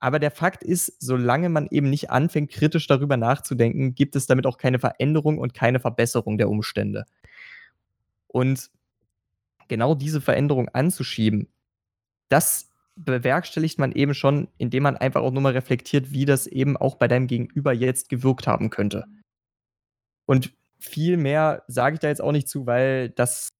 Aber 0.00 0.18
der 0.18 0.30
Fakt 0.30 0.64
ist, 0.64 0.94
solange 0.98 1.50
man 1.50 1.68
eben 1.70 1.90
nicht 1.90 2.10
anfängt, 2.10 2.50
kritisch 2.50 2.86
darüber 2.86 3.18
nachzudenken, 3.18 3.94
gibt 3.94 4.16
es 4.16 4.26
damit 4.26 4.46
auch 4.46 4.56
keine 4.56 4.78
Veränderung 4.78 5.38
und 5.38 5.52
keine 5.52 5.78
Verbesserung 5.78 6.38
der 6.38 6.48
Umstände. 6.48 7.04
Und 8.26 8.70
genau 9.68 9.94
diese 9.94 10.22
Veränderung 10.22 10.68
anzuschieben, 10.70 11.48
das 12.30 12.70
bewerkstelligt 12.96 13.78
man 13.78 13.92
eben 13.92 14.14
schon, 14.14 14.48
indem 14.56 14.84
man 14.84 14.96
einfach 14.96 15.20
auch 15.20 15.32
nur 15.32 15.42
mal 15.42 15.52
reflektiert, 15.52 16.12
wie 16.12 16.24
das 16.24 16.46
eben 16.46 16.76
auch 16.76 16.96
bei 16.96 17.08
deinem 17.08 17.26
Gegenüber 17.26 17.72
jetzt 17.72 18.08
gewirkt 18.08 18.46
haben 18.46 18.70
könnte. 18.70 19.04
Und 20.26 20.54
viel 20.78 21.16
mehr 21.16 21.62
sage 21.66 21.94
ich 21.94 22.00
da 22.00 22.08
jetzt 22.08 22.22
auch 22.22 22.32
nicht 22.32 22.48
zu, 22.48 22.66
weil 22.66 23.10
das, 23.10 23.50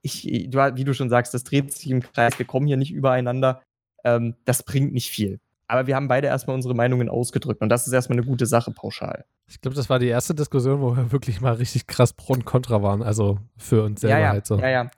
ich, 0.00 0.24
wie 0.24 0.84
du 0.84 0.94
schon 0.94 1.10
sagst, 1.10 1.34
das 1.34 1.44
dreht 1.44 1.72
sich 1.72 1.90
im 1.90 2.02
Kreis, 2.02 2.38
wir 2.38 2.46
kommen 2.46 2.66
hier 2.66 2.76
nicht 2.76 2.92
übereinander. 2.92 3.62
Ähm, 4.04 4.34
das 4.44 4.64
bringt 4.64 4.92
nicht 4.92 5.10
viel. 5.10 5.38
Aber 5.72 5.86
wir 5.86 5.96
haben 5.96 6.06
beide 6.06 6.26
erstmal 6.26 6.54
unsere 6.54 6.74
Meinungen 6.74 7.08
ausgedrückt 7.08 7.62
und 7.62 7.70
das 7.70 7.86
ist 7.86 7.94
erstmal 7.94 8.18
eine 8.18 8.26
gute 8.26 8.44
Sache 8.44 8.72
pauschal. 8.72 9.24
Ich 9.48 9.58
glaube, 9.62 9.74
das 9.74 9.88
war 9.88 9.98
die 9.98 10.06
erste 10.06 10.34
Diskussion, 10.34 10.82
wo 10.82 10.94
wir 10.94 11.12
wirklich 11.12 11.40
mal 11.40 11.54
richtig 11.54 11.86
krass 11.86 12.12
Pro 12.12 12.34
und 12.34 12.44
Contra 12.44 12.82
waren. 12.82 13.02
Also 13.02 13.38
für 13.56 13.82
uns 13.82 14.02
selber 14.02 14.18
ja, 14.18 14.22
ja, 14.22 14.28
halt 14.32 14.46
so. 14.46 14.58
Ja, 14.58 14.68
ja. 14.68 14.90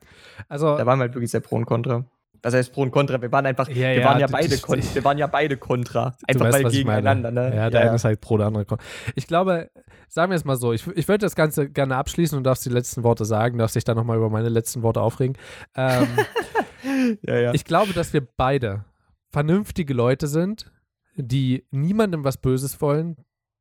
Also, 0.49 0.77
da 0.77 0.85
waren 0.85 0.99
wir 0.99 1.03
halt 1.03 1.13
wirklich 1.15 1.31
sehr 1.31 1.39
Pro 1.39 1.55
und 1.55 1.65
Contra. 1.65 2.03
Was 2.43 2.53
heißt 2.53 2.73
Pro 2.73 2.81
und 2.81 2.91
Contra? 2.91 3.21
Wir 3.21 3.31
waren 3.31 3.45
einfach, 3.45 3.69
Ja, 3.69 3.95
wir 3.95 4.03
waren 4.03 4.19
ja 4.19 4.27
beide, 4.27 4.51
wir 4.51 5.03
waren 5.05 5.17
ja 5.17 5.27
beide 5.27 5.55
Contra. 5.55 6.17
Einfach 6.27 6.47
weißt, 6.47 6.65
weil 6.65 6.71
gegeneinander, 6.71 7.31
ne? 7.31 7.55
Ja, 7.55 7.69
der 7.69 7.79
eine 7.79 7.95
ist 7.95 8.03
halt 8.03 8.19
pro, 8.19 8.37
der 8.37 8.47
andere 8.47 8.65
Contra. 8.65 8.85
Ich 9.15 9.27
glaube, 9.27 9.71
sagen 10.09 10.29
wir 10.29 10.35
es 10.35 10.43
mal 10.43 10.57
so, 10.57 10.73
ich, 10.73 10.85
ich 10.87 11.07
würde 11.07 11.19
das 11.19 11.35
Ganze 11.35 11.69
gerne 11.69 11.95
abschließen 11.95 12.37
und 12.37 12.43
darfst 12.43 12.65
die 12.65 12.69
letzten 12.69 13.03
Worte 13.03 13.23
sagen, 13.23 13.57
darfst 13.59 13.77
dich 13.77 13.85
dann 13.85 13.95
nochmal 13.95 14.17
über 14.17 14.29
meine 14.29 14.49
letzten 14.49 14.81
Worte 14.81 14.99
aufregen. 14.99 15.37
Ähm, 15.77 16.05
ja, 17.21 17.35
ja. 17.37 17.53
Ich 17.53 17.63
glaube, 17.63 17.93
dass 17.93 18.11
wir 18.11 18.27
beide 18.35 18.83
vernünftige 19.35 19.93
Leute 19.93 20.27
sind, 20.27 20.71
die 21.17 21.65
niemandem 21.69 22.23
was 22.23 22.37
Böses 22.37 22.79
wollen. 22.79 23.17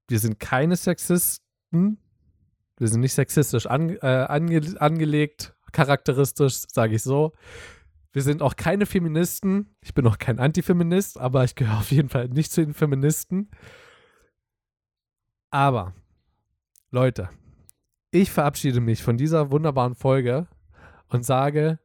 Wir 0.06 0.20
sind 0.20 0.38
keine 0.38 0.76
Sexisten. 0.76 1.98
Wir 2.78 2.86
sind 2.86 3.00
nicht 3.00 3.14
sexistisch 3.14 3.66
ange 3.66 3.94
äh, 3.94 4.26
ange 4.28 4.80
angelegt, 4.80 5.52
charakteristisch, 5.72 6.62
sage 6.68 6.94
ich 6.94 7.02
so. 7.02 7.32
Wir 8.12 8.22
sind 8.22 8.40
auch 8.40 8.54
keine 8.54 8.86
Feministen. 8.86 9.74
Ich 9.80 9.94
bin 9.94 10.06
auch 10.06 10.18
kein 10.18 10.38
Antifeminist, 10.38 11.18
aber 11.18 11.42
ich 11.42 11.56
gehöre 11.56 11.78
auf 11.78 11.90
jeden 11.90 12.08
Fall 12.08 12.28
nicht 12.28 12.52
zu 12.52 12.64
den 12.64 12.74
Feministen. 12.74 13.50
Aber, 15.50 15.92
Leute, 16.92 17.30
ich 18.12 18.30
verabschiede 18.30 18.80
mich 18.80 19.02
von 19.02 19.16
dieser 19.16 19.50
wunderbaren 19.50 19.96
Folge 19.96 20.46
und 21.08 21.24
sage, 21.24 21.80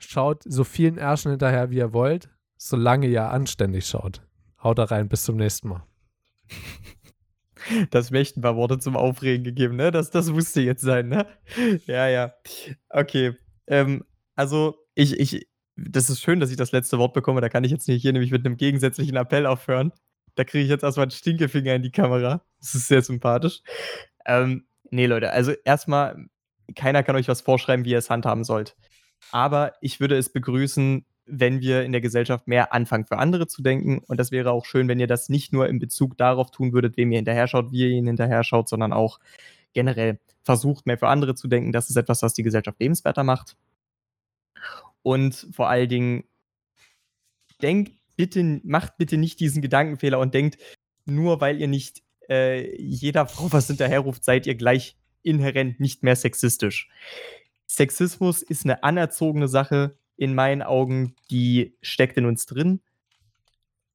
schaut 0.00 0.42
so 0.42 0.64
vielen 0.64 0.98
Ärschen 0.98 1.30
hinterher, 1.30 1.70
wie 1.70 1.76
ihr 1.76 1.92
wollt, 1.92 2.28
solange 2.56 3.06
ihr 3.06 3.30
anständig 3.30 3.86
schaut. 3.86 4.22
Haut 4.62 4.78
da 4.78 4.84
rein, 4.84 5.08
bis 5.08 5.24
zum 5.24 5.36
nächsten 5.36 5.68
Mal. 5.68 5.86
Das 7.90 8.12
echt 8.12 8.36
ein 8.36 8.42
paar 8.42 8.56
Worte 8.56 8.78
zum 8.78 8.96
Aufregen 8.96 9.44
gegeben, 9.44 9.76
ne? 9.76 9.90
Das, 9.90 10.10
das 10.10 10.28
musste 10.30 10.60
jetzt 10.60 10.82
sein, 10.82 11.08
ne? 11.08 11.26
Ja, 11.86 12.08
ja. 12.08 12.34
Okay. 12.90 13.36
Ähm, 13.66 14.04
also, 14.34 14.76
ich, 14.94 15.18
ich, 15.18 15.48
das 15.76 16.10
ist 16.10 16.20
schön, 16.20 16.40
dass 16.40 16.50
ich 16.50 16.56
das 16.56 16.72
letzte 16.72 16.98
Wort 16.98 17.14
bekomme. 17.14 17.40
Da 17.40 17.48
kann 17.48 17.64
ich 17.64 17.70
jetzt 17.70 17.88
nicht 17.88 18.02
hier 18.02 18.12
nämlich 18.12 18.30
mit 18.30 18.44
einem 18.44 18.56
gegensätzlichen 18.56 19.16
Appell 19.16 19.46
aufhören. 19.46 19.92
Da 20.34 20.44
kriege 20.44 20.64
ich 20.64 20.70
jetzt 20.70 20.82
erstmal 20.82 21.04
einen 21.04 21.10
Stinkefinger 21.12 21.74
in 21.74 21.82
die 21.82 21.92
Kamera. 21.92 22.42
Das 22.60 22.74
ist 22.74 22.88
sehr 22.88 23.02
sympathisch. 23.02 23.62
Ähm, 24.26 24.66
nee, 24.90 25.06
Leute, 25.06 25.30
also 25.30 25.52
erstmal, 25.64 26.26
keiner 26.74 27.02
kann 27.02 27.16
euch 27.16 27.28
was 27.28 27.40
vorschreiben, 27.40 27.84
wie 27.84 27.90
ihr 27.90 27.98
es 27.98 28.10
handhaben 28.10 28.44
sollt. 28.44 28.76
Aber 29.30 29.72
ich 29.80 30.00
würde 30.00 30.16
es 30.16 30.32
begrüßen, 30.32 31.06
wenn 31.26 31.60
wir 31.60 31.84
in 31.84 31.92
der 31.92 32.00
Gesellschaft 32.00 32.46
mehr 32.46 32.72
anfangen, 32.72 33.06
für 33.06 33.18
andere 33.18 33.46
zu 33.46 33.62
denken. 33.62 33.98
Und 34.06 34.18
das 34.18 34.30
wäre 34.30 34.50
auch 34.50 34.64
schön, 34.64 34.88
wenn 34.88 35.00
ihr 35.00 35.06
das 35.06 35.28
nicht 35.28 35.52
nur 35.52 35.68
in 35.68 35.78
Bezug 35.78 36.16
darauf 36.18 36.50
tun 36.50 36.72
würdet, 36.72 36.96
wem 36.96 37.12
ihr 37.12 37.18
hinterher 37.18 37.48
schaut, 37.48 37.72
wie 37.72 37.82
ihr 37.82 37.90
ihn 37.90 38.06
hinterher 38.06 38.44
schaut, 38.44 38.68
sondern 38.68 38.92
auch 38.92 39.20
generell 39.72 40.18
versucht, 40.42 40.86
mehr 40.86 40.98
für 40.98 41.08
andere 41.08 41.34
zu 41.34 41.48
denken. 41.48 41.72
Das 41.72 41.90
ist 41.90 41.96
etwas, 41.96 42.22
was 42.22 42.34
die 42.34 42.42
Gesellschaft 42.42 42.78
lebenswerter 42.80 43.24
macht. 43.24 43.56
Und 45.02 45.48
vor 45.52 45.68
allen 45.68 45.88
Dingen, 45.88 46.24
denkt 47.62 47.92
bitte, 48.16 48.60
macht 48.64 48.96
bitte 48.98 49.16
nicht 49.16 49.40
diesen 49.40 49.62
Gedankenfehler 49.62 50.18
und 50.18 50.34
denkt, 50.34 50.58
nur 51.06 51.40
weil 51.40 51.60
ihr 51.60 51.68
nicht 51.68 52.02
äh, 52.28 52.76
jeder 52.80 53.26
Frau 53.26 53.52
was 53.52 53.66
hinterherruft, 53.66 54.24
seid 54.24 54.46
ihr 54.46 54.54
gleich 54.54 54.96
inhärent 55.22 55.80
nicht 55.80 56.02
mehr 56.02 56.16
sexistisch. 56.16 56.88
Sexismus 57.66 58.42
ist 58.42 58.64
eine 58.64 58.82
anerzogene 58.82 59.48
Sache 59.48 59.96
in 60.16 60.34
meinen 60.34 60.62
Augen, 60.62 61.14
die 61.30 61.76
steckt 61.82 62.16
in 62.16 62.26
uns 62.26 62.46
drin. 62.46 62.80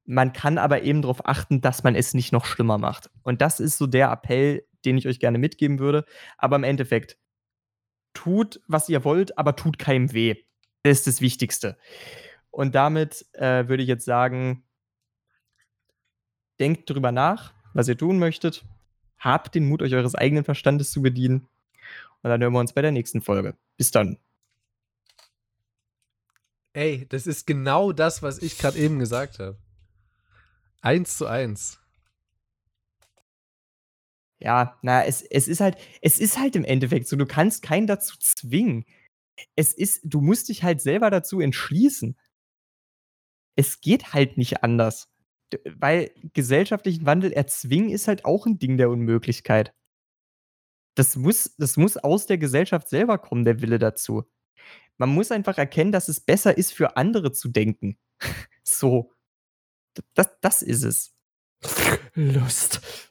Man 0.06 0.34
kann 0.34 0.58
aber 0.58 0.82
eben 0.82 1.02
darauf 1.02 1.26
achten, 1.26 1.62
dass 1.62 1.84
man 1.84 1.96
es 1.96 2.14
nicht 2.14 2.32
noch 2.32 2.46
schlimmer 2.46 2.78
macht. 2.78 3.10
Und 3.24 3.42
das 3.42 3.60
ist 3.60 3.78
so 3.78 3.88
der 3.88 4.12
Appell, 4.12 4.66
den 4.86 4.98
ich 4.98 5.08
euch 5.08 5.20
gerne 5.20 5.38
mitgeben 5.38 5.80
würde. 5.80 6.06
Aber 6.38 6.56
im 6.56 6.64
Endeffekt, 6.64 7.18
tut, 8.14 8.60
was 8.68 8.90
ihr 8.90 9.04
wollt, 9.04 9.38
aber 9.38 9.56
tut 9.56 9.78
keinem 9.80 10.12
weh. 10.14 10.36
Das 10.84 11.00
ist 11.00 11.08
das 11.08 11.22
Wichtigste. 11.22 11.78
Und 12.50 12.76
damit 12.76 13.26
äh, 13.34 13.68
würde 13.68 13.84
ich 13.84 13.90
jetzt 13.90 14.06
sagen, 14.06 14.64
denkt 16.60 16.90
drüber 16.90 17.12
nach, 17.12 17.54
was 17.74 17.88
ihr 17.88 17.98
tun 17.98 18.20
möchtet. 18.20 18.66
Habt 19.20 19.56
den 19.56 19.68
Mut, 19.68 19.82
euch 19.82 19.94
eures 19.94 20.16
eigenen 20.16 20.44
Verstandes 20.44 20.92
zu 20.92 21.02
bedienen. 21.02 21.48
Und 22.22 22.30
dann 22.30 22.42
hören 22.42 22.54
wir 22.54 22.60
uns 22.60 22.74
bei 22.74 22.82
der 22.82 22.92
nächsten 22.92 23.22
Folge. 23.22 23.56
Bis 23.78 23.92
dann. 23.92 24.18
Ey, 26.74 27.08
das 27.10 27.28
ist 27.28 27.48
genau 27.48 27.92
das, 27.92 28.22
was 28.22 28.40
ich 28.40 28.58
gerade 28.58 28.78
eben 28.78 29.00
gesagt 29.00 29.40
habe. 29.40 29.58
Eins 30.82 31.18
zu 31.18 31.26
eins. 31.26 31.80
Ja, 34.40 34.78
na, 34.82 35.04
es, 35.06 35.22
es 35.22 35.48
ist 35.48 35.60
halt, 35.60 35.78
es 36.02 36.20
ist 36.20 36.40
halt 36.40 36.56
im 36.56 36.64
Endeffekt 36.64 37.08
so, 37.08 37.18
du 37.18 37.26
kannst 37.26 37.62
keinen 37.62 37.88
dazu 37.88 38.18
zwingen. 38.20 38.86
Es 39.56 39.74
ist, 39.74 40.02
du 40.04 40.22
musst 40.22 40.50
dich 40.50 40.64
halt 40.64 40.82
selber 40.82 41.10
dazu 41.10 41.42
entschließen. 41.42 42.18
Es 43.56 43.82
geht 43.82 44.14
halt 44.14 44.38
nicht 44.38 44.64
anders. 44.64 45.10
Weil 45.66 46.12
gesellschaftlichen 46.34 47.06
Wandel 47.06 47.34
erzwingen 47.34 47.90
ist 47.90 48.08
halt 48.08 48.24
auch 48.26 48.46
ein 48.46 48.60
Ding 48.60 48.78
der 48.78 48.90
Unmöglichkeit. 48.90 49.74
Das 50.96 51.16
muss, 51.16 51.56
das 51.58 51.78
muss 51.78 51.98
aus 51.98 52.26
der 52.26 52.38
Gesellschaft 52.38 52.90
selber 52.90 53.18
kommen, 53.18 53.46
der 53.46 53.62
Wille 53.62 53.80
dazu. 53.80 54.26
Man 55.00 55.10
muss 55.10 55.32
einfach 55.32 55.58
erkennen, 55.58 55.91
dass 55.91 56.10
es 56.10 56.20
besser 56.20 56.58
ist, 56.58 56.74
für 56.74 56.97
andere 56.97 57.32
zu 57.32 57.50
denken. 57.50 57.97
so. 58.64 59.12
Das, 60.14 60.30
das 60.41 60.62
ist 60.62 60.84
es. 60.84 61.16
Lust. 62.14 63.09